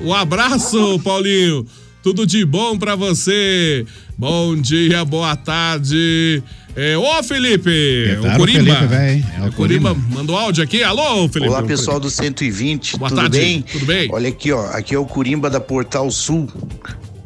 Um 0.00 0.14
abraço, 0.14 0.98
Paulinho. 1.00 1.66
Tudo 2.02 2.26
de 2.26 2.44
bom 2.44 2.78
pra 2.78 2.94
você. 2.94 3.84
Bom 4.16 4.54
dia, 4.56 5.04
boa 5.04 5.36
tarde. 5.36 6.42
É, 6.76 6.96
ô, 6.96 7.22
Felipe! 7.24 8.16
Claro, 8.20 8.34
o 8.34 8.38
Corimba. 8.38 8.74
Felipe? 8.88 9.26
É 9.36 9.42
o 9.42 9.46
o 9.48 9.52
Corimba 9.52 9.94
Corimba. 9.94 10.14
mandou 10.16 10.36
áudio 10.36 10.62
aqui. 10.62 10.82
Alô, 10.82 11.28
Felipe. 11.28 11.50
Olá 11.50 11.62
pessoal 11.62 11.98
do 11.98 12.08
120, 12.08 12.96
Boa 12.96 13.08
tudo 13.08 13.20
tarde, 13.20 13.38
bem? 13.38 13.62
tudo 13.62 13.84
bem? 13.84 14.08
Olha 14.12 14.28
aqui, 14.28 14.52
ó, 14.52 14.64
aqui 14.70 14.94
é 14.94 14.98
o 14.98 15.04
Curimba 15.04 15.50
da 15.50 15.60
Portal 15.60 16.08
Sul. 16.10 16.48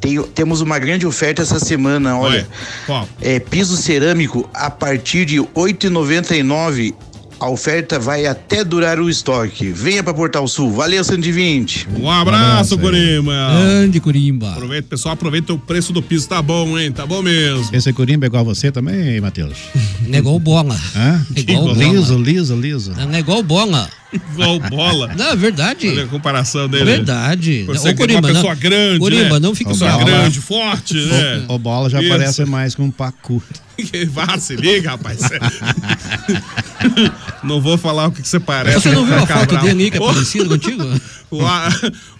Tem- 0.00 0.20
temos 0.34 0.60
uma 0.62 0.78
grande 0.78 1.06
oferta 1.06 1.42
essa 1.42 1.60
semana, 1.60 2.18
olha. 2.18 2.48
Qual? 2.86 3.06
É 3.20 3.38
piso 3.38 3.76
cerâmico 3.76 4.48
a 4.54 4.70
partir 4.70 5.26
de 5.26 5.38
R$ 5.38 5.46
8,99. 5.54 6.94
A 7.42 7.48
oferta 7.50 7.98
vai 7.98 8.24
até 8.24 8.62
durar 8.62 9.00
o 9.00 9.10
estoque. 9.10 9.72
Venha 9.72 10.00
para 10.00 10.14
Portal 10.14 10.46
Sul. 10.46 10.70
Valeu, 10.72 11.02
120. 11.02 11.88
Um 11.98 12.08
abraço, 12.08 12.78
Corimba. 12.78 13.32
Grande 13.50 13.98
Corimba. 13.98 14.52
Aproveita, 14.52 14.86
pessoal, 14.88 15.14
aproveita 15.14 15.52
o 15.52 15.58
preço 15.58 15.92
do 15.92 16.00
piso, 16.00 16.28
tá 16.28 16.40
bom, 16.40 16.78
hein? 16.78 16.92
Tá 16.92 17.04
bom 17.04 17.20
mesmo. 17.20 17.68
Esse 17.72 17.92
Corimba 17.92 18.26
é 18.26 18.28
igual 18.28 18.42
a 18.42 18.44
você 18.44 18.70
também, 18.70 19.20
Matheus? 19.20 19.58
Não 20.06 20.14
é 20.14 20.18
igual 20.18 20.38
bola. 20.38 20.80
Hã? 20.94 21.26
É 21.34 21.40
igual 21.40 21.64
bola. 21.64 21.74
liso, 21.84 22.16
liso, 22.16 22.54
liso. 22.54 22.92
Não 22.92 23.12
é 23.12 23.18
igual 23.18 23.42
bola. 23.42 23.90
Igual 24.12 24.60
bola. 24.60 25.12
Não, 25.18 25.30
é 25.30 25.36
verdade. 25.36 25.88
Olha 25.88 26.04
a 26.04 26.06
comparação 26.06 26.66
É 26.66 26.68
dele. 26.68 26.84
verdade. 26.84 27.64
Você 27.64 27.88
Ô, 27.88 27.94
que 27.94 28.02
é 28.02 28.06
uma 28.06 28.20
não- 28.20 28.28
pessoa 28.34 28.54
grande, 28.54 28.98
Corimba, 29.00 29.40
né? 29.40 29.40
não 29.40 29.54
fique 29.54 29.70
Pessoa 29.70 29.90
bravo. 29.90 30.06
grande, 30.06 30.38
forte, 30.38 30.94
né? 30.94 31.44
O, 31.48 31.54
o 31.54 31.58
bola 31.58 31.90
já 31.90 32.00
Isso. 32.00 32.08
parece 32.08 32.44
mais 32.44 32.74
que 32.76 32.82
um 32.82 32.90
pacu. 32.90 33.42
Vá, 34.10 34.38
se 34.38 34.54
liga, 34.54 34.90
rapaz. 34.90 35.18
não 37.42 37.60
vou 37.60 37.76
falar 37.78 38.08
o 38.08 38.12
que 38.12 38.22
que 38.22 38.28
você 38.28 38.40
parece. 38.40 38.80
Você 38.80 38.90
não 38.90 39.04
viu 39.04 39.14
a 39.14 39.26
foto 39.26 39.56
dele 39.58 39.84
aí 39.84 39.90
que 39.90 39.96
é 39.96 40.00
parecido 40.00 40.48
contigo? 40.48 40.82
O, 41.32 41.40
a, 41.46 41.70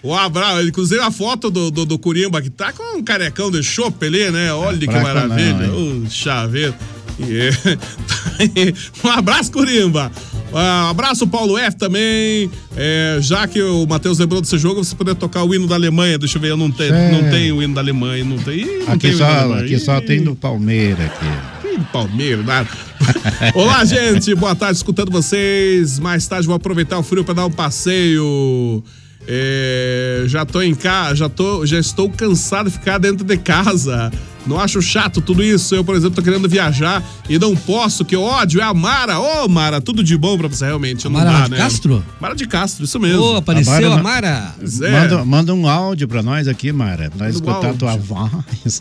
o 0.01 0.15
Abraão, 0.15 0.63
inclusive 0.63 0.99
a 0.99 1.11
foto 1.11 1.51
do, 1.51 1.69
do, 1.69 1.85
do 1.85 1.99
Corimba 1.99 2.41
que 2.41 2.49
tá 2.49 2.73
com 2.73 2.97
um 2.97 3.03
carecão 3.03 3.51
de 3.51 3.61
chope 3.61 4.07
ali, 4.07 4.31
né? 4.31 4.51
Olha 4.51 4.75
que 4.79 4.87
Fraco 4.87 5.03
maravilha. 5.03 5.67
não, 5.67 5.99
o 5.99 6.09
chaveiro. 6.09 6.73
É, 7.21 7.49
aí. 8.39 8.73
um 9.05 9.09
abraço, 9.09 9.51
Corimba. 9.51 10.11
Ah, 10.51 10.89
abraço, 10.89 11.27
Paulo 11.27 11.59
F 11.59 11.77
também. 11.77 12.49
É, 12.75 13.19
já 13.21 13.45
que 13.47 13.61
o 13.61 13.85
Matheus 13.85 14.17
lembrou 14.17 14.41
desse 14.41 14.57
jogo, 14.57 14.83
você 14.83 14.95
poder 14.95 15.13
tocar 15.13 15.43
o 15.43 15.53
hino 15.53 15.67
da 15.67 15.75
Alemanha. 15.75 16.17
Deixa 16.17 16.39
eu 16.39 16.41
ver, 16.41 16.49
eu 16.49 16.57
não 16.57 16.71
tenho, 16.71 16.95
É. 16.95 17.11
não 17.11 17.29
tenho 17.29 17.57
o 17.57 17.61
hino 17.61 17.75
da 17.75 17.81
Alemanha. 17.81 18.23
Não 18.23 18.39
tem, 18.39 18.61
Ih, 18.61 18.79
não 18.79 18.93
Aqui 18.93 18.99
tem 18.99 19.11
o 19.11 19.13
hino 19.13 19.19
da 19.19 19.41
só, 19.47 19.53
aqui 19.53 19.79
só 19.79 20.01
tem 20.01 20.23
do 20.23 20.33
Palmeiras 20.35 21.05
aqui. 21.05 21.52
Ih, 21.73 21.79
Palmeiras, 21.91 22.45
nada. 22.45 22.69
Olá, 23.55 23.83
gente. 23.83 24.35
Boa 24.35 24.55
tarde, 24.55 24.77
escutando 24.77 25.11
vocês. 25.11 25.97
Mais 25.97 26.27
tarde 26.27 26.45
vou 26.45 26.55
aproveitar 26.55 26.99
o 26.99 27.03
frio 27.03 27.23
para 27.23 27.33
dar 27.33 27.45
um 27.47 27.51
passeio. 27.51 28.83
É, 29.27 30.23
já 30.27 30.45
tô 30.45 30.61
em 30.61 30.75
casa, 30.75 31.15
já 31.15 31.29
tô, 31.29 31.65
já 31.65 31.79
estou 31.79 32.09
cansado 32.09 32.69
de 32.69 32.77
ficar 32.77 32.99
dentro 32.99 33.25
de 33.25 33.37
casa. 33.37 34.11
Não 34.45 34.59
acho 34.59 34.81
chato 34.81 35.21
tudo 35.21 35.41
isso. 35.43 35.73
Eu, 35.73 35.83
por 35.83 35.95
exemplo, 35.95 36.15
tô 36.15 36.21
querendo 36.21 36.47
viajar 36.49 37.01
e 37.29 37.39
não 37.39 37.55
posso, 37.55 38.03
que 38.03 38.15
ódio. 38.15 38.59
É 38.59 38.63
a 38.63 38.73
Mara. 38.73 39.19
Ô, 39.19 39.47
Mara, 39.47 39.79
tudo 39.79 40.03
de 40.03 40.17
bom 40.17 40.37
pra 40.37 40.47
você 40.47 40.65
realmente. 40.65 41.05
Não 41.05 41.11
Mara 41.11 41.31
dá, 41.31 41.43
de 41.45 41.51
né? 41.51 41.57
Castro? 41.57 42.03
Mara 42.19 42.35
de 42.35 42.45
Castro, 42.47 42.83
isso 42.85 42.99
mesmo. 42.99 43.21
Ô, 43.23 43.35
apareceu 43.37 43.91
a 43.91 43.95
ma- 43.97 44.03
Mara. 44.03 44.55
É. 44.81 44.91
Manda, 44.91 45.25
manda 45.25 45.53
um 45.53 45.67
áudio 45.67 46.07
pra 46.07 46.21
nós 46.21 46.47
aqui, 46.47 46.71
Mara. 46.71 47.09
Pra 47.15 47.25
nós 47.25 47.35
escutar 47.35 47.69
a 47.69 47.73
tua 47.73 47.95
voz. 47.95 48.31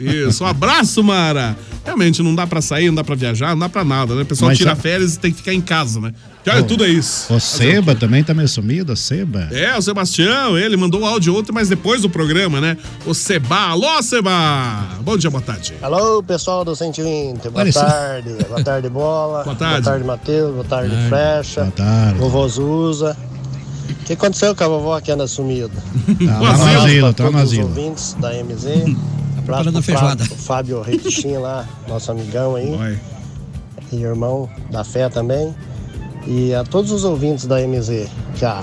Isso, 0.00 0.44
um 0.44 0.46
abraço, 0.46 1.02
Mara. 1.02 1.56
Realmente, 1.84 2.22
não 2.22 2.34
dá 2.34 2.46
pra 2.46 2.60
sair, 2.60 2.86
não 2.88 2.94
dá 2.96 3.04
pra 3.04 3.14
viajar, 3.14 3.50
não 3.50 3.58
dá 3.60 3.68
pra 3.68 3.84
nada, 3.84 4.14
né? 4.14 4.22
O 4.22 4.26
pessoal 4.26 4.50
Mas 4.50 4.58
tira 4.58 4.74
férias 4.76 5.14
e 5.14 5.18
tem 5.18 5.30
que 5.30 5.38
ficar 5.38 5.52
em 5.54 5.60
casa, 5.60 6.00
né? 6.00 6.12
Olha, 6.44 6.60
Ô, 6.60 6.64
tudo 6.64 6.84
é 6.84 6.88
isso. 6.88 7.32
O 7.32 7.38
Seba 7.38 7.94
também 7.94 8.24
tá 8.24 8.34
meio 8.34 8.48
sumido, 8.48 8.92
o 8.92 8.96
Seba. 8.96 9.48
É, 9.52 9.76
o 9.78 9.82
Sebastião, 9.82 10.58
ele 10.58 10.76
mandou 10.76 11.00
um 11.02 11.06
áudio 11.06 11.36
ontem, 11.38 11.52
mas 11.52 11.68
depois 11.68 12.02
do 12.02 12.10
programa, 12.10 12.60
né? 12.60 12.76
O 13.06 13.14
Seba. 13.14 13.56
Alô, 13.68 14.02
Seba! 14.02 14.88
Bom 15.02 15.16
dia, 15.16 15.30
boa 15.30 15.42
tarde. 15.42 15.74
Alô, 15.80 16.20
pessoal 16.22 16.64
do 16.64 16.74
120, 16.74 17.48
boa 17.50 17.70
tarde. 17.72 18.28
Boa 18.48 18.64
tarde, 18.64 18.88
Bola. 18.88 19.44
Boa 19.44 19.54
tarde. 19.54 19.82
Boa 19.82 19.92
tarde, 19.92 20.04
Matheus. 20.04 20.52
Boa 20.52 20.64
tarde, 20.64 20.90
Tarde. 20.90 21.08
Frecha. 21.08 21.60
Boa 21.60 21.72
tarde. 21.72 22.18
Vovô 22.18 22.48
Zuza. 22.48 23.16
O 23.90 24.04
que 24.04 24.14
aconteceu 24.14 24.54
com 24.56 24.64
a 24.64 24.68
vovó 24.68 25.00
que 25.00 25.12
anda 25.12 25.28
sumida? 25.28 25.70
Tá 26.26 26.40
lá 26.40 26.56
no 26.56 26.64
asilo, 26.82 27.14
tá 27.14 27.24
no 27.24 27.30
todos 27.30 27.44
os 27.46 27.52
asilo. 27.52 27.68
ouvintes 27.68 28.14
da 28.18 28.30
MZ. 28.34 28.66
Abraço 28.66 29.44
preparando 29.44 29.78
a 29.78 29.82
feijoada. 29.82 30.24
Fábio- 30.24 30.36
Fábio 30.42 30.82
Ritichin 30.82 31.36
lá, 31.36 31.64
nosso 31.86 32.10
amigão 32.10 32.56
aí. 32.56 32.98
E 33.92 33.96
irmão 34.02 34.48
da 34.72 34.82
fé 34.82 35.08
também. 35.08 35.54
E 36.26 36.54
a 36.54 36.64
todos 36.64 36.90
os 36.92 37.04
ouvintes 37.04 37.46
da 37.46 37.56
MZ, 37.66 38.08
que 38.36 38.44
a, 38.44 38.62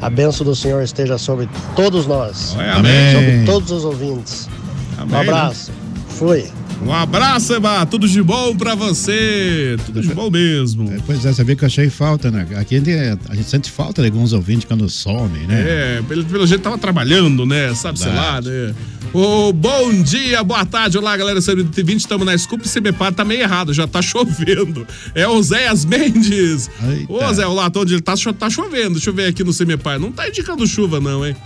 a 0.00 0.10
benção 0.10 0.44
do 0.44 0.54
Senhor 0.54 0.82
esteja 0.82 1.18
sobre 1.18 1.48
todos 1.74 2.06
nós. 2.06 2.56
Amém. 2.76 3.12
Sobre 3.14 3.44
todos 3.44 3.70
os 3.70 3.84
ouvintes. 3.84 4.48
Amém, 4.96 5.14
um 5.14 5.20
abraço. 5.20 5.72
Fui. 6.08 6.44
Um 6.84 6.92
abraço, 6.92 7.46
Seba. 7.46 7.86
Tudo 7.86 8.08
de 8.08 8.22
bom 8.22 8.56
pra 8.56 8.74
você. 8.74 9.76
Tudo 9.86 10.00
de 10.00 10.12
bom 10.12 10.30
mesmo. 10.30 10.92
Pois 11.06 11.24
é, 11.24 11.32
sabia 11.32 11.54
que 11.54 11.62
eu 11.62 11.66
achei 11.66 11.88
falta, 11.88 12.30
né? 12.30 12.46
Aqui 12.56 12.74
a 12.74 12.78
gente, 12.78 12.90
a 13.28 13.34
gente 13.34 13.48
sente 13.48 13.70
falta 13.70 14.02
de 14.02 14.08
alguns 14.08 14.32
ouvintes 14.32 14.64
quando 14.64 14.88
somem, 14.88 15.46
né? 15.46 15.60
É, 15.60 16.02
pelo, 16.08 16.24
pelo 16.24 16.46
jeito 16.46 16.60
tava 16.62 16.76
trabalhando, 16.78 17.46
né? 17.46 17.72
Sabe, 17.74 17.98
sei 17.98 18.12
lá, 18.12 18.40
né? 18.40 18.74
Ô, 19.14 19.52
bom 19.52 19.92
dia, 20.02 20.42
boa 20.42 20.64
tarde. 20.64 20.96
Olá, 20.96 21.14
galera. 21.14 21.38
20, 21.38 22.00
estamos 22.00 22.24
na 22.24 22.36
Scoop 22.38 22.66
CBPAR, 22.66 23.12
tá 23.12 23.26
meio 23.26 23.42
errado, 23.42 23.74
já 23.74 23.86
tá 23.86 24.00
chovendo. 24.02 24.86
É 25.14 25.28
o 25.28 25.42
Zéias 25.42 25.84
Mendes. 25.84 26.70
Ô, 27.06 27.32
Zé, 27.34 27.44
lá 27.44 27.70
onde 27.76 27.92
ele 27.94 28.00
tá, 28.00 28.14
tá 28.38 28.48
chovendo. 28.48 28.94
Deixa 28.94 29.10
eu 29.10 29.14
ver 29.14 29.26
aqui 29.26 29.44
no 29.44 29.52
CMPAR. 29.52 29.98
Não 29.98 30.10
tá 30.10 30.26
indicando 30.28 30.66
chuva, 30.66 30.98
não, 30.98 31.26
hein? 31.26 31.36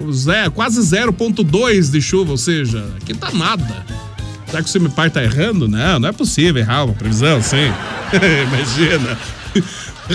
O 0.00 0.12
Zé, 0.12 0.48
quase 0.48 0.80
0,2 0.80 1.90
de 1.90 2.00
chuva, 2.00 2.30
ou 2.30 2.38
seja, 2.38 2.88
aqui 3.02 3.12
tá 3.14 3.32
nada. 3.32 3.84
Será 4.46 4.62
que 4.62 4.70
o 4.70 4.80
CMPAR 4.80 5.10
tá 5.10 5.22
errando? 5.22 5.66
Não, 5.66 5.98
não 5.98 6.08
é 6.08 6.12
possível 6.12 6.62
errar 6.62 6.84
uma 6.84 6.94
previsão, 6.94 7.42
sim. 7.42 7.56
Imagina. 8.46 9.18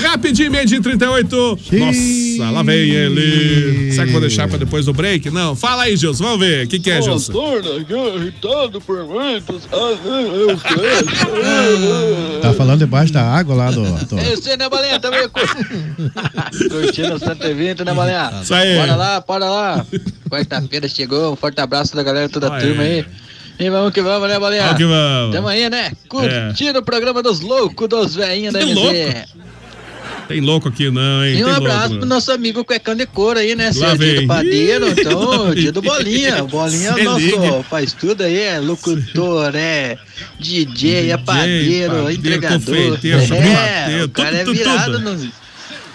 Rapidinho, 0.02 0.52
meio 0.52 0.66
dia 0.66 0.78
e 0.80 0.82
38. 0.82 1.60
Nossa, 1.74 2.52
lá 2.52 2.64
vem 2.64 2.90
ele. 2.90 3.92
Será 3.92 4.04
que 4.04 4.10
eu 4.10 4.14
vou 4.14 4.22
deixar 4.22 4.48
pra 4.48 4.58
depois 4.58 4.86
do 4.86 4.94
break? 4.94 5.30
Não. 5.30 5.56
Fala 5.56 5.84
aí, 5.84 5.96
Gilson. 5.96 6.24
Vamos 6.24 6.40
ver. 6.40 6.66
O 6.66 6.68
que, 6.68 6.80
que 6.80 6.90
é, 6.90 7.02
Gilson? 7.02 7.32
irritado 8.16 8.82
por 8.82 9.06
muitos. 9.06 9.68
Ah, 9.72 9.96
eu 10.06 10.58
sei. 10.58 12.42
Tá 12.42 12.54
falando 12.54 12.80
debaixo 12.80 13.14
da 13.14 13.24
água 13.24 13.56
lá 13.56 13.72
do. 13.72 13.84
do... 13.84 14.20
É 14.20 14.34
isso 14.34 14.50
aí, 14.50 14.58
né, 14.58 14.68
Balinha? 14.68 15.00
Também 15.00 15.30
curtindo 15.30 17.16
o 17.16 17.20
120, 17.20 17.84
né, 17.84 17.94
Balinha? 17.94 18.32
Isso 18.42 18.54
aí. 18.54 18.78
Bora 18.78 18.96
lá, 18.96 19.22
bora 19.22 19.46
lá. 19.46 19.86
Quarta-feira 20.30 20.88
chegou, 20.88 21.34
um 21.34 21.36
forte 21.36 21.62
abraço 21.62 21.96
da 21.96 22.02
galera, 22.04 22.28
toda 22.30 22.48
a 22.48 22.60
turma 22.60 22.84
aí. 22.84 23.06
E 23.60 23.70
vamos 23.70 23.94
que 23.94 24.02
vamos, 24.02 24.28
né, 24.28 24.40
Balinha? 24.40 24.64
Vamos 24.64 24.78
que 24.78 24.86
vamos. 24.86 25.36
Tamo 25.36 25.48
aí, 25.48 25.70
né? 25.70 25.92
Curtindo 26.10 26.80
o 26.80 26.84
programa 26.84 27.22
dos 27.22 27.40
loucos, 27.40 27.88
dos 27.88 28.16
velhinhos 28.16 28.54
da 28.54 28.60
Que 28.60 28.66
MZ. 28.66 28.76
louco. 28.76 28.94
Tem 30.28 30.42
louco 30.42 30.70
aqui, 30.70 30.90
não, 30.90 31.26
hein? 31.26 31.38
E 31.38 31.44
um 31.44 31.48
Tem 31.48 31.56
abraço 31.56 31.88
louco, 31.90 32.00
pro 32.00 32.06
nosso 32.08 32.32
amigo 32.32 32.64
Cuecão 32.66 32.96
de 32.96 33.06
Couro 33.06 33.40
aí, 33.40 33.56
né? 33.56 33.72
Se 33.72 33.80
Lá 33.80 33.92
é 33.94 33.98
dia 33.98 34.22
do 34.22 34.28
padeiro, 34.28 34.88
então 34.90 35.54
dia 35.54 35.72
do 35.72 35.82
Bolinha. 35.82 36.44
O 36.44 36.48
Bolinha 36.48 36.90
é 36.98 37.04
nosso, 37.04 37.20
liga. 37.20 37.64
faz 37.70 37.94
tudo 37.94 38.24
aí, 38.24 38.40
é 38.40 38.60
locutor, 38.60 39.56
é 39.56 39.98
DJ, 40.40 41.12
é 41.12 41.18
padeiro, 41.18 41.94
padeiro, 41.94 42.12
entregador. 42.12 42.60
confeiteiro, 42.60 43.22
é, 43.34 44.04
o 44.04 44.10
cara 44.10 44.38
é 44.38 44.44
virado 44.46 44.94
tudo. 44.94 45.00
nos 45.00 45.43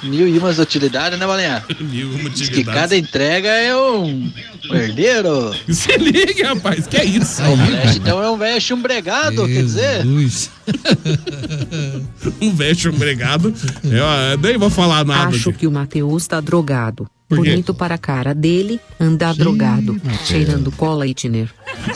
mil 0.02 0.28
e 0.28 0.38
umas 0.38 0.58
utilidades, 0.58 1.18
né, 1.18 1.26
Bolinha? 1.26 1.64
Mil 1.80 2.12
e 2.12 2.20
uma 2.20 2.30
Diz 2.30 2.48
que 2.48 2.60
utilidades. 2.60 2.80
cada 2.80 2.96
entrega 2.96 3.48
é 3.48 3.76
um 3.76 4.32
herdeiro. 4.70 5.54
Se 5.68 5.96
liga, 5.96 6.54
rapaz, 6.54 6.86
que 6.86 6.96
é 6.96 7.04
isso? 7.04 7.42
O 7.42 7.56
Flash, 7.56 7.96
então 7.96 8.22
é 8.22 8.30
um 8.30 8.36
velho 8.36 8.60
chumbregado, 8.60 9.46
quer 9.46 9.62
dizer? 9.62 10.06
um 12.40 12.54
velho 12.54 12.76
chumbregado. 12.76 13.52
Eu 13.84 14.06
ah, 14.06 14.36
nem 14.40 14.56
vou 14.56 14.70
falar 14.70 15.04
nada. 15.04 15.34
Acho 15.34 15.52
que 15.52 15.66
o 15.66 15.70
Matheus 15.70 16.26
tá 16.26 16.40
drogado. 16.40 17.06
Bonito 17.28 17.74
para 17.74 17.96
a 17.96 17.98
cara 17.98 18.34
dele 18.34 18.80
andar 18.98 19.34
drogado, 19.34 20.00
cheirando 20.24 20.72
cola 20.72 21.06
e 21.06 21.12
tiner. 21.12 21.50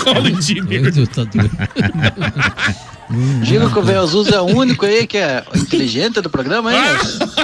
Cola 0.04 0.28
e 0.28 0.36
tiner. 0.36 0.92
Diga 3.42 3.68
que 3.70 3.78
o 3.78 3.82
velho 3.82 4.00
Azul 4.00 4.26
é 4.28 4.40
o 4.40 4.44
único 4.46 4.84
aí 4.86 5.06
que 5.06 5.18
é 5.18 5.42
inteligente 5.54 6.20
do 6.20 6.30
programa, 6.30 6.72
hein? 6.74 6.80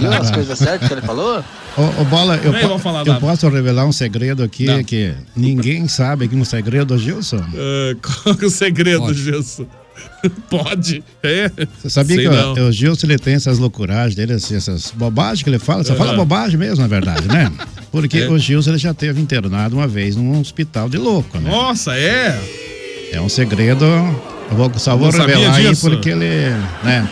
Viu 0.00 0.12
as 0.12 0.30
coisas 0.30 0.58
certas 0.58 0.88
que 0.88 0.94
ele 0.94 1.02
falou? 1.02 1.42
Ô, 1.76 2.00
ô, 2.00 2.04
Bola, 2.04 2.36
eu, 2.42 2.52
po- 2.68 2.78
falar 2.78 3.06
eu 3.06 3.14
posso 3.16 3.48
revelar 3.48 3.84
um 3.86 3.92
segredo 3.92 4.42
aqui 4.42 4.64
Não. 4.66 4.82
que 4.82 5.12
ninguém 5.36 5.86
sabe 5.86 6.24
aqui 6.24 6.34
um 6.34 6.44
segredo, 6.44 6.96
Gilson? 6.98 7.36
Ah, 7.54 7.96
qual 8.24 8.34
que 8.36 8.44
é 8.44 8.48
o 8.48 8.50
segredo, 8.50 9.12
Gilson? 9.14 9.66
Pode. 10.48 11.02
É. 11.22 11.50
Você 11.80 11.90
sabia 11.90 12.16
Sei 12.16 12.28
que 12.28 12.34
não. 12.34 12.54
o, 12.54 12.68
o 12.68 12.72
Gilson 12.72 13.06
ele 13.06 13.18
tem 13.18 13.34
essas 13.34 13.58
loucuragens 13.58 14.14
dele, 14.14 14.32
assim, 14.34 14.54
essas 14.56 14.90
bobagens 14.92 15.42
que 15.42 15.50
ele 15.50 15.58
fala? 15.58 15.82
Só 15.84 15.94
fala 15.94 16.14
bobagem 16.14 16.56
mesmo, 16.56 16.80
na 16.82 16.88
verdade, 16.88 17.26
né? 17.28 17.50
Porque 17.90 18.18
É. 18.18 18.28
o 18.28 18.38
Gilson 18.38 18.70
ele 18.70 18.78
já 18.78 18.92
teve 18.94 19.20
internado 19.20 19.76
uma 19.76 19.86
vez 19.88 20.14
num 20.16 20.40
hospital 20.40 20.88
de 20.88 20.98
louco, 20.98 21.38
né? 21.38 21.50
Nossa, 21.50 21.96
é? 21.96 22.40
É 23.12 23.20
um 23.20 23.28
segredo. 23.28 23.84
Eu 24.50 24.56
vou, 24.56 24.72
só 24.78 24.96
vou 24.96 25.10
revelar 25.10 25.54
aí 25.54 25.76
porque 25.76 26.10
ele. 26.10 26.50
né? 26.82 27.08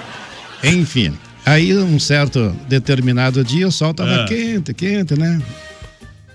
Enfim. 0.64 1.12
Aí, 1.44 1.76
um 1.76 1.98
certo 1.98 2.54
determinado 2.68 3.44
dia, 3.44 3.68
o 3.68 3.72
sol 3.72 3.94
tava 3.94 4.22
Ah. 4.22 4.24
quente, 4.26 4.74
quente, 4.74 5.16
né? 5.18 5.40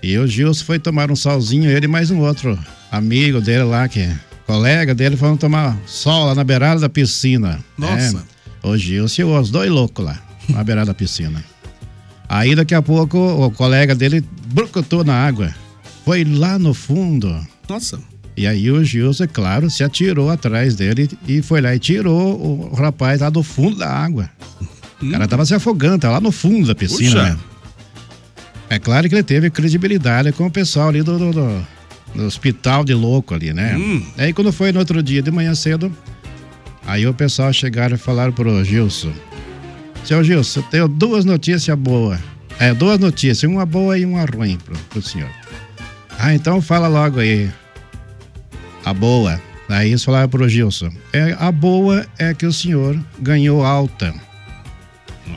E 0.02 0.16
o 0.18 0.26
Gilson 0.26 0.64
foi 0.64 0.78
tomar 0.78 1.10
um 1.10 1.16
solzinho, 1.16 1.70
ele 1.70 1.84
e 1.84 1.88
mais 1.88 2.10
um 2.10 2.18
outro 2.20 2.58
amigo 2.90 3.40
dele 3.40 3.64
lá, 3.64 3.86
que 3.88 4.00
é 4.00 4.16
colega 4.46 4.94
dele, 4.94 5.16
foram 5.16 5.36
tomar 5.36 5.76
sol 5.86 6.26
lá 6.26 6.34
na 6.34 6.42
beirada 6.44 6.80
da 6.80 6.88
piscina. 6.88 7.58
Nossa. 7.76 8.14
né? 8.18 8.22
O 8.62 8.76
Gilson 8.76 9.22
e 9.22 9.24
os 9.24 9.50
dois 9.50 9.70
loucos 9.70 10.04
lá, 10.04 10.18
na 10.48 10.64
beirada 10.64 10.86
da 10.88 10.94
piscina. 10.94 11.44
Aí, 12.28 12.54
daqui 12.54 12.74
a 12.74 12.80
pouco, 12.80 13.18
o 13.18 13.50
colega 13.50 13.94
dele 13.94 14.24
brucutou 14.46 15.04
na 15.04 15.14
água. 15.14 15.54
Foi 16.04 16.24
lá 16.24 16.58
no 16.58 16.72
fundo. 16.72 17.46
Nossa. 17.68 18.00
E 18.36 18.46
aí 18.46 18.70
o 18.70 18.82
Gilson, 18.82 19.24
é 19.24 19.26
claro, 19.26 19.68
se 19.68 19.84
atirou 19.84 20.30
atrás 20.30 20.74
dele 20.74 21.08
e 21.28 21.42
foi 21.42 21.60
lá 21.60 21.74
e 21.74 21.78
tirou 21.78 22.70
o 22.70 22.74
rapaz 22.74 23.20
lá 23.20 23.28
do 23.28 23.42
fundo 23.42 23.76
da 23.76 23.88
água. 23.90 24.30
O 25.02 25.10
cara 25.10 25.26
tava 25.28 25.44
se 25.44 25.54
afogando, 25.54 25.98
tava 25.98 26.14
lá 26.14 26.20
no 26.20 26.32
fundo 26.32 26.66
da 26.68 26.74
piscina, 26.74 27.22
né? 27.30 27.38
É 28.70 28.78
claro 28.78 29.08
que 29.08 29.14
ele 29.14 29.22
teve 29.22 29.50
credibilidade 29.50 30.32
com 30.32 30.46
o 30.46 30.50
pessoal 30.50 30.88
ali 30.88 31.02
do, 31.02 31.18
do- 31.18 31.32
do- 31.32 31.66
do 32.14 32.24
hospital 32.24 32.84
de 32.84 32.94
louco 32.94 33.34
ali, 33.34 33.52
né? 33.52 33.74
Hum. 33.76 34.02
Aí 34.16 34.32
quando 34.32 34.52
foi 34.52 34.70
no 34.72 34.78
outro 34.78 35.02
dia 35.02 35.20
de 35.22 35.30
manhã 35.30 35.54
cedo, 35.54 35.90
aí 36.86 37.06
o 37.06 37.12
pessoal 37.12 37.52
chegaram 37.52 37.96
e 37.96 37.98
falaram 37.98 38.32
pro 38.32 38.64
Gilson: 38.64 39.12
Seu 40.04 40.22
Gilson, 40.24 40.60
eu 40.60 40.64
tenho 40.64 40.88
duas 40.88 41.24
notícias 41.24 41.76
boas. 41.76 42.18
É, 42.58 42.72
duas 42.72 42.98
notícias, 42.98 43.50
uma 43.50 43.66
boa 43.66 43.98
e 43.98 44.04
uma 44.04 44.24
ruim 44.24 44.56
pro, 44.64 44.76
pro 44.90 45.02
senhor. 45.02 45.28
Ah, 46.18 46.34
então 46.34 46.60
fala 46.62 46.86
logo 46.88 47.18
aí. 47.20 47.50
A 48.84 48.92
boa. 48.92 49.40
Aí 49.68 49.88
eles 49.90 50.04
falaram 50.04 50.28
pro 50.28 50.48
Gilson. 50.48 50.90
É, 51.12 51.36
a 51.38 51.50
boa 51.50 52.04
é 52.18 52.34
que 52.34 52.44
o 52.46 52.52
senhor 52.52 52.98
ganhou 53.20 53.64
alta. 53.64 54.12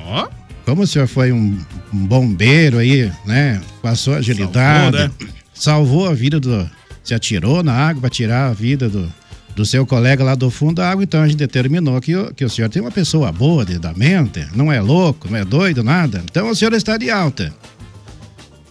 Ó. 0.06 0.28
Como 0.66 0.82
o 0.82 0.88
senhor 0.88 1.08
foi 1.08 1.32
um, 1.32 1.58
um 1.94 2.06
bombeiro 2.08 2.80
aí, 2.80 3.12
né? 3.26 3.62
Passou 3.82 4.16
agilidade. 4.16 4.98
Salvou, 4.98 5.10
Salvou, 5.54 6.10
a 6.10 6.14
vida 6.14 6.40
do. 6.40 6.70
Se 7.04 7.14
atirou 7.14 7.62
na 7.64 7.72
água 7.74 8.02
para 8.02 8.10
tirar 8.10 8.48
a 8.48 8.54
vida 8.54 8.90
do, 8.90 9.12
do 9.56 9.64
seu 9.64 9.86
colega 9.86 10.24
lá 10.24 10.34
do 10.34 10.50
fundo 10.50 10.76
da 10.76 10.90
água. 10.90 11.04
Então 11.04 11.22
a 11.22 11.28
gente 11.28 11.38
determinou 11.38 12.02
que, 12.02 12.16
o- 12.16 12.34
que 12.34 12.44
o 12.44 12.50
senhor 12.50 12.68
tem 12.68 12.82
uma 12.82 12.90
pessoa 12.92 13.32
boa 13.32 13.64
de, 13.64 13.78
da 13.78 13.94
mente, 13.94 14.46
não 14.56 14.72
é 14.74 14.82
louco, 14.82 15.30
não 15.30 15.38
é 15.38 15.46
doido, 15.46 15.84
nada. 15.84 16.24
Então 16.30 16.50
o 16.50 16.56
senhor 16.56 16.74
está 16.74 16.98
de 16.98 17.12
alta. 17.12 17.54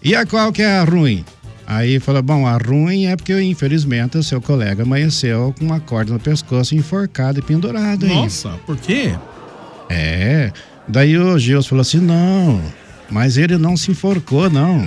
E 0.03 0.15
a 0.17 0.27
qual 0.27 0.53
que 0.53 0.63
é 0.63 0.79
a 0.79 0.85
ruim? 0.85 1.25
Aí 1.67 1.99
falou, 1.99 2.23
bom, 2.23 2.47
a 2.47 2.59
ruim 2.59 3.07
é 3.07 3.17
porque 3.17 3.41
infelizmente 3.41 4.19
o 4.19 4.23
seu 4.23 4.41
colega 4.41 4.83
amanheceu 4.83 5.55
com 5.59 5.65
uma 5.65 5.81
corda 5.81 6.13
no 6.13 6.21
pescoço, 6.21 6.75
enforcado 6.75 7.39
e 7.39 7.43
pendurado. 7.43 8.07
hein? 8.07 8.15
Nossa, 8.15 8.51
por 8.67 8.77
quê? 8.77 9.15
É. 9.89 10.53
Daí 10.87 11.17
o 11.17 11.39
Gilson 11.39 11.69
falou 11.71 11.83
assim: 11.83 11.99
não, 12.01 12.61
Mas 13.11 13.39
ele 13.39 13.57
não 13.57 13.77
se 13.77 13.91
enforcou, 13.91 14.51
não. 14.51 14.87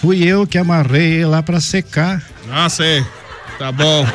Fui 0.00 0.22
eu 0.22 0.46
que 0.46 0.58
amarrei 0.58 1.14
ele 1.14 1.26
lá 1.26 1.42
pra 1.42 1.60
secar. 1.60 2.22
Ah, 2.50 2.68
sei. 2.68 3.04
Tá 3.58 3.72
bom. 3.72 4.06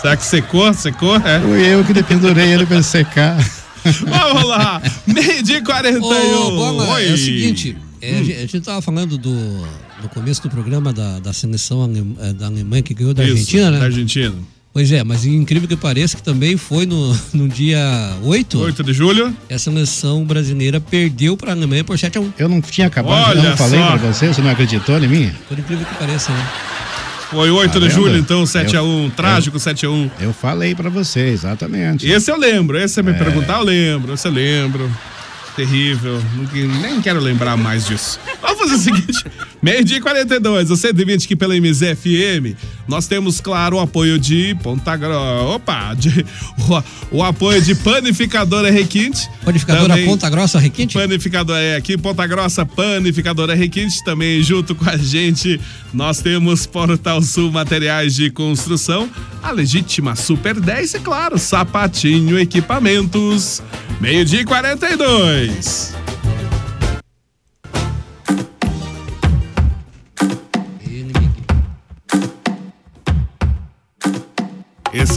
Será 0.00 0.16
que 0.16 0.24
secou? 0.24 0.72
Secou? 0.74 1.16
É. 1.16 1.40
Fui 1.40 1.66
eu 1.66 1.84
que 1.84 2.02
pendurei 2.02 2.52
ele 2.52 2.66
pra 2.66 2.82
secar. 2.82 3.36
Vamos 4.02 4.44
lá. 4.48 4.82
Meio 5.06 5.42
dia 5.42 5.58
e 5.58 5.62
41. 5.62 6.02
Ô, 6.02 6.50
Bola, 6.50 6.94
Oi. 6.94 7.08
é 7.08 7.12
o 7.12 7.16
seguinte, 7.16 7.76
é, 8.10 8.12
Hum. 8.16 8.20
a, 8.20 8.22
gente, 8.24 8.36
a 8.36 8.40
gente 8.40 8.60
tava 8.60 8.80
falando 8.82 9.16
do, 9.18 9.30
no 10.02 10.08
começo 10.12 10.42
do 10.42 10.50
programa 10.50 10.92
da, 10.92 11.18
da 11.18 11.32
seleção 11.32 11.82
alem- 11.82 12.16
eh, 12.20 12.32
da 12.32 12.46
Alemanha 12.46 12.82
que 12.82 12.94
ganhou 12.94 13.12
da 13.14 13.22
Isso, 13.24 13.32
Argentina, 13.32 13.70
né? 13.70 13.78
Da 13.78 13.84
Argentina. 13.86 14.34
Pois 14.72 14.92
é, 14.92 15.02
mas 15.02 15.24
incrível 15.24 15.66
que 15.66 15.74
pareça 15.74 16.16
que 16.16 16.22
também 16.22 16.56
foi 16.58 16.84
no, 16.84 17.18
no 17.32 17.48
dia 17.48 17.78
8. 18.22 18.58
8 18.60 18.84
de 18.84 18.92
julho. 18.92 19.34
A 19.50 19.58
seleção 19.58 20.22
brasileira 20.24 20.78
perdeu 20.80 21.34
pra 21.36 21.52
Alemanha 21.52 21.82
por 21.82 21.96
7x1. 21.96 22.32
Eu 22.38 22.48
não 22.48 22.60
tinha 22.60 22.86
acabado, 22.86 23.30
Olha 23.30 23.38
eu 23.38 23.50
não 23.50 23.56
falei 23.56 23.80
pra 23.80 23.96
você, 23.96 24.28
você 24.28 24.42
não 24.42 24.50
acreditou 24.50 24.98
em 25.02 25.08
mim? 25.08 25.32
Por 25.48 25.58
incrível 25.58 25.86
que 25.86 25.94
pareça, 25.94 26.30
né? 26.32 26.46
Foi 27.30 27.50
8 27.50 27.72
Tá 27.72 27.78
de 27.86 27.92
julho, 27.92 28.16
então, 28.18 28.44
7x1. 28.44 29.04
Eu- 29.06 29.10
Trágico 29.16 29.58
7x1. 29.58 30.10
Eu 30.20 30.32
falei 30.32 30.74
pra 30.76 30.88
você, 30.90 31.20
exatamente. 31.28 32.06
Esse 32.06 32.30
eu 32.30 32.38
lembro. 32.38 32.78
Esse 32.78 32.94
você 32.94 33.02
me 33.02 33.10
É. 33.10 33.14
perguntar, 33.14 33.58
eu 33.58 33.64
lembro. 33.64 34.12
Esse 34.14 34.28
eu 34.28 34.32
lembro. 34.32 34.88
Terrível. 35.56 36.22
Nem 36.82 37.00
quero 37.00 37.18
lembrar 37.18 37.56
mais 37.56 37.86
disso. 37.86 38.20
Vamos 38.66 38.80
o 38.80 38.84
seguinte: 38.84 39.24
meio-dia 39.62 39.98
e 39.98 40.00
42, 40.00 40.70
o 40.70 40.76
120 40.76 41.24
aqui 41.24 41.36
pela 41.36 41.54
MZFM. 41.56 42.56
Nós 42.88 43.06
temos, 43.06 43.40
claro, 43.40 43.76
o 43.76 43.80
apoio 43.80 44.18
de 44.18 44.54
Ponta 44.62 44.96
Grossa. 44.96 45.42
Opa! 45.46 45.94
de- 45.94 46.24
o, 47.10 47.18
o 47.18 47.22
apoio 47.24 47.60
de 47.62 47.74
Panificadora 47.74 48.70
Requinte. 48.70 49.28
Panificadora 49.44 49.88
Também- 49.88 50.06
Ponta 50.06 50.28
Grossa 50.30 50.58
Requinte? 50.58 50.94
Panificadora 50.94 51.60
é 51.60 51.76
aqui, 51.76 51.96
Ponta 51.96 52.26
Grossa, 52.26 52.64
Panificadora 52.66 53.54
Requinte, 53.54 54.02
também 54.04 54.42
junto 54.42 54.74
com 54.74 54.88
a 54.88 54.96
gente, 54.96 55.60
nós 55.92 56.20
temos 56.20 56.66
Portal 56.66 57.22
Sul 57.22 57.50
Materiais 57.50 58.14
de 58.14 58.30
Construção, 58.30 59.08
a 59.42 59.50
legítima 59.50 60.14
Super 60.16 60.58
10 60.60 60.94
e 60.94 60.98
claro, 61.00 61.38
Sapatinho 61.38 62.38
Equipamentos, 62.38 63.62
meio-dia 64.00 64.40
e 64.40 64.44
42. 64.44 65.94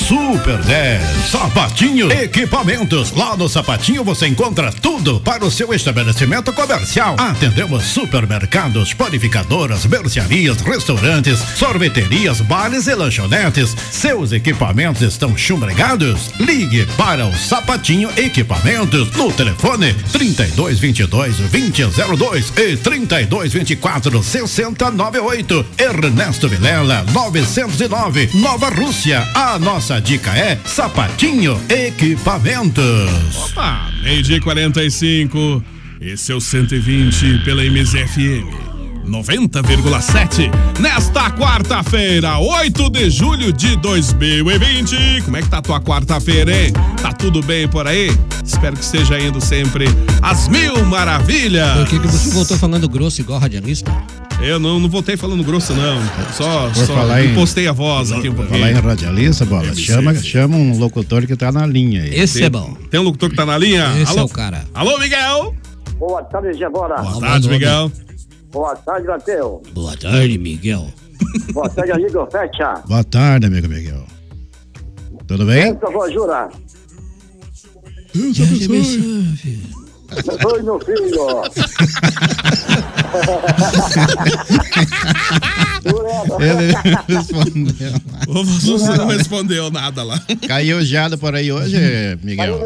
10. 0.09 1.29
Sapatinho 1.29 2.11
Equipamentos. 2.11 3.11
Lá 3.11 3.37
no 3.37 3.47
Sapatinho 3.47 4.03
você 4.03 4.27
encontra 4.27 4.71
tudo 4.71 5.19
para 5.19 5.45
o 5.45 5.51
seu 5.51 5.73
estabelecimento 5.73 6.51
comercial. 6.51 7.15
Atendemos 7.19 7.83
supermercados, 7.83 8.93
panificadoras, 8.93 9.85
mercearias, 9.85 10.59
restaurantes, 10.61 11.39
sorveterias, 11.55 12.41
bares 12.41 12.87
e 12.87 12.95
lanchonetes. 12.95 13.75
Seus 13.91 14.31
equipamentos 14.31 15.03
estão 15.03 15.37
chumbregados? 15.37 16.31
Ligue 16.39 16.85
para 16.97 17.27
o 17.27 17.35
Sapatinho 17.37 18.09
Equipamentos 18.17 19.11
no 19.11 19.31
telefone 19.31 19.93
3222 20.11 21.37
2002 21.37 22.53
e 22.57 22.77
3224 22.77 24.23
6098. 24.23 25.65
Ernesto 25.77 26.49
Vilela 26.49 27.05
909, 27.11 28.31
Nova 28.33 28.69
Rússia. 28.69 29.27
A 29.35 29.59
nossa 29.59 29.80
dica 29.81 30.31
é 30.37 30.59
Sapatinho 30.63 31.59
Equipamentos. 31.67 33.49
Opa, 33.49 33.89
meio-dia 34.03 34.37
e 34.37 34.39
45. 34.39 35.63
Esse 35.99 36.31
é 36.31 36.35
o 36.35 36.39
120 36.39 37.39
pela 37.43 37.63
MZFM. 37.63 38.45
90,7 39.05 40.51
nesta 40.79 41.31
quarta-feira, 41.31 42.37
8 42.37 42.89
de 42.91 43.09
julho 43.09 43.51
de 43.51 43.75
2020. 43.77 45.23
Como 45.25 45.37
é 45.37 45.41
que 45.41 45.49
tá 45.49 45.57
a 45.57 45.61
tua 45.61 45.81
quarta-feira, 45.81 46.55
hein? 46.55 46.71
Tá 47.01 47.11
tudo 47.11 47.41
bem 47.41 47.67
por 47.67 47.87
aí? 47.87 48.15
Espero 48.45 48.77
que 48.77 48.83
esteja 48.83 49.19
indo 49.19 49.41
sempre 49.41 49.85
às 50.21 50.47
mil 50.47 50.85
maravilhas. 50.85 51.79
Por 51.79 51.87
que, 51.87 51.99
que 51.99 52.07
você 52.07 52.29
voltou 52.29 52.57
falando 52.57 52.87
grosso 52.87 53.19
igual 53.19 53.39
radialista? 53.39 53.91
Eu 54.43 54.59
não, 54.59 54.79
não 54.79 54.89
voltei 54.89 55.15
falando 55.15 55.43
grosso, 55.43 55.73
não. 55.73 56.01
Só, 56.33 56.67
Por 56.69 56.85
só 56.87 56.95
falar 56.95 57.23
em- 57.23 57.31
impostei 57.31 57.67
a 57.67 57.71
voz 57.71 58.11
aqui 58.11 58.27
um 58.29 58.33
pouquinho. 58.33 58.59
Falar 58.59 58.71
em 58.71 58.73
radialista, 58.73 59.45
bola, 59.45 59.73
chama, 59.75 60.15
chama 60.15 60.57
um 60.57 60.77
locutor 60.79 61.27
que 61.27 61.35
tá 61.35 61.51
na 61.51 61.65
linha 61.65 62.01
aí. 62.03 62.19
Esse 62.19 62.43
é 62.43 62.49
bom. 62.49 62.75
Tem 62.89 62.99
um 62.99 63.03
locutor 63.03 63.29
que 63.29 63.35
tá 63.35 63.45
na 63.45 63.57
linha? 63.57 63.91
Esse 64.01 64.11
Alô? 64.11 64.21
é 64.21 64.23
o 64.23 64.29
cara. 64.29 64.65
Alô, 64.73 64.97
Miguel? 64.97 65.55
Boa 65.99 66.23
tarde, 66.23 66.57
Gebora. 66.57 66.95
Boa 67.01 67.19
tarde, 67.19 67.49
Miguel. 67.49 67.91
Boa 68.51 68.75
tarde, 68.75 69.07
Matheus. 69.07 69.61
Boa 69.73 69.95
tarde, 69.95 70.37
Miguel. 70.37 70.87
Boa 71.53 71.69
tarde, 71.69 71.91
amigo 71.91 72.27
Fecha. 72.31 72.81
Boa 72.87 73.03
tarde, 73.03 73.45
amigo 73.45 73.67
Miguel. 73.67 74.03
Tudo 75.27 75.45
bem? 75.45 75.75
Por 75.75 75.81
favor, 75.91 76.11
Jura. 76.11 76.49
Já 78.33 78.43
abençoe. 78.43 79.59
Oi, 80.45 80.61
meu 80.61 80.79
filho. 80.79 81.41
Ele 86.39 86.73
respondeu. 87.07 87.91
O 88.27 88.43
Vassuza 88.43 88.97
não 88.97 89.07
respondeu 89.07 89.71
nada 89.71 90.03
lá. 90.03 90.19
Caiu 90.47 90.81
geada 90.81 91.17
por 91.17 91.33
aí 91.35 91.51
hoje, 91.51 91.77
Miguel? 92.23 92.59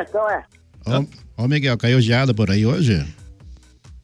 então 0.00 0.30
é. 0.30 0.44
Ô, 0.86 1.44
ô, 1.44 1.48
Miguel, 1.48 1.76
caiu 1.78 2.00
geada 2.00 2.34
por 2.34 2.50
aí 2.50 2.66
hoje? 2.66 3.04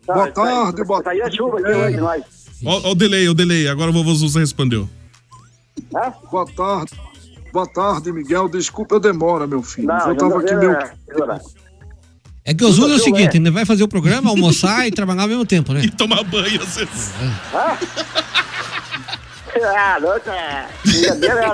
Tá, 0.06 0.14
Boa 0.14 0.30
tá, 0.30 0.42
tarde, 0.42 0.84
boa 0.84 1.02
Tá 1.02 1.10
aí 1.12 1.22
a 1.22 1.30
chuva 1.30 1.58
aqui 1.58 1.70
hoje, 1.70 1.96
nós. 1.96 2.22
Ó, 2.64 2.88
ó 2.88 2.92
o 2.92 2.94
delay, 2.94 3.28
o 3.28 3.34
delay. 3.34 3.68
Agora 3.68 3.90
o 3.90 3.94
vovô 3.94 4.14
Zuza 4.14 4.40
respondeu. 4.40 4.88
Hã? 5.94 6.12
Boa 6.30 6.46
tarde. 6.46 6.92
Boa 7.52 7.66
tarde, 7.66 8.12
Miguel. 8.12 8.48
Desculpa 8.48 8.96
a 8.96 8.98
demora, 8.98 9.46
meu 9.46 9.62
filho. 9.62 9.88
Não, 9.88 10.08
eu 10.08 10.16
tava 10.16 10.30
não, 10.30 10.38
aqui 10.38 10.52
não, 10.52 10.60
meu. 10.60 11.26
não, 11.26 11.40
É 12.44 12.52
que 12.52 12.62
o 12.64 12.70
Zuza 12.70 12.92
é 12.92 12.96
o 12.96 12.98
seguinte, 12.98 13.36
ele 13.38 13.50
vai 13.50 13.64
fazer 13.64 13.82
o 13.84 13.88
programa, 13.88 14.28
almoçar 14.30 14.86
e 14.86 14.90
trabalhar 14.90 15.22
ao 15.22 15.28
mesmo 15.28 15.46
tempo, 15.46 15.72
né? 15.72 15.80
E 15.84 15.90
tomar 15.90 16.22
banho 16.24 16.60
às 16.62 16.76
vezes. 16.76 17.12
Ah? 17.54 17.76
Ah, 19.76 19.98
não, 20.00 20.12
é. 20.16 20.66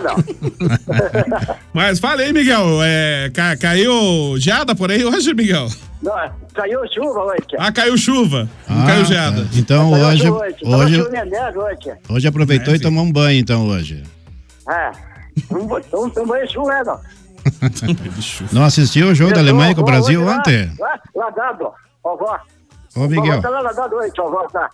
Não. 0.00 1.56
Mas 1.74 1.98
fala 1.98 2.22
aí, 2.22 2.32
Miguel. 2.32 2.80
É, 2.82 3.30
ca- 3.32 3.58
caiu 3.58 4.36
geada 4.38 4.74
por 4.74 4.90
aí 4.90 5.04
hoje, 5.04 5.34
Miguel? 5.34 5.68
Não, 6.02 6.14
caiu 6.54 6.80
chuva 6.94 7.20
hoje. 7.24 7.44
Ah, 7.58 7.70
caiu 7.70 7.98
chuva. 7.98 8.48
Não 8.66 8.82
Ah, 8.84 8.86
caiu 8.86 9.04
geada. 9.04 9.42
tá. 9.42 9.48
Então 9.52 9.90
Caiu 9.90 10.06
hoje, 10.06 10.30
hoje, 10.30 10.56
hoje. 10.64 11.02
hoje 12.08 12.26
aproveitou 12.26 12.74
e 12.74 12.78
tomou 12.80 13.04
um 13.04 13.12
banho 13.12 13.38
então 13.38 13.68
hoje. 13.68 14.02
É. 14.66 14.92
Não 15.50 15.68
não 15.92 16.08
tomei 16.08 16.46
chuva, 16.48 16.82
não. 16.82 16.98
Não 18.52 18.64
assistiu 18.64 19.08
o 19.08 19.14
jogo 19.14 19.32
da 19.34 19.40
Alemanha 19.40 19.74
com 19.74 19.80
o 19.80 19.84
Brasil 19.84 20.22
ontem? 20.26 20.70
Lá, 20.78 21.00
ladado, 21.14 21.68
ó, 22.04 22.16
vó. 22.16 22.38
Ô, 22.96 23.06
Miguel. 23.08 23.40
Tá 23.40 23.48
lá 23.50 23.60
ladado 23.60 23.94
hoje, 23.96 24.12
ó, 24.18 24.30
vó, 24.30 24.46
tá. 24.48 24.70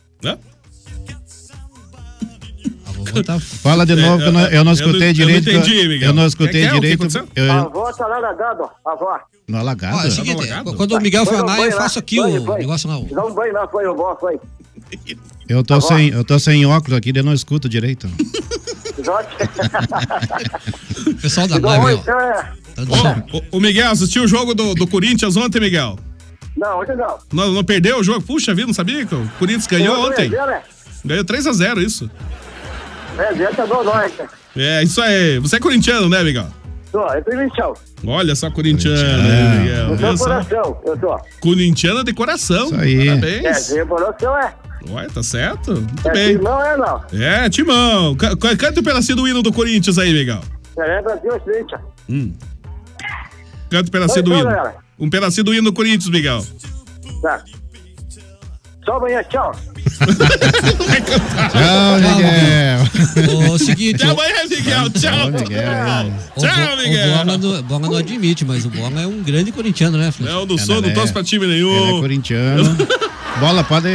Fala 3.62 3.84
de 3.86 3.94
novo 3.94 4.18
que 4.18 4.24
eu 4.28 4.32
não, 4.32 4.46
eu 4.48 4.64
não 4.64 4.72
escutei 4.72 5.12
direito. 5.12 5.48
Eu 5.48 5.54
não 5.58 5.62
que 5.62 5.70
entendi, 5.70 5.88
Miguel. 5.88 6.08
Eu 6.08 6.14
não 6.14 6.26
escutei 6.26 6.62
quer? 6.62 6.68
O 6.68 6.74
que 6.74 6.80
direito. 6.80 6.94
aconteceu? 7.02 7.28
eu- 7.36 7.52
A 7.52 7.60
avó 7.60 7.92
tá 7.92 8.06
lá 8.06 8.18
ladado, 8.18 8.70
a 8.84 8.92
avó. 8.92 9.20
no 9.48 9.58
alagado? 9.58 9.96
Ó, 9.98 10.02
é 10.02 10.08
o 10.08 10.10
seguinte, 10.10 10.48
quando 10.76 10.92
o 10.92 11.00
Miguel 11.00 11.24
Foi 11.24 11.36
for 11.36 11.42
no 11.42 11.48
lá, 11.48 11.56
banho 11.56 11.70
eu 11.70 11.76
faço 11.76 11.98
aqui 11.98 12.16
Foi, 12.16 12.38
o 12.38 12.44
foi. 12.44 12.58
negócio 12.58 12.88
lá. 12.88 12.98
o- 12.98 13.04
Dá 13.14 13.24
um 13.24 13.32
banho 13.34 13.52
lá, 13.52 13.68
foi, 13.68 13.86
o 13.86 13.94
vó, 13.94 14.16
foi. 14.16 14.40
Eu 15.48 15.62
tô, 15.62 15.80
sem, 15.80 16.08
eu 16.08 16.24
tô 16.24 16.38
sem 16.38 16.66
óculos 16.66 16.98
aqui, 16.98 17.12
eu 17.14 17.22
não 17.24 17.32
escuto 17.32 17.68
direito. 17.68 18.08
O 21.06 21.14
pessoal 21.20 21.46
da 21.48 21.58
live, 21.58 22.00
então, 22.00 22.20
é- 22.20 22.52
Ô, 23.50 23.58
Miguel, 23.58 23.90
assistiu 23.90 24.24
o 24.24 24.28
jogo 24.28 24.54
do, 24.54 24.74
do 24.74 24.86
Corinthians 24.86 25.36
ontem, 25.36 25.60
Miguel? 25.60 25.98
Não, 26.56 26.78
hoje 26.78 26.94
não. 26.94 27.18
Não, 27.32 27.52
não 27.52 27.64
perdeu 27.64 27.98
o 27.98 28.04
jogo? 28.04 28.22
Puxa 28.22 28.54
vida, 28.54 28.66
não 28.66 28.74
sabia 28.74 29.04
que 29.04 29.14
o 29.14 29.30
Corinthians 29.38 29.66
ganhou 29.66 29.94
Eu 29.96 30.02
ontem. 30.10 30.28
devendo, 30.30 30.46
né? 30.46 30.62
Ganhou 31.04 31.24
3x0, 31.24 31.78
isso. 31.78 32.10
É, 33.18 33.46
tá 33.52 33.66
nós. 33.66 34.12
É, 34.56 34.82
isso 34.82 35.00
aí. 35.00 35.38
Você 35.38 35.56
é 35.56 35.60
corintiano, 35.60 36.08
né, 36.08 36.22
Miguel? 36.22 36.48
Tô, 36.92 37.06
eu 37.12 37.22
chão. 37.54 37.74
Olha 38.06 38.34
só, 38.34 38.50
corintiano, 38.50 38.98
hein, 38.98 39.58
Miguel. 39.60 39.98
Seu 39.98 40.16
só? 40.16 40.24
coração, 40.24 40.80
eu 40.86 40.96
tô. 40.98 41.18
Corintiano 41.40 42.04
de 42.04 42.12
coração. 42.12 42.66
Isso 42.66 42.74
aí. 42.80 43.06
Parabéns. 43.06 43.44
É, 43.44 43.54
seu 43.54 43.86
coração 43.86 44.38
é. 44.38 44.54
Ué, 44.90 45.06
tá 45.12 45.22
certo? 45.22 45.72
Muito 45.74 46.08
É 46.08 46.12
bem. 46.12 46.36
timão, 46.38 46.62
é 46.62 46.76
não. 46.76 47.02
É, 47.12 47.48
Timão. 47.50 48.14
Ca- 48.16 48.36
Canta 48.56 48.80
um 48.80 48.84
pedacinho 48.84 49.16
do 49.16 49.26
hino 49.28 49.42
do 49.42 49.52
Corinthians 49.52 49.98
aí, 49.98 50.12
Miguel. 50.12 50.40
É, 50.78 51.02
Brasil, 51.02 51.32
é 51.34 51.38
Corinthians. 51.40 51.80
Hum. 52.08 52.32
Canta 53.70 53.88
um 53.88 53.92
pedacinho 53.92 54.22
do 54.24 54.30
Vai, 54.30 54.40
hino. 54.40 54.48
então, 54.50 54.62
galera. 54.62 54.78
Um 54.98 55.10
pedacinho 55.10 55.44
do 55.44 55.52
hino 55.54 55.64
do 55.64 55.72
Corinthians, 55.72 56.08
Miguel. 56.08 56.44
Tá. 57.22 57.42
Só 58.84 58.96
amanhã, 58.98 59.22
tchau. 59.24 59.52
Tchau, 61.50 61.96
Miguel. 61.98 63.50
O 63.52 63.58
seguinte. 63.58 63.98
Tchau, 63.98 64.10
amanhã, 64.12 64.44
Miguel. 64.48 64.90
Tchau. 64.90 65.32
Tchau, 66.38 66.76
Miguel. 66.76 67.58
O 67.58 67.62
Bonga 67.64 67.88
não, 67.88 67.96
admite, 67.96 68.44
mas 68.44 68.64
o 68.64 68.70
Bonga 68.70 69.00
é 69.00 69.06
um 69.06 69.22
grande 69.22 69.50
corintiano, 69.52 69.98
né, 69.98 70.12
Felipe? 70.12 70.32
Não, 70.32 70.46
não 70.46 70.58
sou, 70.58 70.80
não 70.80 70.92
torço 70.92 71.12
pra 71.12 71.22
time 71.24 71.46
nenhum. 71.46 71.74
Ele 71.88 71.96
é 71.96 72.00
corintiano. 72.00 72.76
Bola, 73.40 73.64
pode. 73.64 73.88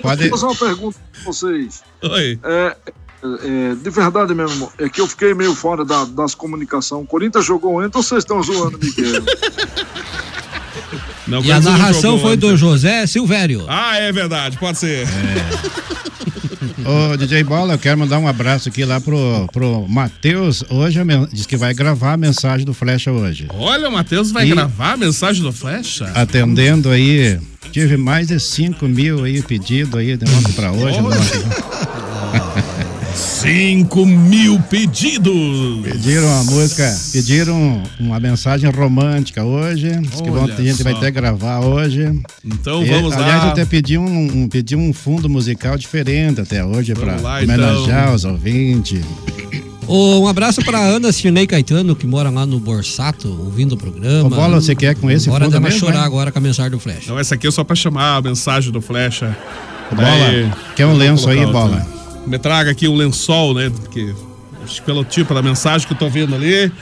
Pode... 0.00 0.28
Vou 0.28 0.38
fazer 0.38 0.46
uma 0.46 0.54
pergunta 0.68 0.98
pra 1.12 1.22
vocês. 1.24 1.82
Oi. 2.02 2.38
É, 2.42 2.76
é, 3.22 3.74
de 3.74 3.90
verdade 3.90 4.34
mesmo, 4.34 4.70
é 4.78 4.88
que 4.88 5.00
eu 5.00 5.06
fiquei 5.08 5.34
meio 5.34 5.54
fora 5.54 5.84
da- 5.84 6.04
das 6.04 6.34
comunicações. 6.34 7.02
O 7.04 7.06
Corinthians 7.06 7.44
jogou 7.44 7.78
ontem, 7.82 7.96
ou 7.96 8.02
vocês 8.02 8.22
estão 8.24 8.42
zoando, 8.42 8.78
Miguel? 8.78 9.22
Não, 11.26 11.42
E 11.42 11.52
a 11.52 11.60
narração 11.60 12.18
foi 12.18 12.32
ontem. 12.36 12.48
do 12.50 12.56
José 12.56 13.06
Silvério. 13.06 13.64
Ah, 13.68 13.96
é 13.98 14.10
verdade, 14.12 14.56
pode 14.58 14.78
ser. 14.78 15.06
Ô, 16.88 17.16
DJ 17.18 17.44
Bola, 17.44 17.74
eu 17.74 17.78
quero 17.78 17.98
mandar 17.98 18.18
um 18.18 18.26
abraço 18.26 18.70
aqui 18.70 18.82
lá 18.82 18.98
pro, 18.98 19.46
pro 19.52 19.86
Matheus. 19.86 20.64
Hoje 20.70 20.98
diz 21.30 21.44
que 21.44 21.54
vai 21.56 21.74
gravar 21.74 22.14
a 22.14 22.16
mensagem 22.16 22.64
do 22.64 22.72
Flecha 22.72 23.12
hoje. 23.12 23.46
Olha, 23.52 23.90
o 23.90 23.92
Matheus 23.92 24.32
vai 24.32 24.46
E- 24.46 24.50
gravar 24.50 24.92
a 24.92 24.96
mensagem 24.96 25.42
do 25.42 25.52
Flecha. 25.52 26.06
Atendendo 26.14 26.88
aí, 26.88 27.38
tive 27.72 27.98
mais 27.98 28.28
de 28.28 28.40
5 28.40 28.88
mil 28.88 29.24
aí 29.24 29.42
pedido 29.42 29.98
aí 29.98 30.16
de 30.16 30.24
ontem 30.30 30.52
pra 30.52 30.72
hoje. 30.72 30.98
nosso- 30.98 31.97
5 33.42 34.04
mil 34.04 34.58
pedidos. 34.68 35.80
Pediram 35.84 36.26
uma 36.26 36.42
música, 36.44 36.98
pediram 37.12 37.82
uma 38.00 38.18
mensagem 38.18 38.68
romântica 38.68 39.44
hoje. 39.44 39.90
Diz 40.00 40.20
que 40.20 40.28
Olha 40.28 40.54
a 40.54 40.60
gente 40.60 40.82
vai 40.82 40.92
até 40.92 41.08
gravar 41.10 41.60
hoje. 41.60 42.20
Então 42.44 42.82
E, 42.82 42.86
vamos 42.88 43.12
aliás, 43.12 43.42
lá. 43.42 43.46
eu 43.46 43.52
até 43.52 43.64
pedi 43.64 43.96
um, 43.96 44.42
um- 44.42 44.48
pedi 44.48 44.74
um 44.74 44.92
fundo 44.92 45.28
musical 45.28 45.78
diferente 45.78 46.40
até 46.40 46.64
hoje 46.64 46.94
para 46.94 47.14
homenagear 47.14 48.02
então. 48.06 48.14
os 48.14 48.24
ouvintes. 48.24 49.04
Um 49.88 50.26
abraço 50.26 50.60
pra 50.64 50.80
Ana 50.80 51.12
Cirnei 51.12 51.46
Caetano, 51.46 51.94
que 51.94 52.06
mora 52.08 52.28
lá 52.30 52.44
no 52.44 52.58
Borsato, 52.58 53.28
ouvindo 53.28 53.72
o 53.74 53.78
programa. 53.78 54.26
Ô, 54.26 54.30
Bola, 54.30 54.60
você 54.60 54.74
quer 54.74 54.96
com 54.96 55.08
esse 55.10 55.26
fundo 55.30 55.48
dela 55.48 55.60
mesmo, 55.60 55.78
chorar 55.78 56.00
né? 56.00 56.04
agora 56.04 56.32
com 56.32 56.38
a 56.38 56.42
mensagem 56.42 56.72
do 56.72 56.80
Flash. 56.80 57.04
Então 57.04 57.16
essa 57.18 57.36
aqui 57.36 57.46
é 57.46 57.50
só 57.52 57.62
pra 57.62 57.76
chamar 57.76 58.16
a 58.16 58.20
mensagem 58.22 58.72
do 58.72 58.80
Flecha. 58.82 59.34
Bola, 59.94 60.08
Daí- 60.08 60.50
quer 60.74 60.86
um 60.86 60.92
lenço 60.94 61.30
aí, 61.30 61.46
Bola? 61.46 61.76
outra. 61.76 61.97
Me 62.28 62.38
traga 62.38 62.70
aqui 62.70 62.86
um 62.88 62.94
lençol, 62.96 63.54
né? 63.54 63.70
Porque 63.70 64.14
acho 64.64 64.76
que 64.76 64.82
pelo 64.82 65.04
tipo 65.04 65.32
da 65.34 65.42
mensagem 65.42 65.86
que 65.86 65.92
eu 65.94 65.98
tô 65.98 66.08
vendo 66.10 66.34
ali, 66.34 66.64
eu 66.64 66.72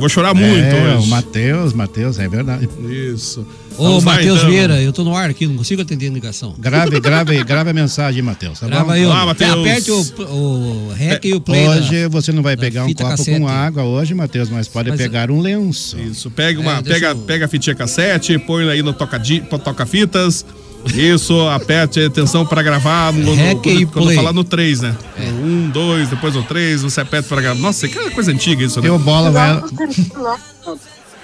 vou 0.00 0.08
chorar 0.08 0.34
muito 0.34 0.46
é, 0.64 0.96
hoje. 0.96 1.06
o 1.06 1.10
Matheus, 1.10 1.72
Matheus, 1.72 2.18
é 2.18 2.26
verdade. 2.28 2.68
Isso. 2.88 3.46
Ô, 3.76 4.00
Matheus 4.00 4.38
então. 4.38 4.50
Vieira, 4.50 4.80
eu 4.80 4.92
tô 4.92 5.02
no 5.02 5.16
ar 5.16 5.28
aqui, 5.30 5.46
não 5.48 5.56
consigo 5.56 5.82
atender 5.82 6.08
a 6.08 6.12
ligação. 6.12 6.54
Grave, 6.58 6.98
grave, 7.02 7.42
grave 7.42 7.70
a 7.70 7.72
mensagem, 7.72 8.22
Matheus. 8.22 8.60
Tá 8.60 8.66
Grava 8.66 8.84
bom? 8.84 8.90
aí, 8.92 9.04
ó. 9.04 9.12
Ah, 9.12 9.26
Matheus. 9.26 9.50
Aperte 9.52 9.90
o, 9.90 10.22
o 10.22 10.92
REC 10.96 11.24
e 11.24 11.34
o 11.34 11.40
play. 11.40 11.68
Hoje 11.68 12.06
você 12.08 12.30
não 12.32 12.40
vai 12.42 12.54
da 12.54 12.60
pegar 12.60 12.84
um 12.84 12.94
copo 12.94 13.08
cassete. 13.10 13.40
com 13.40 13.48
água 13.48 13.82
hoje, 13.82 14.14
Matheus, 14.14 14.48
mas 14.48 14.68
pode 14.68 14.90
Mas- 14.90 14.98
pegar 15.00 15.28
um 15.30 15.40
lenço. 15.40 15.98
Isso, 15.98 16.30
pega, 16.30 16.60
uma, 16.60 16.78
É, 16.78 16.82
pega, 16.82 17.08
eu- 17.08 17.16
pega 17.16 17.44
a 17.46 17.48
fitinha 17.48 17.74
cassete, 17.74 18.38
põe 18.38 18.68
aí 18.70 18.80
no 18.82 18.92
toca-fitas. 18.92 20.46
Isso, 20.92 21.48
aperte 21.48 22.00
a 22.00 22.06
atenção 22.06 22.44
pra 22.44 22.62
gravar 22.62 23.12
no, 23.12 23.34
no, 23.34 23.56
quando, 23.56 23.86
quando 23.86 24.04
play. 24.04 24.16
falar 24.16 24.32
no 24.32 24.44
3, 24.44 24.80
né? 24.80 24.96
Um, 25.18 25.70
dois, 25.70 26.08
depois 26.08 26.36
o 26.36 26.42
3, 26.42 26.82
você 26.82 27.00
aperta 27.00 27.28
pra 27.28 27.40
gravar. 27.40 27.60
Nossa, 27.60 27.88
que 27.88 28.10
coisa 28.10 28.30
antiga 28.30 28.62
isso, 28.64 28.80
né? 28.80 28.86
Teu 28.86 28.98
bola 28.98 29.30
vai. 29.30 29.62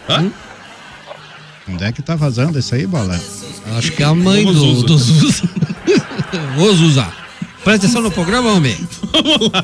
Hã? 0.09 0.31
Onde 1.69 1.85
é 1.85 1.93
que 1.93 2.03
tá 2.03 2.17
vazando 2.17 2.59
isso 2.59 2.75
aí, 2.75 2.87
bola? 2.87 3.21
Acho 3.77 3.93
que 3.93 4.03
é 4.03 4.07
a 4.07 4.15
mãe 4.15 4.45
Vamos, 4.45 4.83
do, 4.83 4.99
Zuza. 4.99 5.47
do. 5.47 6.63
Ô, 6.63 6.73
Zuza. 6.73 7.07
Presta 7.63 7.87
atenção 7.87 8.01
no 8.01 8.11
programa, 8.11 8.53
homem. 8.55 8.77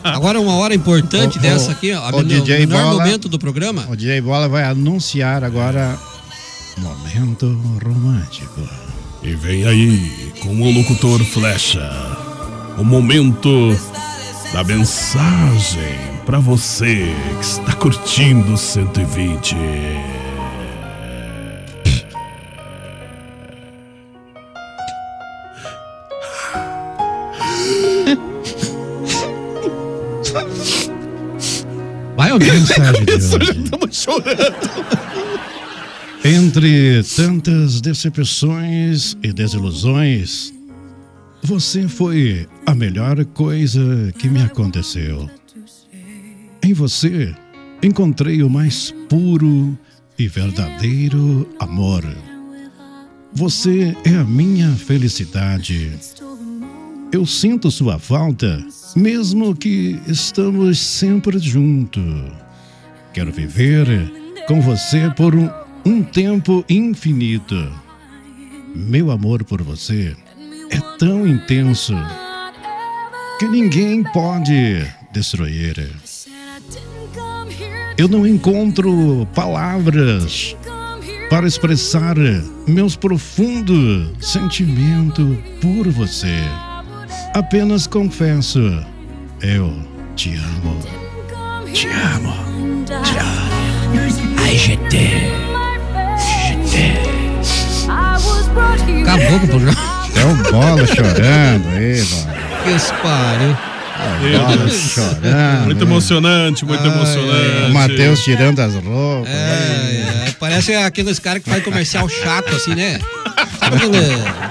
Agora 0.05 0.39
uma 0.39 0.55
hora 0.57 0.75
importante 0.75 1.39
ô, 1.39 1.41
dessa 1.41 1.73
aqui, 1.73 1.93
ó. 1.95 2.11
o 2.15 2.23
DJ 2.23 2.67
menor 2.67 2.83
Bola. 2.83 2.99
momento 2.99 3.29
do 3.29 3.39
programa. 3.39 3.87
O 3.89 3.97
DJ 3.97 4.21
Bola 4.21 4.49
vai 4.49 4.65
anunciar 4.65 5.43
agora. 5.43 5.99
Momento 6.77 7.59
romântico. 7.83 8.61
E 9.27 9.35
vem 9.35 9.67
aí 9.67 10.33
com 10.41 10.63
o 10.63 10.71
locutor 10.71 11.19
Flecha. 11.25 11.91
O 12.79 12.85
momento 12.85 13.77
da 14.53 14.63
mensagem 14.63 15.99
pra 16.25 16.39
você 16.39 17.13
que 17.41 17.45
está 17.45 17.73
curtindo 17.73 18.53
o 18.53 18.57
120. 18.57 19.57
Vai, 32.17 32.31
homem. 32.31 32.49
Mensagem 32.49 33.05
de 33.05 33.13
hoje. 33.35 33.65
Estamos 33.65 33.97
chorando. 33.97 35.06
Entre 36.29 37.05
tantas 37.05 37.81
decepções 37.81 39.17
e 39.23 39.33
desilusões, 39.33 40.53
você 41.41 41.87
foi 41.87 42.49
a 42.67 42.75
melhor 42.75 43.25
coisa 43.27 44.13
que 44.19 44.29
me 44.29 44.43
aconteceu. 44.43 45.31
Em 46.61 46.73
você 46.73 47.33
encontrei 47.81 48.43
o 48.43 48.51
mais 48.51 48.93
puro 49.09 49.79
e 50.19 50.27
verdadeiro 50.27 51.49
amor. 51.61 52.05
Você 53.33 53.97
é 54.05 54.17
a 54.17 54.25
minha 54.25 54.73
felicidade. 54.73 55.93
Eu 57.13 57.25
sinto 57.25 57.71
sua 57.71 58.01
falta, 58.01 58.67
mesmo 58.97 59.55
que 59.55 60.01
estamos 60.09 60.81
sempre 60.81 61.39
juntos. 61.39 62.03
Quero 63.15 63.31
viver 63.31 63.87
com 64.49 64.61
você 64.61 65.09
por 65.17 65.33
um, 65.33 65.49
um 65.87 66.03
tempo 66.03 66.65
infinito. 66.69 67.73
Meu 68.75 69.13
amor 69.13 69.45
por 69.45 69.63
você 69.63 70.17
é 70.69 70.81
tão 70.99 71.25
intenso 71.25 71.95
que 73.39 73.47
ninguém 73.47 74.03
pode 74.03 74.85
destruir. 75.13 75.89
Eu 77.97 78.09
não 78.09 78.27
encontro 78.27 79.29
palavras 79.33 80.57
para 81.31 81.47
expressar 81.47 82.17
meus 82.67 82.97
profundos 82.97 84.11
sentimentos 84.21 85.39
por 85.61 85.89
você. 85.89 86.35
Apenas 87.33 87.87
confesso, 87.87 88.59
eu 89.41 89.73
te 90.17 90.35
amo. 90.35 90.81
Te 91.73 91.87
amo. 91.87 92.35
Te 92.87 93.19
amo. 93.19 94.37
Ai, 94.39 94.57
GT. 94.57 95.56
Acabou 99.03 99.41
com 99.41 99.47
o 99.47 99.49
programa. 99.49 99.97
É 100.17 100.25
o 100.25 100.53
bola 100.53 100.87
chorando 100.87 101.69
aí, 101.69 102.03
mano. 102.03 102.37
Que 102.65 102.71
espalho. 102.71 103.59
É 103.99 104.71
chorando. 104.71 105.65
Muito 105.65 105.85
né? 105.85 105.91
emocionante, 105.91 106.65
muito 106.65 106.85
emocionante. 106.87 107.71
O 107.71 107.75
Matheus 107.75 108.23
tirando 108.23 108.61
as 108.61 108.75
roupas. 108.75 109.33
É, 109.33 110.35
parece 110.39 110.75
aqueles 110.75 111.19
caras 111.19 111.43
que 111.43 111.49
fazem 111.49 111.65
comercial 111.65 112.09
chato, 112.09 112.55
assim, 112.55 112.75
né? 112.75 113.01
Sabe 113.59 113.77
aquele 113.77 113.99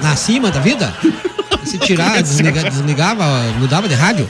na 0.02 0.16
cima 0.16 0.50
da 0.50 0.60
vida? 0.60 0.94
Se 1.64 1.78
tirar, 1.78 2.22
desliga- 2.24 2.64
desligava, 2.70 3.24
mudava 3.60 3.88
de 3.88 3.94
rádio. 3.96 4.30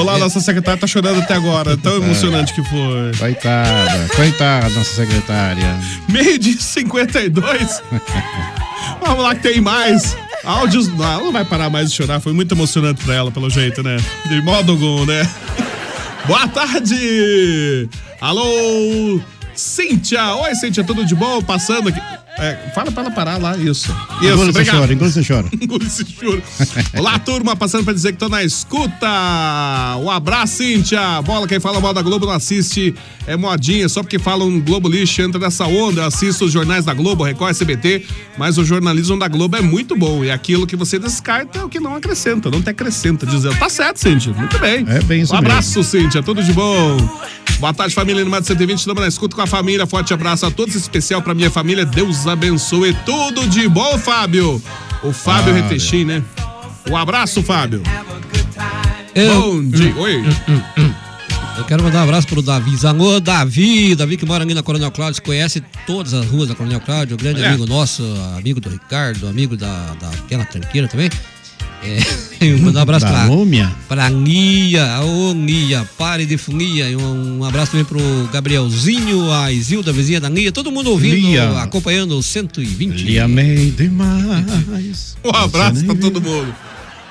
Olá, 0.00 0.18
nossa 0.18 0.40
secretária 0.40 0.80
tá 0.80 0.86
chorando 0.86 1.20
até 1.20 1.34
agora. 1.34 1.76
Tão 1.76 1.96
emocionante 1.96 2.52
que 2.52 2.62
foi. 2.62 3.12
Coitada, 3.18 4.08
coitada, 4.14 4.68
nossa 4.70 4.94
secretária. 4.94 5.78
Meio 6.08 6.38
dia 6.38 6.60
52. 6.60 7.82
Vamos 9.00 9.22
lá 9.22 9.34
que 9.34 9.42
tem 9.42 9.60
mais. 9.60 10.16
Áudios. 10.44 10.88
Ela 10.88 11.18
não 11.18 11.32
vai 11.32 11.44
parar 11.44 11.70
mais 11.70 11.90
de 11.90 11.96
chorar. 11.96 12.20
Foi 12.20 12.32
muito 12.32 12.54
emocionante 12.54 13.04
pra 13.04 13.14
ela, 13.14 13.30
pelo 13.30 13.50
jeito, 13.50 13.82
né? 13.82 13.96
De 14.28 14.40
modo 14.42 14.72
algum, 14.72 15.04
né? 15.04 15.28
Boa 16.26 16.48
tarde! 16.48 17.88
Alô, 18.20 19.20
Cíntia! 19.54 20.34
Oi, 20.34 20.56
Cíntia, 20.56 20.82
tudo 20.82 21.04
de 21.04 21.14
bom? 21.14 21.40
Passando 21.40 21.88
aqui. 21.88 22.00
É, 22.38 22.70
fala 22.74 22.92
pra 22.92 23.04
ela 23.04 23.10
parar 23.10 23.38
lá, 23.38 23.56
isso. 23.56 23.90
Isso, 24.20 24.32
Engole 24.32 24.50
obrigado. 24.50 24.76
choro, 24.76 24.92
engole 24.92 25.10
esse 25.10 25.24
choro. 25.24 25.48
Engole 25.58 25.86
esse 25.86 26.04
choro. 26.04 26.42
Olá, 26.98 27.18
turma, 27.18 27.56
passando 27.56 27.84
pra 27.84 27.94
dizer 27.94 28.12
que 28.12 28.18
tô 28.18 28.28
na 28.28 28.44
escuta. 28.44 29.06
Um 30.02 30.10
abraço, 30.10 30.56
Cíntia. 30.58 31.22
Bola, 31.22 31.46
quem 31.48 31.58
fala 31.58 31.80
mal 31.80 31.94
da 31.94 32.02
Globo 32.02 32.26
não 32.26 32.32
assiste. 32.34 32.94
É 33.26 33.36
modinha, 33.36 33.88
só 33.88 34.02
porque 34.02 34.18
falam 34.18 34.60
Globo 34.60 34.86
lixo, 34.88 35.22
entra 35.22 35.40
nessa 35.40 35.66
onda. 35.66 36.02
Eu 36.02 36.06
assisto 36.06 36.44
os 36.44 36.52
jornais 36.52 36.84
da 36.84 36.92
Globo, 36.92 37.24
Record, 37.24 37.50
SBT, 37.52 38.04
mas 38.36 38.58
o 38.58 38.64
jornalismo 38.64 39.18
da 39.18 39.28
Globo 39.28 39.56
é 39.56 39.62
muito 39.62 39.96
bom. 39.96 40.22
E 40.22 40.30
aquilo 40.30 40.66
que 40.66 40.76
você 40.76 40.98
descarta 40.98 41.58
é 41.60 41.64
o 41.64 41.68
que 41.70 41.80
não 41.80 41.96
acrescenta, 41.96 42.50
não 42.50 42.60
te 42.60 42.68
acrescenta. 42.68 43.24
Dizendo, 43.24 43.56
tá 43.56 43.68
certo, 43.70 43.96
Cíntia. 43.98 44.32
Muito 44.34 44.58
bem. 44.58 44.84
É 44.88 45.00
bem 45.02 45.22
isso 45.22 45.32
Um 45.34 45.38
abraço, 45.38 45.82
Cíntia. 45.82 46.22
Tudo 46.22 46.42
de 46.42 46.52
bom. 46.52 46.96
Boa 47.58 47.72
tarde, 47.72 47.94
família 47.94 48.20
Animada 48.20 48.44
120. 48.44 48.78
Estamos 48.78 49.00
na 49.02 49.08
escuta 49.08 49.34
com 49.34 49.42
a 49.42 49.46
família. 49.46 49.86
Forte 49.86 50.12
abraço 50.12 50.44
a 50.46 50.50
todos, 50.50 50.74
especial 50.74 51.22
pra 51.22 51.34
minha 51.34 51.50
família. 51.50 51.84
Deus 51.86 52.26
abençoe. 52.26 52.94
Tudo 53.06 53.48
de 53.48 53.66
bom, 53.68 53.96
Fábio. 53.98 54.62
O 55.02 55.12
Fábio 55.12 55.14
Fábio. 55.14 55.54
Retechim, 55.54 56.04
né? 56.04 56.22
Um 56.90 56.96
abraço, 56.96 57.42
Fábio. 57.42 57.82
Eu- 59.14 59.40
Bom 59.52 59.64
dia. 59.70 59.94
Oi. 59.96 60.22
Eu 61.56 61.64
quero 61.64 61.82
mandar 61.82 62.00
um 62.00 62.02
abraço 62.04 62.26
pro 62.26 62.42
Davi 62.42 62.76
Zanô, 62.76 63.18
Davi, 63.18 63.94
Davi 63.94 64.18
que 64.18 64.26
mora 64.26 64.44
ali 64.44 64.52
na 64.52 64.62
Coronel 64.62 64.90
Cláudio, 64.92 65.22
conhece 65.22 65.62
todas 65.86 66.12
as 66.12 66.26
ruas 66.26 66.48
da 66.50 66.54
Coronel 66.54 66.80
Cláudio, 66.82 67.16
grande 67.16 67.40
amigo 67.42 67.64
nosso, 67.66 68.02
amigo 68.36 68.60
do 68.60 68.68
Ricardo, 68.68 69.26
amigo 69.26 69.56
da, 69.56 69.94
da 69.98 70.10
aquela 70.10 70.44
tranqueira 70.44 70.86
também. 70.86 71.08
É, 71.86 72.46
um 72.54 72.78
abraço 72.78 73.06
pra, 73.06 73.28
pra 73.88 74.10
Nia, 74.10 75.00
ô 75.00 75.32
Nia, 75.32 75.88
pare 75.96 76.26
de 76.26 76.36
funia. 76.36 76.88
E 76.90 76.96
um, 76.96 77.38
um 77.38 77.44
abraço 77.44 77.72
também 77.72 77.84
pro 77.84 78.00
Gabrielzinho, 78.32 79.30
a 79.32 79.52
Isilda, 79.52 79.92
vizinha 79.92 80.20
da 80.20 80.28
Nia, 80.28 80.50
todo 80.50 80.70
mundo 80.72 80.90
ouvindo, 80.90 81.14
Lia. 81.14 81.62
acompanhando 81.62 82.18
o 82.18 82.22
120. 82.22 83.02
Lhe 83.04 83.18
amei 83.18 83.70
demais. 83.70 85.16
Um 85.24 85.30
abraço 85.30 85.84
pra 85.84 85.94
todo 85.94 86.20
mundo. 86.20 86.54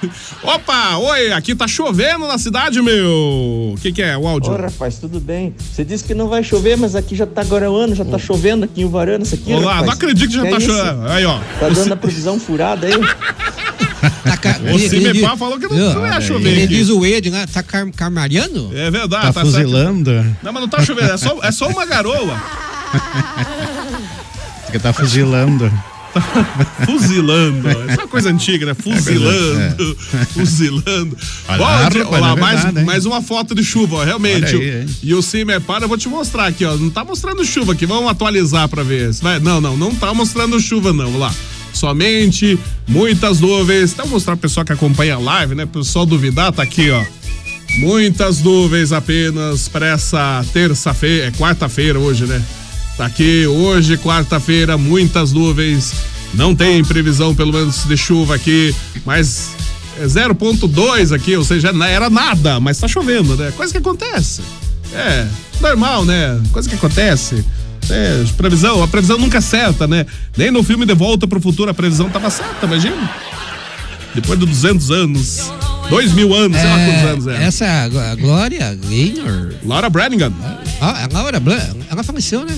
Opa, 0.43 0.97
oi, 0.97 1.31
aqui 1.31 1.55
tá 1.55 1.67
chovendo 1.67 2.27
na 2.27 2.37
cidade, 2.37 2.81
meu. 2.81 3.73
O 3.73 3.75
que, 3.81 3.91
que 3.91 4.01
é 4.01 4.17
o 4.17 4.27
áudio? 4.27 4.51
Ô, 4.51 4.57
rapaz, 4.57 4.97
tudo 4.99 5.19
bem? 5.19 5.55
Você 5.57 5.83
disse 5.83 6.03
que 6.03 6.13
não 6.13 6.27
vai 6.27 6.43
chover, 6.43 6.77
mas 6.77 6.95
aqui 6.95 7.15
já 7.15 7.25
tá 7.25 7.41
agora 7.41 7.71
o 7.71 7.75
ano, 7.75 7.95
já 7.95 8.05
tá 8.05 8.19
chovendo 8.19 8.65
aqui 8.65 8.81
em 8.81 8.85
Uvarana, 8.85 9.23
isso 9.23 9.35
aqui, 9.35 9.53
Olá, 9.53 9.75
rapaz. 9.75 9.85
não 9.87 9.93
acredito 9.93 10.29
que 10.29 10.35
já 10.35 10.43
tá 10.43 10.57
isso? 10.57 10.67
chovendo. 10.67 11.07
Aí, 11.07 11.25
ó. 11.25 11.39
Tá 11.59 11.69
dando 11.69 11.93
a 11.93 11.97
previsão 11.97 12.39
furada 12.39 12.87
aí? 12.87 12.93
O 14.73 14.79
Cimepar 14.79 15.37
falou 15.37 15.59
que 15.59 15.67
não, 15.67 15.93
não 15.95 16.07
ia 16.07 16.21
chover 16.21 16.49
Ele 16.49 16.63
aqui. 16.63 16.75
diz 16.75 16.89
o 16.89 17.05
Ed, 17.05 17.29
né? 17.29 17.45
Tá 17.51 17.61
car 17.63 17.89
carmariano? 17.91 18.71
É 18.75 18.89
verdade, 18.91 19.27
Tá 19.27 19.33
certo. 19.33 19.45
fuzilando? 19.47 20.11
Não, 20.43 20.53
mas 20.53 20.61
não 20.61 20.69
tá 20.69 20.83
chovendo, 20.83 21.11
é 21.11 21.17
só, 21.17 21.39
é 21.43 21.51
só 21.51 21.67
uma 21.67 21.85
garoa. 21.85 22.35
Que 24.71 24.79
tá 24.79 24.91
fuzilando. 24.91 25.71
Fuzilando. 26.85 27.67
Essa 27.69 27.91
é 27.91 27.95
uma 28.03 28.07
coisa 28.07 28.29
antiga, 28.29 28.65
né? 28.65 28.73
Fuzilando. 28.73 29.97
Fuzilando. 30.33 31.17
Olha 31.47 31.57
Bom, 31.57 31.63
lá, 31.65 31.89
dia- 31.89 32.03
rapaz, 32.03 32.21
olha 32.21 32.21
lá, 32.21 32.31
é 32.37 32.41
mais, 32.41 32.63
verdade, 32.63 32.85
mais 32.85 33.05
uma 33.05 33.21
foto 33.21 33.53
de 33.53 33.63
chuva, 33.63 33.97
ó, 33.97 34.03
realmente. 34.03 34.55
Olha 34.55 34.79
aí, 34.79 34.85
e 35.03 35.13
o 35.13 35.21
Cimepar, 35.21 35.81
eu 35.81 35.89
vou 35.89 35.97
te 35.97 36.07
mostrar 36.07 36.47
aqui, 36.47 36.63
ó. 36.63 36.75
Não 36.77 36.89
tá 36.89 37.03
mostrando 37.03 37.43
chuva 37.43 37.73
aqui, 37.73 37.85
vamos 37.85 38.09
atualizar 38.09 38.67
pra 38.69 38.81
ver. 38.81 39.11
Vai, 39.21 39.39
não, 39.39 39.59
não, 39.59 39.75
não 39.75 39.93
tá 39.93 40.13
mostrando 40.13 40.57
chuva, 40.59 40.93
não. 40.93 41.05
Vamos 41.05 41.19
lá. 41.19 41.33
Somente 41.75 42.57
muitas 42.87 43.39
nuvens. 43.39 43.91
Então, 43.91 44.07
mostrar 44.07 44.35
pro 44.35 44.43
pessoal 44.43 44.65
que 44.65 44.73
acompanha 44.73 45.15
a 45.15 45.19
live, 45.19 45.55
né? 45.55 45.65
Pro 45.65 45.81
pessoal 45.81 46.05
duvidar, 46.05 46.51
tá 46.51 46.63
aqui, 46.63 46.89
ó. 46.89 47.03
Muitas 47.79 48.41
nuvens 48.41 48.91
apenas 48.91 49.67
para 49.67 49.87
essa 49.87 50.43
terça-feira, 50.53 51.27
é 51.27 51.31
quarta-feira 51.31 51.99
hoje, 51.99 52.25
né? 52.25 52.41
Tá 52.95 53.05
aqui 53.05 53.45
hoje, 53.45 53.97
quarta-feira, 53.97 54.77
muitas 54.77 55.33
nuvens. 55.33 55.93
Não 56.33 56.55
tem 56.55 56.83
previsão, 56.83 57.35
pelo 57.35 57.51
menos, 57.51 57.83
de 57.85 57.97
chuva 57.97 58.35
aqui, 58.35 58.73
mas 59.05 59.49
é 59.99 60.05
0,2 60.05 61.13
aqui, 61.13 61.35
ou 61.35 61.43
seja, 61.43 61.73
era 61.87 62.09
nada, 62.09 62.59
mas 62.59 62.77
tá 62.77 62.87
chovendo, 62.87 63.35
né? 63.35 63.51
Coisa 63.55 63.73
que 63.73 63.79
acontece. 63.79 64.41
É, 64.93 65.27
normal, 65.59 66.05
né? 66.05 66.41
Coisa 66.51 66.69
que 66.69 66.75
acontece. 66.75 67.43
É, 67.89 68.23
previsão, 68.37 68.81
a 68.83 68.87
previsão 68.87 69.17
nunca 69.17 69.37
é 69.37 69.41
certa, 69.41 69.87
né? 69.87 70.05
Nem 70.37 70.49
no 70.51 70.63
filme 70.63 70.85
De 70.85 70.93
Volta 70.93 71.27
pro 71.27 71.39
Futuro 71.39 71.69
a 71.69 71.73
previsão 71.73 72.09
tava 72.09 72.29
certa, 72.29 72.65
imagina. 72.65 73.09
Depois 74.13 74.39
de 74.39 74.45
200 74.45 74.91
anos, 74.91 75.51
2 75.89 76.13
mil 76.13 76.33
anos, 76.33 76.57
sei 76.57 76.65
lá 76.69 76.77
quantos 76.85 77.03
anos 77.09 77.27
é. 77.27 77.43
Essa 77.43 77.65
é 77.65 77.69
a 77.83 77.87
Gl- 77.89 77.99
a 77.99 78.15
Glória 78.15 78.73
Gaynor. 78.89 79.53
Laura 79.65 79.89
Brannigan. 79.89 80.31
Ah, 80.81 81.03
a 81.05 81.09
Laura 81.13 81.39
Blan- 81.39 81.59
ela 81.91 82.01
faleceu, 82.03 82.45
né? 82.45 82.57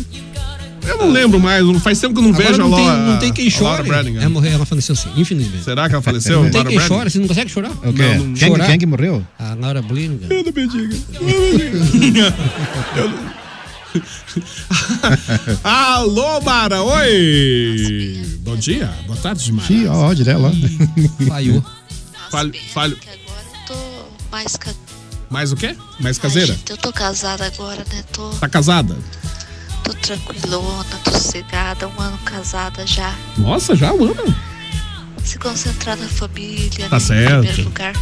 Eu 0.85 0.97
não 0.99 1.11
lembro 1.11 1.37
mais, 1.39 1.65
não- 1.65 1.79
faz 1.81 1.99
tempo 1.99 2.13
que 2.13 2.19
eu 2.19 2.23
não 2.23 2.29
Agora 2.29 2.47
vejo 2.47 2.59
não 2.59 2.73
a 2.73 2.77
tem, 2.77 2.85
Laura. 2.85 3.01
não 3.03 3.17
tem 3.17 3.33
quem 3.33 3.47
a 3.49 3.61
Laura 3.61 3.83
chore. 3.85 4.15
Ela 4.17 4.29
morreu, 4.29 4.51
ela 4.53 4.65
faleceu 4.65 4.95
sim, 4.95 5.09
infelizmente. 5.17 5.63
Será 5.65 5.89
que 5.89 5.95
ela 5.95 6.01
faleceu? 6.01 6.41
Não 6.43 6.49
tem 6.49 6.61
Laura 6.63 6.69
quem 6.69 6.79
chora, 6.87 7.09
você 7.09 7.19
não 7.19 7.27
consegue 7.27 7.51
chorar? 7.51 7.71
O 7.71 7.91
quê? 7.91 8.03
Não, 8.15 8.23
não, 8.27 8.33
Quem, 8.35 8.47
chorar. 8.49 8.67
quem 8.67 8.79
que 8.79 8.85
morreu? 8.85 9.25
A 9.37 9.53
Laura 9.59 9.81
Blannigan. 9.81 10.27
Eu 10.29 10.43
não 10.45 10.53
me 10.53 10.67
diga. 10.67 12.33
Alô, 15.63 16.41
Mara, 16.41 16.81
oi! 16.83 18.23
Bom 18.41 18.55
dia, 18.55 18.93
boa 19.05 19.17
tarde, 19.17 19.51
Mara. 19.51 19.67
Que 19.67 19.85
ódio 19.87 20.25
dela. 20.25 20.51
Falhou. 21.27 21.63
Falho, 22.31 22.53
falho. 22.73 22.97
Tô 23.65 23.75
mais, 24.31 24.55
ca... 24.55 24.71
Mais 25.29 25.51
o 25.51 25.55
quê? 25.55 25.75
Mais 25.99 26.17
caseira? 26.17 26.53
Gente, 26.53 26.71
eu 26.71 26.77
tô 26.77 26.91
casada 26.91 27.45
agora, 27.45 27.83
né? 27.91 28.03
Tô, 28.11 28.29
Tá 28.31 28.47
casada? 28.49 28.95
tô 29.83 29.93
tranquilona, 29.93 30.85
tô 31.03 31.11
sossegada, 31.11 31.87
um 31.87 32.01
ano 32.01 32.17
casada 32.19 32.85
já. 32.85 33.13
Nossa, 33.37 33.75
já 33.75 33.93
um 33.93 34.03
ano. 34.05 34.35
Se 35.23 35.37
concentrar 35.37 35.97
na 35.97 36.07
família, 36.07 36.87
Tá 36.89 36.95
né, 36.95 36.99
certo. 36.99 37.33
em 37.33 37.47
primeiro 37.47 37.63
lugar. 37.63 37.93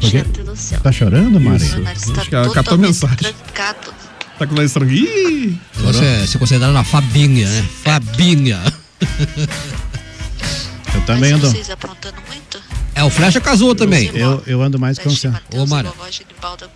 Por 0.00 0.10
quê? 0.10 0.18
Gente 0.18 0.42
do 0.42 0.56
céu. 0.56 0.80
Tá 0.80 0.92
chorando, 0.92 1.40
Maria? 1.40 1.82
Tá 1.82 1.90
Acho 2.20 2.28
que 2.28 2.34
ela 2.34 2.44
catou 2.48 2.62
totalmente 2.64 2.86
mensagem. 2.88 3.16
trancado. 3.18 3.94
Tá 4.38 4.46
com 4.46 4.54
tranquilo. 4.54 4.90
Ih! 4.92 5.58
Você 5.74 6.26
se 6.26 6.38
considera 6.38 6.70
uma 6.72 6.84
Fabinha, 6.84 7.48
né? 7.48 7.68
Fabinha. 7.84 8.60
Eu 10.94 11.00
também 11.02 11.32
ando. 11.32 11.48
Vocês 11.50 11.70
aprontando 11.70 12.16
muito? 12.28 12.58
É, 12.94 13.02
o 13.02 13.10
Flecha 13.10 13.40
casou 13.40 13.74
também. 13.74 14.10
Eu, 14.14 14.42
eu 14.46 14.62
ando 14.62 14.78
mais 14.78 14.98
concentrado. 14.98 15.44
Ô, 15.56 15.66
Mara. 15.66 15.92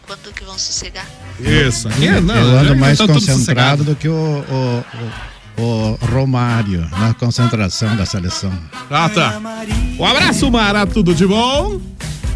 Quando 0.07 0.33
que 0.35 0.45
vão 0.45 0.59
sossegar? 0.59 1.07
Isso, 1.41 1.89
aqui 1.89 2.09
é, 2.09 2.21
não. 2.21 2.35
eu 2.35 2.59
ando 2.59 2.77
mais 2.77 2.99
concentrado 2.99 3.85
do 3.85 3.95
que 3.95 4.09
o, 4.09 4.13
o, 4.15 4.85
o- 5.61 5.61
o 5.61 5.99
Romário 6.13 6.81
na 6.93 7.15
concentração 7.15 7.97
da 7.97 8.05
seleção. 8.07 8.53
Ah, 8.91 9.09
tá. 9.09 9.41
Um 9.99 10.05
abraço, 10.05 10.51
Mara, 10.51 10.87
tudo 10.87 11.15
de 11.15 11.27
bom? 11.27 11.81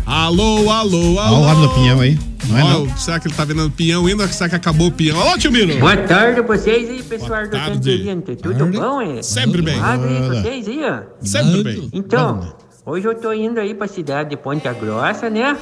Alô, 0.04 0.70
alô, 0.70 1.18
alô. 1.18 1.18
Olha 1.18 1.32
o 1.32 1.44
lado 1.44 1.60
do 1.62 1.74
pinhão 1.74 2.00
aí. 2.00 2.18
Não 2.48 2.58
é 2.58 2.62
não? 2.62 2.96
Será 2.96 3.20
que 3.20 3.28
ele 3.28 3.34
tá 3.34 3.44
vendendo 3.44 3.70
pinhão 3.70 4.06
ainda? 4.06 4.26
Será 4.28 4.50
que 4.50 4.56
acabou 4.56 4.88
o 4.88 4.92
pinhão? 4.92 5.20
Alô, 5.20 5.38
tio 5.38 5.52
Miro. 5.52 5.78
Boa 5.78 5.96
tarde 5.96 6.40
a 6.40 6.42
vocês 6.42 6.90
aí, 6.90 7.02
pessoal 7.02 7.44
do 7.44 7.50
tarde. 7.50 8.04
120. 8.04 8.36
Tudo 8.36 8.66
bom, 8.66 9.00
é? 9.00 9.22
Sempre 9.22 9.62
bem. 9.62 9.78
Boa. 9.78 9.96
vocês 9.96 10.68
aí, 10.68 10.80
ó. 10.84 11.00
Sempre 11.20 11.62
bem. 11.62 11.90
Então, 11.92 12.54
hoje 12.84 13.06
eu 13.06 13.14
tô 13.14 13.32
indo 13.32 13.60
aí 13.60 13.74
pra 13.74 13.86
cidade 13.86 14.30
de 14.30 14.36
Ponta 14.36 14.72
Grossa, 14.72 15.30
né? 15.30 15.56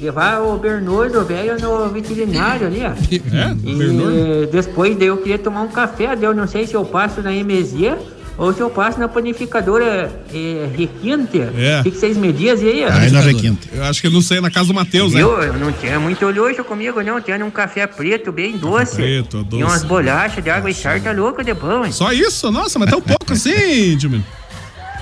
levar 0.00 0.40
o 0.40 0.56
Bernardo, 0.58 1.20
o 1.20 1.24
velho, 1.24 1.58
no 1.60 1.88
veterinário 1.88 2.66
ali, 2.66 2.82
ó. 2.82 2.90
É? 2.90 3.56
E 3.64 3.74
Bernardo? 3.74 4.46
depois 4.52 4.96
daí 4.96 5.08
eu 5.08 5.16
queria 5.16 5.38
tomar 5.38 5.62
um 5.62 5.68
café, 5.68 6.14
daí 6.14 6.24
eu 6.24 6.34
não 6.34 6.46
sei 6.46 6.66
se 6.66 6.74
eu 6.74 6.84
passo 6.84 7.22
na 7.22 7.30
MZ 7.30 7.96
ou 8.36 8.52
se 8.52 8.60
eu 8.60 8.68
passo 8.70 8.98
na 8.98 9.06
panificadora 9.08 10.10
é, 10.32 10.68
Requinte. 10.76 11.40
É. 11.56 11.80
O 11.80 11.84
que, 11.84 11.90
vocês 11.92 12.16
me 12.16 12.32
dizem 12.32 12.68
aí? 12.68 12.84
ó? 12.84 12.90
Aí 12.92 13.10
na 13.10 13.20
Requinte. 13.20 13.68
Eu 13.72 13.84
acho 13.84 14.00
que 14.00 14.06
eu 14.06 14.10
não 14.10 14.20
sei, 14.20 14.40
na 14.40 14.50
casa 14.50 14.68
do 14.68 14.74
Matheus, 14.74 15.12
né? 15.14 15.20
Eu 15.22 15.52
não 15.58 15.70
tinha 15.72 15.98
muito 16.00 16.26
luxo 16.28 16.64
comigo, 16.64 17.00
não. 17.02 17.20
Tinha 17.20 17.44
um 17.44 17.50
café 17.50 17.86
preto, 17.86 18.32
bem 18.32 18.56
doce. 18.56 18.96
preto, 18.96 19.46
E 19.52 19.56
umas 19.62 19.74
doce. 19.82 19.86
bolachas 19.86 20.42
de 20.42 20.50
água 20.50 20.70
e 20.70 20.74
charca 20.74 21.12
louca 21.12 21.44
de 21.44 21.54
bom, 21.54 21.84
hein? 21.84 21.92
Só 21.92 22.12
isso? 22.12 22.50
Nossa, 22.50 22.78
mas 22.78 22.90
tão 22.90 23.00
pouco 23.00 23.32
assim, 23.32 23.96
Dimino. 23.98 24.24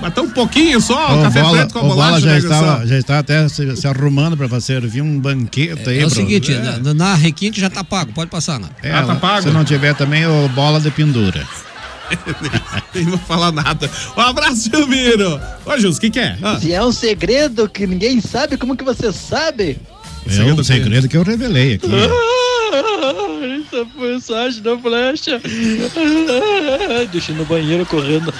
Mas 0.00 0.14
tão 0.14 0.28
pouquinho 0.28 0.80
só, 0.80 1.14
o 1.14 1.20
o 1.20 1.22
café 1.22 1.42
bola, 1.42 1.56
preto 1.58 1.72
com 1.74 1.78
a 1.78 1.82
o 1.82 1.86
bola 1.88 2.04
bolacha. 2.06 2.20
já 2.26 2.32
né, 2.32 2.38
estava, 2.38 2.86
já 2.88 2.98
está 2.98 3.18
até 3.20 3.48
se, 3.48 3.76
se 3.76 3.86
arrumando 3.86 4.36
para 4.36 4.60
servir 4.60 5.00
um 5.00 5.16
banquete 5.20 5.88
aí. 5.88 6.00
É 6.00 6.04
o 6.04 6.08
pro- 6.08 6.16
seguinte, 6.16 6.52
É. 6.52 6.78
na, 6.82 6.92
na 6.92 7.14
requinte 7.14 7.60
já 7.60 7.70
tá 7.70 7.84
pago, 7.84 8.12
pode 8.12 8.28
passar, 8.28 8.58
né? 8.58 8.68
É, 8.82 8.92
Se 9.40 9.50
não 9.50 9.64
tiver 9.64 9.94
também 9.94 10.26
o 10.26 10.48
bola 10.48 10.80
de 10.80 10.90
pendura. 10.90 11.46
Nem 12.94 13.04
vou 13.04 13.18
falar 13.18 13.52
nada. 13.52 13.90
Um 14.16 14.20
abraço, 14.20 14.70
Gilmiro. 14.70 15.40
Ô, 15.64 15.78
Jus, 15.78 15.96
o 15.96 16.00
que 16.00 16.10
que 16.10 16.20
é? 16.20 16.36
Ah. 16.42 16.58
Se 16.60 16.72
é 16.72 16.82
um 16.84 16.92
segredo 16.92 17.68
que 17.68 17.86
ninguém 17.86 18.20
sabe, 18.20 18.56
como 18.56 18.76
que 18.76 18.84
você 18.84 19.12
sabe? 19.12 19.78
É 20.26 20.44
um 20.44 20.62
segredo 20.62 21.08
que 21.08 21.16
eu 21.16 21.22
revelei 21.22 21.74
aqui. 21.74 21.88
Essa 23.66 23.86
mensagem 23.98 24.62
da 24.62 24.78
flecha. 24.78 25.40
Deixa 27.10 27.32
eu 27.32 27.34
ir 27.34 27.38
no 27.38 27.44
banheiro 27.44 27.84
correndo. 27.86 28.32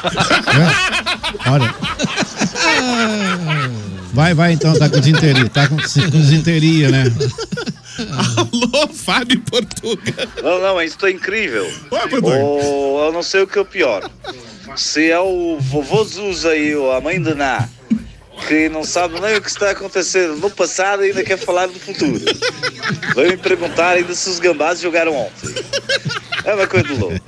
Olha. 1.47 1.75
Vai, 4.12 4.35
vai 4.35 4.53
então, 4.53 4.79
tá 4.79 4.89
com 4.89 5.01
desinteria. 5.01 5.49
Tá 5.49 5.66
com, 5.66 5.77
com 5.77 6.11
desinteria, 6.11 6.91
né? 6.91 7.05
Alô, 8.11 8.88
Fábio 8.88 9.40
Portuga. 9.40 10.28
Não, 10.42 10.61
não, 10.61 10.74
mas 10.74 10.92
isso 10.92 11.07
é 11.07 11.11
incrível. 11.11 11.70
Portuga. 11.88 12.36
Ou 12.36 13.05
eu 13.05 13.12
não 13.12 13.22
sei 13.22 13.42
o 13.42 13.46
que 13.46 13.59
é 13.59 13.61
o 13.61 13.64
pior. 13.64 14.11
Se 14.76 15.11
é 15.11 15.20
o 15.20 15.59
vovô 15.61 16.05
Zuz 16.05 16.46
aí, 16.46 16.74
ou 16.74 16.92
a 16.92 17.00
mãe 17.00 17.20
de 17.20 17.34
Ná, 17.34 17.68
que 18.48 18.68
não 18.68 18.84
sabe 18.84 19.20
nem 19.20 19.36
o 19.36 19.42
que 19.42 19.48
está 19.48 19.70
acontecendo 19.70 20.36
no 20.36 20.50
passado 20.50 21.05
e 21.05 21.09
ainda 21.09 21.22
quer 21.22 21.38
falar 21.38 21.66
do 21.66 21.78
futuro. 21.78 22.20
Vai 23.14 23.30
me 23.30 23.36
perguntar 23.36 23.90
ainda 23.90 24.14
se 24.14 24.28
os 24.30 24.38
gambás 24.38 24.80
jogaram 24.80 25.14
ontem. 25.14 25.55
É 26.44 26.55
uma 26.55 26.66
coisa 26.66 26.88
de 26.88 26.94
louco. 26.94 27.20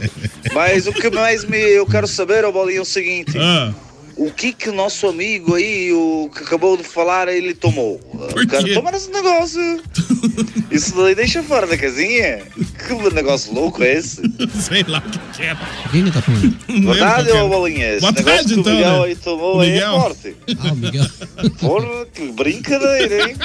Mas 0.53 0.87
o 0.87 0.93
que 0.93 1.11
mais 1.11 1.45
me, 1.45 1.59
eu 1.59 1.87
quero 1.87 2.07
saber, 2.07 2.45
ô 2.45 2.53
Bolinha, 2.53 2.79
é 2.79 2.83
o 2.83 2.85
seguinte. 2.85 3.37
Ah. 3.39 3.73
O 4.17 4.31
que 4.31 4.53
que 4.53 4.69
o 4.69 4.73
nosso 4.73 5.09
amigo 5.09 5.55
aí, 5.55 5.93
o 5.93 6.31
que 6.35 6.45
acabou 6.45 6.77
de 6.77 6.85
falar, 6.85 7.29
ele 7.29 7.53
tomou? 7.53 8.01
O 8.13 8.47
cara 8.47 8.63
quê? 8.63 8.75
toma 8.75 8.91
esse 8.91 9.11
negócio. 9.11 9.83
Isso 10.71 10.95
daí 10.97 11.15
deixa 11.15 11.43
fora 11.43 11.67
da 11.67 11.77
casinha. 11.77 12.43
Que 12.55 13.15
negócio 13.15 13.53
louco 13.53 13.83
é 13.83 13.95
esse? 13.95 14.23
Sei 14.61 14.85
lá 14.87 14.99
o 14.99 15.11
que 15.11 15.19
que 15.33 15.43
é. 15.43 15.57
Quem 15.91 16.05
que 16.05 16.11
tá 16.13 16.23
falando? 16.23 16.57
Verdade, 16.87 17.33
ô 17.33 17.49
Bolinha? 17.49 17.93
Esse 17.93 18.01
Boa 18.01 18.13
negócio 18.13 18.37
tarde, 18.37 18.55
que 18.55 18.61
então, 18.61 18.73
o 18.73 18.77
Miguel 18.77 19.01
né? 19.01 19.05
aí 19.05 19.17
tomou 19.17 19.57
O 19.57 19.61
aí 19.61 19.79
é 19.79 19.81
forte. 19.81 20.37
Ah, 20.59 20.73
o 20.73 20.77
Miguel. 20.77 21.07
Porra, 21.59 22.07
que 22.07 22.33
brincadeira, 22.33 23.31
hein? 23.31 23.37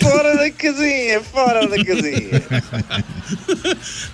fora 0.00 0.36
da 0.36 0.50
casinha, 0.50 1.20
fora 1.22 1.66
da 1.66 1.84
casinha. 1.84 2.42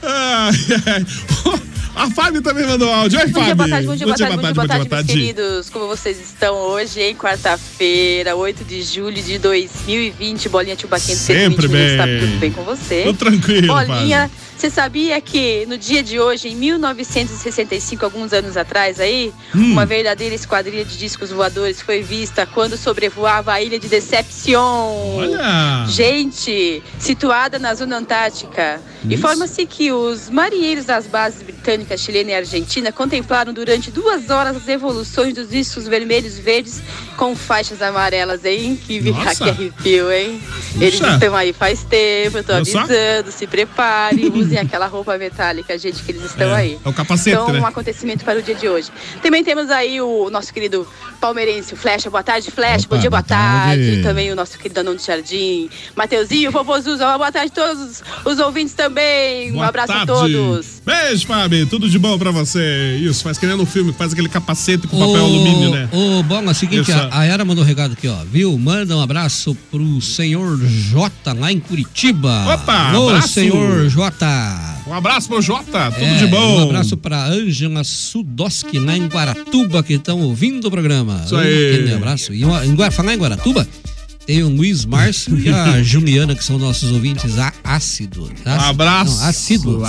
Ai, 0.03 0.55
ai. 0.87 1.72
A 1.95 2.11
Fábio 2.11 2.41
também 2.43 2.67
mandou 2.67 2.91
áudio. 2.93 3.19
Oi, 3.21 3.27
Bom 3.27 3.33
Fábio. 3.41 3.45
dia, 3.47 3.55
boa 3.55 3.69
tarde, 3.69 3.87
bom 3.87 3.95
dia, 3.97 4.07
boa 4.07 4.17
tarde, 4.17 4.37
bom 4.37 4.43
dia, 4.43 4.55
boa 4.55 4.67
tarde, 4.69 4.69
boa 4.69 4.79
meus 4.79 4.89
tarde. 4.89 5.13
queridos. 5.13 5.71
Como 5.71 5.87
vocês 5.87 6.19
estão 6.21 6.55
hoje, 6.55 7.01
hein? 7.01 7.15
Quarta-feira, 7.15 8.35
8 8.35 8.65
de 8.65 8.83
julho 8.83 9.23
de 9.23 9.39
2020. 9.39 10.49
Bolinha 10.49 10.75
Tio 10.75 10.89
Baquinho, 10.89 11.17
Sempre 11.17 11.69
bem. 11.69 11.87
Está 11.93 12.05
tudo 12.05 12.39
bem 12.39 12.51
com 12.51 12.63
você? 12.65 13.03
Tô 13.05 13.13
tranquilo, 13.13 13.67
Bolinha, 13.69 14.21
Fábio. 14.31 14.43
Você 14.63 14.71
sabia 14.71 15.21
que 15.21 15.67
no 15.67 15.77
dia 15.77 16.05
de 16.05 16.21
hoje, 16.21 16.49
em 16.51 16.55
1965, 16.55 18.05
alguns 18.05 18.33
anos 18.33 18.57
atrás 18.57 19.01
aí, 19.01 19.33
Hum. 19.53 19.73
uma 19.73 19.85
verdadeira 19.85 20.37
esquadrilha 20.37 20.85
de 20.85 20.97
discos 20.97 21.31
voadores 21.31 21.83
foi 21.83 22.01
vista 22.01 22.47
quando 22.47 22.77
sobrevoava 22.77 23.53
a 23.53 23.61
ilha 23.61 23.77
de 23.77 23.89
Deception. 23.89 24.61
Olha! 25.17 25.85
Gente, 25.89 26.81
situada 26.97 27.59
na 27.59 27.75
zona 27.75 27.97
antártica. 27.97 28.81
Informa-se 29.11 29.67
que 29.67 29.91
os 29.91 30.31
marinheiros 30.31 30.85
das 30.85 31.09
bases 31.09 31.43
britânicas, 31.43 32.01
chilena 32.01 32.31
e 32.31 32.35
argentina 32.35 32.93
contemplaram 32.93 33.53
durante 33.53 33.91
duas 33.91 34.31
horas 34.31 34.57
as 34.57 34.69
evoluções 34.69 35.35
dos 35.35 35.51
discos 35.51 35.89
vermelhos 35.89 36.39
e 36.39 36.41
verdes 36.41 36.81
com 37.17 37.35
faixas 37.35 37.83
amarelas, 37.83 38.45
hein? 38.45 38.79
Que, 38.81 39.03
que 39.37 39.51
arrepio, 39.51 40.13
hein? 40.13 40.41
Eles 40.81 41.01
Puxa. 41.01 41.15
estão 41.15 41.35
aí 41.35 41.53
faz 41.53 41.83
tempo, 41.83 42.39
eu 42.39 42.45
tô 42.45 42.53
avisando, 42.53 43.33
se 43.33 43.47
prepare, 43.49 44.31
aquela 44.59 44.87
roupa 44.87 45.17
metálica, 45.19 45.77
gente, 45.79 46.03
que 46.03 46.13
eles 46.13 46.25
estão 46.25 46.51
É, 46.51 46.55
aí. 46.55 46.79
é 46.85 46.89
o 46.89 46.93
capacete, 46.93 47.31
então, 47.37 47.49
né? 47.53 47.61
um 47.61 47.67
acontecimento 47.67 48.25
para 48.25 48.39
o 48.39 48.43
dia 48.43 48.55
de 48.55 48.69
hoje. 48.69 48.91
Também 49.23 49.43
temos 49.45 49.71
aí 49.71 50.01
o 50.01 50.29
nosso 50.31 50.53
querido 50.53 50.87
palmeirense, 51.27 51.73
o 51.73 51.77
Flecha. 51.77 52.11
Boa 52.11 52.23
tarde, 52.25 52.51
Flecha. 52.51 52.85
Opa, 52.85 52.97
Bom 52.97 53.01
dia, 53.01 53.09
boa 53.09 53.23
boa 53.23 53.29
tarde. 53.39 53.87
tarde. 53.87 54.03
Também 54.03 54.33
o 54.33 54.35
nosso 54.37 54.59
querido 54.59 54.81
Anão 54.81 54.97
de 54.97 55.07
Jardim. 55.07 55.71
Mateuzinho, 55.95 56.51
Vovô 56.51 56.79
Zuza. 56.81 57.07
Uma 57.07 57.17
boa 57.17 57.31
tarde 57.31 57.53
a 57.57 57.65
todos 57.65 58.03
os 58.25 58.39
ouvintes 58.41 58.75
também. 58.75 59.51
um 59.53 59.55
Boa 59.55 59.69
abraço 59.69 59.93
tarde. 59.93 60.11
a 60.11 60.15
todos. 60.15 60.83
Beijo, 60.85 61.27
Fábio. 61.27 61.65
Tudo 61.67 61.89
de 61.89 61.97
bom 61.99 62.19
pra 62.19 62.33
você. 62.33 62.99
Isso, 63.01 63.23
faz 63.23 63.39
que 63.39 63.47
nem 63.47 63.57
no 63.57 63.65
filme, 63.65 63.93
faz 63.93 64.13
aquele 64.13 64.29
capacete 64.29 64.89
com 64.89 64.99
papel 64.99 65.23
Ô, 65.23 65.25
alumínio, 65.27 65.71
né? 65.71 65.89
Ô, 65.93 66.23
bom, 66.25 66.43
é 66.43 66.51
o 66.51 66.55
seguinte, 66.55 66.91
a, 66.93 67.09
a 67.21 67.25
Yara 67.25 67.45
mandou 67.45 67.63
um 67.63 67.67
recado 67.67 67.93
aqui, 67.93 68.09
ó. 68.09 68.17
Viu? 68.25 68.59
Manda 68.59 68.97
um 68.97 69.01
abraço 69.01 69.57
pro 69.71 70.01
senhor 70.01 70.59
Jota 70.59 71.33
lá 71.33 71.53
em 71.53 71.61
Curitiba. 71.61 72.55
Opa, 72.55 72.99
Ô, 72.99 73.09
abraço. 73.11 73.29
senhor 73.29 73.89
Jota. 73.89 74.27
Um 74.93 74.95
abraço 74.97 75.27
pro 75.27 75.41
Jota, 75.41 75.91
tudo 75.91 76.05
É, 76.05 76.19
de 76.19 76.27
bom. 76.27 76.61
Um 76.61 76.65
abraço 76.65 76.99
pra 76.99 77.25
Ângela 77.27 77.83
Sudoski 77.83 78.79
lá 78.79 78.95
em 78.95 79.07
Guaratuba, 79.07 79.83
que 79.83 79.95
estão 79.95 80.21
ouvindo 80.21 80.67
o 80.69 80.71
programa. 80.71 81.23
Isso 81.25 81.35
aí. 81.35 81.71
Aquele 81.77 81.95
abraço. 81.95 82.35
E 82.35 82.45
uma- 82.45 82.63
em 82.67 82.75
falar 82.91 83.15
em 83.15 83.17
Guaratuba, 83.17 83.67
tem 84.27 84.43
o 84.43 84.49
Luiz 84.49 84.85
Márcio 84.85 85.39
e 85.39 85.49
a 85.49 85.81
Juliana, 85.85 86.35
que 86.35 86.45
são 86.45 86.59
nossos 86.59 86.91
ouvintes 86.93 87.33
ácidos. 87.65 88.31
Um 88.47 88.51
abraço. 88.51 89.19
Não, 89.21 89.27
ácidos. 89.29 89.83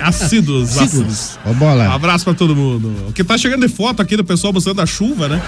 Assíduos. 0.00 0.76
Ácidos. 0.78 1.38
Ô, 1.44 1.54
bola. 1.54 1.88
Um 1.88 1.92
abraço 1.92 2.24
pra 2.24 2.34
todo 2.34 2.54
mundo. 2.56 2.92
O 3.08 3.12
que 3.12 3.22
tá 3.24 3.36
chegando 3.38 3.66
de 3.66 3.72
foto 3.72 4.02
aqui 4.02 4.16
do 4.16 4.24
pessoal 4.24 4.52
mostrando 4.52 4.80
a 4.80 4.86
chuva, 4.86 5.28
né? 5.28 5.42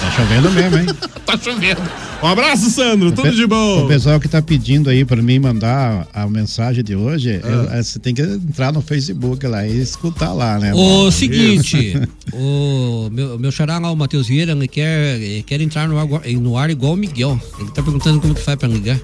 Tá 0.00 0.10
chovendo 0.12 0.50
mesmo, 0.50 0.78
hein? 0.78 0.86
tá 1.26 1.38
chovendo. 1.38 1.80
Um 2.22 2.26
abraço, 2.26 2.70
Sandro. 2.70 3.12
Tudo 3.12 3.30
de 3.34 3.46
bom. 3.46 3.84
O 3.84 3.88
pessoal 3.88 4.20
que 4.20 4.28
tá 4.28 4.42
pedindo 4.42 4.90
aí 4.90 5.04
pra 5.06 5.22
mim 5.22 5.38
mandar 5.38 6.06
a 6.12 6.26
mensagem 6.26 6.82
de 6.84 6.94
hoje, 6.94 7.40
eu- 7.42 7.70
é, 7.70 7.82
você 7.82 7.98
tem 7.98 8.14
que 8.14 8.20
entrar 8.22 8.72
no 8.72 8.82
Facebook 8.82 9.46
lá 9.46 9.66
e 9.66 9.78
escutar 9.80 10.32
lá, 10.34 10.58
né? 10.58 10.72
O 10.74 11.10
seguinte, 11.10 11.98
o 12.32 13.08
meu, 13.10 13.38
meu 13.38 13.50
xará 13.50 13.78
lá, 13.78 13.90
o 13.90 13.96
Matheus 13.96 14.26
Vieira, 14.28 14.52
ele 14.52 14.68
quer, 14.68 15.18
ele 15.18 15.42
quer 15.42 15.60
entrar 15.62 15.88
no 15.88 15.98
ar, 15.98 16.06
no 16.38 16.56
ar 16.58 16.68
igual 16.70 16.92
o 16.92 16.96
Miguel. 16.96 17.40
Ele 17.58 17.69
tá 17.74 17.82
perguntando 17.82 18.20
como 18.20 18.34
que 18.34 18.40
faz 18.42 18.58
pra 18.58 18.68
ligar. 18.68 18.98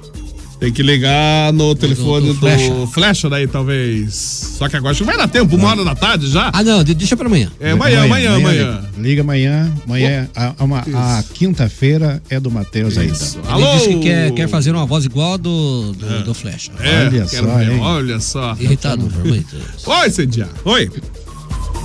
Tem 0.58 0.72
que 0.72 0.82
ligar 0.82 1.52
no 1.52 1.74
telefone 1.74 2.28
do, 2.28 2.32
do 2.32 2.40
Flecha. 2.40 2.72
Flecha 2.86 3.28
daí, 3.28 3.46
talvez. 3.46 4.14
Só 4.58 4.66
que 4.70 4.76
agora 4.76 4.92
acho 4.92 5.00
que 5.00 5.04
vai 5.06 5.14
dar 5.14 5.28
tempo, 5.28 5.54
uma 5.54 5.68
hora 5.68 5.84
da 5.84 5.94
tarde 5.94 6.28
já. 6.30 6.50
Ah, 6.50 6.64
não, 6.64 6.82
de- 6.82 6.94
deixa 6.94 7.14
pra 7.14 7.26
amanhã. 7.26 7.52
É 7.60 7.72
amanhã, 7.72 8.04
amanhã, 8.04 8.36
amanhã. 8.36 8.64
Liga, 8.64 8.90
liga 8.96 9.20
amanhã. 9.20 9.74
Amanhã, 9.84 10.30
a, 10.34 10.54
a 10.58 10.64
uma- 10.64 10.78
a 10.80 11.22
quinta-feira 11.34 12.22
é 12.30 12.40
do 12.40 12.50
Matheus 12.50 12.96
aí. 12.96 13.08
Então. 13.08 13.58
Ele 13.58 13.76
disse 13.76 13.88
que 13.90 13.98
quer, 14.00 14.30
quer 14.32 14.48
fazer 14.48 14.70
uma 14.72 14.86
voz 14.86 15.04
igual 15.04 15.34
a 15.34 15.36
do, 15.36 15.92
do, 15.92 16.24
do 16.24 16.32
Flecha. 16.34 16.72
É, 16.80 17.06
Olha 17.06 17.26
só, 17.28 17.42
ver, 17.58 17.72
hein? 17.72 17.80
olha 17.80 18.20
só. 18.20 18.56
Irritado, 18.58 19.12
muito. 19.26 19.54
Oi, 19.84 20.10
Cedia. 20.10 20.48
Oi. 20.64 20.90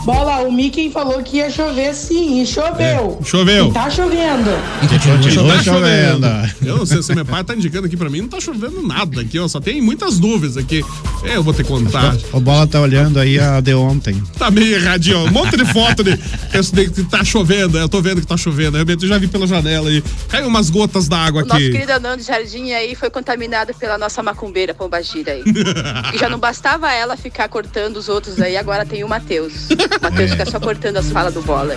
Bola, 0.03 0.41
o 0.41 0.51
Mickey 0.51 0.89
falou 0.89 1.21
que 1.21 1.37
ia 1.37 1.49
chover 1.49 1.93
sim, 1.93 2.41
e 2.41 2.47
choveu. 2.47 3.19
É, 3.21 3.23
choveu. 3.23 3.69
E 3.69 3.71
tá 3.71 3.89
chovendo. 3.89 4.49
Não 4.49 5.47
tá 5.47 5.63
chovendo. 5.63 6.27
Eu 6.63 6.77
não 6.77 6.85
sei 6.85 7.03
se 7.03 7.13
meu 7.13 7.23
pai 7.23 7.43
tá 7.43 7.55
indicando 7.55 7.85
aqui 7.85 7.95
pra 7.95 8.09
mim, 8.09 8.21
não 8.21 8.27
tá 8.27 8.39
chovendo 8.39 8.81
nada 8.81 9.21
aqui, 9.21 9.37
ó. 9.37 9.47
Só 9.47 9.59
tem 9.59 9.79
muitas 9.79 10.19
nuvens 10.19 10.57
aqui. 10.57 10.83
É, 11.23 11.35
eu 11.35 11.43
vou 11.43 11.53
ter 11.53 11.63
que 11.63 11.69
contar. 11.69 12.15
O 12.33 12.39
Bola 12.39 12.65
tá 12.65 12.81
olhando 12.81 13.19
aí 13.19 13.39
a 13.39 13.61
de 13.61 13.75
ontem. 13.75 14.21
Tá 14.39 14.49
meio 14.49 14.75
erradinho, 14.75 15.19
ó. 15.19 15.25
Um 15.25 15.31
monte 15.31 15.55
de 15.55 15.65
foto 15.65 16.03
de 16.03 16.17
que 16.17 16.89
que 16.89 17.03
tá 17.03 17.23
chovendo. 17.23 17.77
Eu 17.77 17.87
tô 17.87 18.01
vendo 18.01 18.21
que 18.21 18.27
tá 18.27 18.37
chovendo. 18.37 18.77
Realmente 18.77 19.03
eu 19.03 19.09
já 19.09 19.19
vi 19.19 19.27
pela 19.27 19.45
janela 19.45 19.87
aí. 19.87 20.03
Caiu 20.27 20.47
umas 20.47 20.71
gotas 20.71 21.07
d'água 21.07 21.43
O 21.43 21.45
nosso 21.45 21.59
aqui. 21.59 21.71
querido 21.71 21.91
Anão 21.91 22.17
de 22.17 22.23
Jardim 22.23 22.71
aí 22.71 22.95
foi 22.95 23.09
contaminado 23.11 23.73
pela 23.75 23.97
nossa 23.97 24.23
macumbeira 24.23 24.73
Pombagira 24.73 25.33
aí. 25.33 25.43
e 26.13 26.17
já 26.17 26.27
não 26.27 26.39
bastava 26.39 26.91
ela 26.91 27.15
ficar 27.15 27.47
cortando 27.49 27.97
os 27.97 28.09
outros 28.09 28.41
aí, 28.41 28.57
agora 28.57 28.85
tem 28.85 29.03
o 29.03 29.07
Matheus. 29.07 29.69
O 29.99 30.01
Matheus 30.03 30.29
É. 30.31 30.33
fica 30.37 30.45
só 30.49 30.59
cortando 30.59 30.97
as 30.97 31.09
falas 31.11 31.33
do 31.33 31.41
bola. 31.41 31.75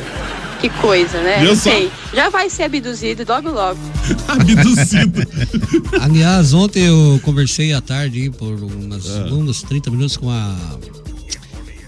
Que 0.61 0.69
coisa, 0.71 1.21
né? 1.21 1.39
Viu 1.41 1.49
Não 1.51 1.57
só? 1.57 1.71
sei. 1.71 1.91
Já 2.15 2.31
vai 2.31 2.49
ser 2.49 2.63
abduzido 2.65 3.25
logo 3.29 3.51
logo. 3.51 3.79
Abduzido. 4.29 5.23
Aliás, 6.01 6.55
ontem 6.55 6.85
eu 6.85 7.21
conversei 7.23 7.73
à 7.75 7.81
tarde 7.81 8.31
por 8.39 8.53
umas 8.63 9.07
Ah. 9.11 9.27
longos 9.29 9.63
30 9.63 9.91
minutos 9.91 10.17
com 10.17 10.31
a 10.31 10.55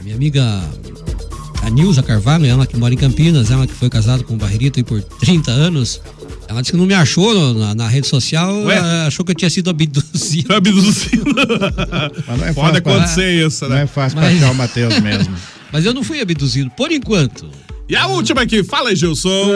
minha 0.03 0.15
amiga 0.15 0.63
a 1.63 1.71
Nilza 1.71 2.03
Carvalho, 2.03 2.47
ela 2.47 2.67
que 2.67 2.77
mora 2.77 2.93
em 2.95 2.97
Campinas, 2.97 3.51
ela 3.51 3.67
que 3.67 3.73
foi 3.75 3.89
casada 3.91 4.23
com 4.23 4.35
o 4.35 4.37
Barrerito 4.37 4.79
aí 4.79 4.85
por 4.85 5.03
30 5.03 5.51
anos. 5.51 6.01
Ela 6.49 6.61
disse 6.61 6.71
que 6.73 6.79
não 6.79 6.87
me 6.87 6.95
achou 6.95 7.55
na, 7.55 7.75
na 7.75 7.89
rede 7.89 8.07
social, 8.07 8.55
achou 9.07 9.25
que 9.25 9.33
eu 9.33 9.35
tinha 9.37 9.51
sido 9.51 9.69
abduzido. 9.71 10.55
Abduzido. 10.55 11.25
Mas 12.29 12.39
não 12.39 12.47
é 12.47 12.53
Pode 12.53 12.55
fácil 12.55 12.83
pra- 12.83 12.93
acontecer 12.95 13.47
isso, 13.47 13.65
né? 13.65 13.71
Não 13.71 13.77
é 13.79 13.87
fácil 13.87 14.19
Mas- 14.21 14.29
pra 14.29 14.37
achar 14.47 14.53
o 14.53 14.55
Matheus 14.55 15.01
mesmo. 15.01 15.35
Mas 15.73 15.85
eu 15.85 15.93
não 15.95 16.03
fui 16.03 16.21
abduzido, 16.21 16.71
por 16.71 16.91
enquanto. 16.93 17.49
E 17.89 17.95
a 17.95 18.07
última 18.07 18.43
aqui, 18.43 18.65
fala 18.65 18.91
aí, 18.91 18.97
Gilson. 18.97 19.47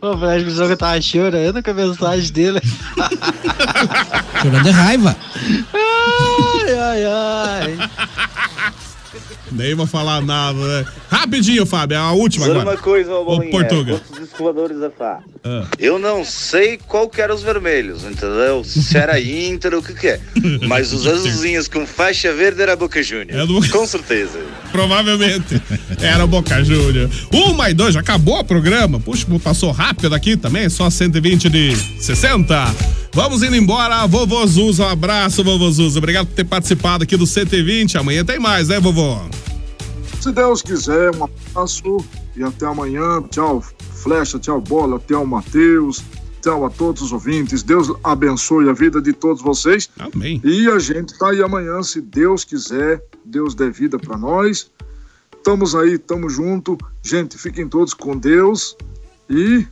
Pensou 0.00 0.66
que 0.66 0.72
eu 0.72 0.76
tava 0.76 1.00
chorando 1.00 1.62
com 1.62 1.70
a 1.70 1.74
mensagem 1.74 2.32
dele. 2.32 2.60
Chorando 4.40 4.64
de 4.64 4.70
raiva. 4.70 5.16
Ai, 5.74 6.78
ai, 6.78 7.04
ai. 7.04 7.90
Nem 9.52 9.74
vou 9.74 9.86
falar 9.86 10.20
nada, 10.22 10.58
né? 10.58 10.86
Rapidinho, 11.10 11.66
Fábio, 11.66 11.98
a 11.98 12.12
última 12.12 12.46
Dizer 12.46 12.58
agora. 12.60 12.76
uma 12.76 12.82
coisa, 12.82 13.12
ô 13.14 13.24
Bolinha, 13.24 13.50
Portuga. 13.50 14.00
quantos 14.08 14.28
escovadores 14.28 14.78
da 14.78 14.90
Fá? 14.90 15.18
Ah. 15.44 15.64
Eu 15.78 15.98
não 15.98 16.24
sei 16.24 16.78
qual 16.86 17.08
que 17.08 17.20
era 17.20 17.34
os 17.34 17.42
vermelhos, 17.42 18.04
entendeu? 18.04 18.62
Se 18.64 18.96
era 18.96 19.18
Inter 19.20 19.74
ou 19.74 19.80
o 19.80 19.82
que 19.82 19.94
que 19.94 20.06
é. 20.08 20.20
Mas 20.66 20.92
os 20.92 21.06
azulzinhos 21.06 21.68
com 21.68 21.86
faixa 21.86 22.32
verde 22.32 22.62
era 22.62 22.76
Boca 22.76 23.02
Juniors. 23.02 23.34
É 23.42 23.46
do- 23.46 23.68
Com 23.70 23.86
certeza. 23.86 24.38
Provavelmente. 24.72 25.60
Era 26.00 26.24
o 26.24 26.28
Boca 26.28 26.62
Júnior. 26.64 27.08
Uma 27.32 27.70
e 27.70 27.74
dois, 27.74 27.94
já 27.94 28.00
acabou 28.00 28.38
o 28.38 28.44
programa. 28.44 28.98
Puxa, 29.00 29.26
passou 29.42 29.70
rápido 29.72 30.14
aqui 30.14 30.36
também, 30.36 30.68
só 30.68 30.88
120 30.88 31.48
de 31.48 31.76
60. 32.00 32.74
Vamos 33.12 33.42
indo 33.42 33.56
embora, 33.56 34.06
vovô 34.06 34.46
Zuza. 34.46 34.84
Um 34.84 34.88
abraço, 34.88 35.42
vovô 35.42 35.70
Zuza. 35.70 35.98
Obrigado 35.98 36.26
por 36.28 36.34
ter 36.34 36.44
participado 36.44 37.02
aqui 37.04 37.16
do 37.16 37.26
120. 37.26 37.98
Amanhã 37.98 38.24
tem 38.24 38.38
mais, 38.38 38.68
né, 38.68 38.78
vovô? 38.78 39.18
Se 40.20 40.30
Deus 40.32 40.60
quiser, 40.60 41.10
um 41.16 41.24
abraço 41.24 41.96
e 42.36 42.42
até 42.42 42.66
amanhã. 42.66 43.22
Tchau, 43.30 43.62
Flecha, 43.62 44.38
tchau, 44.38 44.60
Bola, 44.60 45.00
tchau, 45.08 45.24
Matheus. 45.24 46.04
Tchau 46.42 46.66
a 46.66 46.70
todos 46.70 47.00
os 47.00 47.12
ouvintes. 47.12 47.62
Deus 47.62 47.90
abençoe 48.04 48.68
a 48.68 48.74
vida 48.74 49.00
de 49.00 49.14
todos 49.14 49.42
vocês. 49.42 49.88
Amém. 49.98 50.38
E 50.44 50.68
a 50.68 50.78
gente 50.78 51.18
tá 51.18 51.30
aí 51.30 51.42
amanhã, 51.42 51.82
se 51.82 52.02
Deus 52.02 52.44
quiser. 52.44 53.02
Deus 53.24 53.54
dê 53.54 53.70
vida 53.70 53.98
para 53.98 54.18
nós. 54.18 54.70
Estamos 55.34 55.74
aí, 55.74 55.94
estamos 55.94 56.34
junto. 56.34 56.76
Gente, 57.02 57.38
fiquem 57.38 57.66
todos 57.66 57.94
com 57.94 58.14
Deus. 58.16 58.76
E 59.28 59.66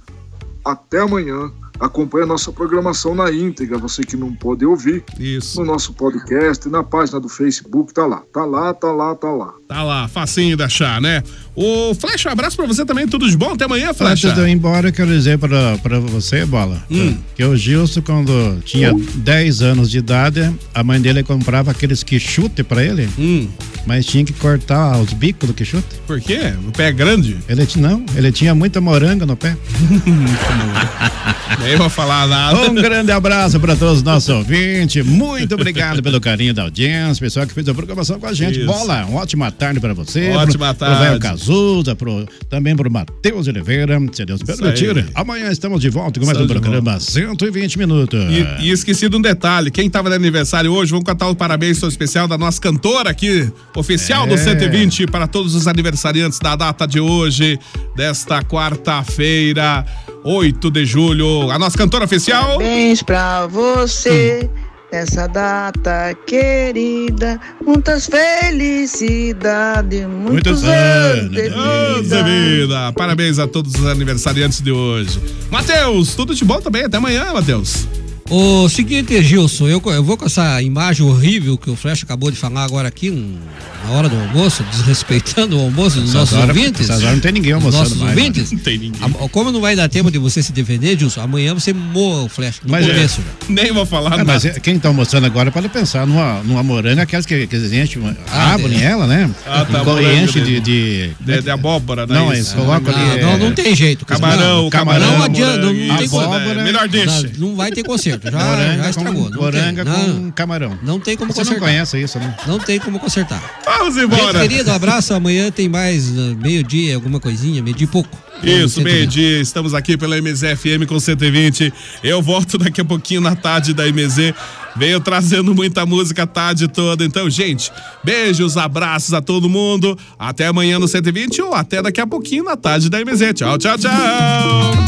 até 0.64 1.00
amanhã. 1.00 1.52
Acompanhe 1.80 2.24
a 2.24 2.26
nossa 2.26 2.50
programação 2.52 3.14
na 3.14 3.30
íntegra, 3.32 3.78
você 3.78 4.02
que 4.02 4.16
não 4.16 4.32
pode 4.34 4.64
ouvir. 4.66 5.04
Isso. 5.18 5.60
No 5.60 5.66
nosso 5.66 5.92
podcast, 5.92 6.68
na 6.68 6.82
página 6.82 7.20
do 7.20 7.28
Facebook, 7.28 7.92
tá 7.94 8.04
lá. 8.06 8.22
Tá 8.32 8.44
lá, 8.44 8.74
tá 8.74 8.90
lá, 8.92 9.14
tá 9.14 9.30
lá. 9.30 9.54
Tá 9.68 9.82
lá, 9.82 10.08
facinho 10.08 10.56
de 10.56 10.62
achar, 10.62 11.00
né? 11.00 11.22
O 11.54 11.94
Flecha, 11.94 12.28
um 12.28 12.32
abraço 12.32 12.56
pra 12.56 12.66
você 12.66 12.84
também, 12.84 13.06
tudo 13.06 13.28
de 13.28 13.36
bom. 13.36 13.52
Até 13.52 13.64
amanhã, 13.64 13.92
Flecha. 13.92 14.28
Antes 14.28 14.34
de 14.34 14.40
eu 14.40 14.48
ir 14.48 14.52
embora, 14.52 14.88
eu 14.88 14.92
quero 14.92 15.10
dizer 15.10 15.38
pra, 15.38 15.76
pra 15.78 16.00
você, 16.00 16.44
Bola, 16.46 16.82
Hum. 16.90 17.16
que 17.34 17.44
o 17.44 17.56
Gilson, 17.56 18.00
quando 18.02 18.60
tinha 18.64 18.92
10 19.16 19.62
anos 19.62 19.90
de 19.90 19.98
idade, 19.98 20.52
a 20.74 20.82
mãe 20.82 21.00
dele 21.00 21.22
comprava 21.22 21.70
aqueles 21.70 22.02
quichute 22.02 22.62
pra 22.62 22.82
ele, 22.82 23.08
Hum. 23.18 23.48
mas 23.86 24.06
tinha 24.06 24.24
que 24.24 24.32
cortar 24.32 24.98
os 24.98 25.12
bicos 25.12 25.48
do 25.48 25.54
quichute. 25.54 25.86
Por 26.06 26.20
quê? 26.20 26.54
O 26.66 26.72
pé 26.72 26.88
é 26.88 26.92
grande? 26.92 27.38
Ele, 27.48 27.66
não, 27.76 28.04
ele 28.16 28.32
tinha 28.32 28.54
muita 28.54 28.80
moranga 28.80 29.26
no 29.26 29.36
pé. 29.36 29.56
Nem 31.62 31.76
vou 31.76 31.88
falar 31.88 32.26
nada. 32.26 32.70
Um 32.70 32.74
grande 32.74 33.10
abraço 33.10 33.58
para 33.58 33.74
todos 33.76 33.98
os 33.98 34.02
nossos 34.02 34.28
ouvintes. 34.28 35.04
Muito 35.04 35.54
obrigado 35.54 36.02
pelo 36.02 36.20
carinho 36.20 36.54
da 36.54 36.62
audiência, 36.62 37.24
pessoal 37.24 37.46
que 37.46 37.54
fez 37.54 37.68
a 37.68 37.74
programação 37.74 38.18
com 38.18 38.26
a 38.26 38.32
gente. 38.32 38.58
Isso. 38.58 38.66
Bola, 38.66 39.04
uma 39.06 39.20
ótima 39.20 39.50
tarde 39.50 39.80
para 39.80 39.94
você. 39.94 40.30
Ótima 40.30 40.74
pro, 40.74 40.86
Pro 40.86 40.96
Velho 40.96 41.18
tarde. 41.18 41.20
Cazuza, 41.20 41.96
pro, 41.96 42.26
também 42.48 42.76
pro 42.76 42.90
Matheus 42.90 43.48
Oliveira. 43.48 43.98
Se 44.12 44.24
Deus 44.24 44.42
permitir. 44.42 45.06
Amanhã 45.14 45.50
estamos 45.50 45.80
de 45.80 45.88
volta 45.90 46.20
com 46.20 46.26
mais 46.26 46.38
um 46.38 46.42
Estamos 46.42 46.62
de 46.62 46.68
programa 46.68 47.00
120 47.00 47.78
minutos. 47.78 48.20
E, 48.30 48.66
e 48.66 48.70
esqueci 48.70 49.08
de 49.08 49.16
um 49.16 49.20
detalhe: 49.20 49.70
quem 49.70 49.88
tava 49.88 50.08
de 50.08 50.16
aniversário 50.16 50.72
hoje, 50.72 50.90
vamos 50.90 51.04
cantar 51.04 51.28
o 51.28 51.34
parabéns 51.34 51.78
todo 51.80 51.90
especial 51.90 52.28
da 52.28 52.38
nossa 52.38 52.60
cantora 52.60 53.10
aqui, 53.10 53.50
oficial 53.76 54.26
do 54.26 54.34
É. 54.34 54.36
120, 54.36 55.06
para 55.06 55.26
todos 55.26 55.54
os 55.54 55.66
aniversariantes 55.66 56.38
da 56.38 56.56
data 56.56 56.86
de 56.86 57.00
hoje, 57.00 57.58
desta 57.96 58.42
quarta-feira, 58.42 59.84
8 60.24 60.70
de 60.70 60.84
julho. 60.86 61.17
A 61.50 61.58
nossa 61.58 61.76
cantora 61.76 62.04
oficial. 62.04 62.58
Parabéns 62.58 63.02
pra 63.02 63.46
você 63.46 64.48
nessa 64.92 65.26
data 65.26 66.14
querida. 66.26 67.40
Muitas 67.64 68.06
felicidades, 68.06 70.06
muitos, 70.06 70.64
anos 70.64 71.30
de 71.30 71.48
Anos 71.48 72.08
de 72.08 72.22
vida. 72.22 72.92
Parabéns 72.92 73.38
a 73.38 73.46
todos 73.46 73.74
os 73.74 73.86
aniversariantes 73.86 74.60
de 74.60 74.70
hoje. 74.70 75.20
Matheus, 75.50 76.14
tudo 76.14 76.34
de 76.34 76.44
bom 76.44 76.60
também. 76.60 76.84
Até 76.84 76.96
amanhã, 76.96 77.32
Matheus. 77.32 77.86
O 78.30 78.68
seguinte, 78.68 79.22
Gilson, 79.22 79.68
eu, 79.68 79.82
eu 79.86 80.04
vou 80.04 80.14
com 80.18 80.26
essa 80.26 80.60
imagem 80.60 81.04
horrível 81.06 81.56
que 81.56 81.70
o 81.70 81.74
Flash 81.76 82.02
acabou 82.02 82.30
de 82.30 82.36
falar 82.36 82.62
agora 82.64 82.86
aqui, 82.86 83.10
na 83.10 83.90
hora 83.92 84.06
do 84.06 84.16
almoço, 84.16 84.62
desrespeitando 84.70 85.56
o 85.56 85.62
almoço 85.62 85.98
dos 85.98 86.12
nossos 86.12 86.36
horas- 86.36 86.48
ouvintes. 86.54 86.90
horas 86.90 87.02
não 87.04 87.20
tem 87.20 87.32
ninguém 87.32 87.52
almoçando 87.52 87.84
nossos 87.84 87.96
mais, 87.98 88.14
ouvintes. 88.18 88.52
Não 88.52 88.58
tem 88.58 88.78
ninguém. 88.78 89.00
A- 89.02 89.28
como 89.30 89.50
não 89.50 89.60
vai 89.62 89.74
dar 89.74 89.88
tempo 89.88 90.10
de 90.10 90.18
você 90.18 90.42
se 90.42 90.52
defender, 90.52 90.98
Gilson, 90.98 91.22
amanhã 91.22 91.54
você 91.54 91.72
moa 91.72 92.24
o 92.24 92.28
Flash 92.28 92.60
no 92.64 92.70
Mas 92.70 92.86
é- 92.86 92.90
começo. 92.92 93.22
já. 93.22 93.46
Nem 93.48 93.72
vou 93.72 93.86
falar 93.86 94.08
Ah, 94.08 94.16
nada. 94.18 94.24
mas 94.24 94.44
é- 94.44 94.60
quem 94.60 94.78
tá 94.78 94.88
almoçando 94.88 95.24
agora 95.24 95.50
pode 95.50 95.68
pensar 95.70 96.06
numa, 96.06 96.42
numa 96.42 96.62
moranga, 96.62 97.02
aquelas 97.02 97.24
que, 97.24 97.46
que 97.46 97.56
enchem, 97.56 98.02
Ah, 98.30 98.54
abrem 98.54 98.78
é. 98.82 98.84
ela, 98.84 99.06
né? 99.06 99.30
Ah, 99.46 99.64
tá, 99.64 99.82
E 100.02 100.22
enche 100.22 100.40
de, 100.40 100.60
de- 100.60 100.60
de, 100.60 101.10
De, 101.20 101.42
de 101.42 101.50
abóbora, 101.50 102.06
né? 102.06 102.14
Não, 102.14 102.26
Isso. 102.26 102.34
eles 102.34 102.52
colocam 102.52 102.94
ali. 102.94 103.10
Ah, 103.10 103.14
é, 103.16 103.22
não, 103.22 103.38
não 103.38 103.52
tem 103.54 103.74
jeito. 103.74 104.04
Camarão, 104.04 104.64
não, 104.64 104.70
camarão, 104.70 105.16
não 105.18 105.22
adianta, 105.24 105.56
não, 105.58 105.72
tem 105.72 106.08
né? 106.54 106.64
Melhor 106.64 106.88
deixa. 106.88 107.22
Não, 107.38 107.48
não 107.50 107.56
vai 107.56 107.70
ter 107.70 107.82
conserto, 107.84 108.17
já, 108.22 108.30
Moranga 108.38 108.82
já 108.82 108.90
estragou. 108.90 109.24
com, 109.24 109.30
não 109.30 109.40
moranga 109.42 109.84
tem, 109.84 109.94
com 109.94 110.00
não, 110.20 110.30
camarão. 110.30 110.78
não 110.82 111.00
tem 111.00 111.16
como 111.16 111.32
Você 111.32 111.40
não 111.40 111.46
consertar. 111.46 111.66
conhece 111.68 111.98
isso, 112.02 112.18
né? 112.18 112.34
Não 112.46 112.58
tem 112.58 112.78
como 112.78 112.98
consertar. 112.98 113.42
Vamos 113.64 113.94
Gente 113.94 114.04
embora. 114.04 114.40
querido, 114.40 114.70
um 114.70 114.74
abraço. 114.74 115.14
Amanhã 115.14 115.50
tem 115.50 115.68
mais 115.68 116.08
uh, 116.10 116.36
meio-dia, 116.40 116.94
alguma 116.94 117.18
coisinha, 117.20 117.62
meio-dia 117.62 117.84
e 117.86 117.90
pouco. 117.90 118.16
Isso, 118.42 118.76
120. 118.76 118.84
meio-dia, 118.84 119.40
estamos 119.40 119.74
aqui 119.74 119.96
pela 119.96 120.16
MZFM 120.20 120.86
com 120.86 120.98
120. 121.00 121.72
Eu 122.04 122.22
volto 122.22 122.56
daqui 122.58 122.80
a 122.80 122.84
pouquinho 122.84 123.20
na 123.20 123.34
tarde 123.34 123.74
da 123.74 123.84
MZ. 123.90 124.32
Venho 124.76 125.00
trazendo 125.00 125.52
muita 125.54 125.84
música 125.84 126.22
a 126.22 126.26
tarde 126.26 126.68
toda. 126.68 127.04
Então, 127.04 127.28
gente, 127.28 127.72
beijos, 128.04 128.56
abraços 128.56 129.12
a 129.12 129.20
todo 129.20 129.48
mundo. 129.48 129.98
Até 130.16 130.46
amanhã 130.46 130.78
no 130.78 130.86
120 130.86 131.42
ou 131.42 131.52
até 131.54 131.82
daqui 131.82 132.00
a 132.00 132.06
pouquinho 132.06 132.44
na 132.44 132.56
tarde 132.56 132.88
da 132.88 132.98
MZ. 133.04 133.32
Tchau, 133.34 133.58
tchau, 133.58 133.76
tchau. 133.76 134.87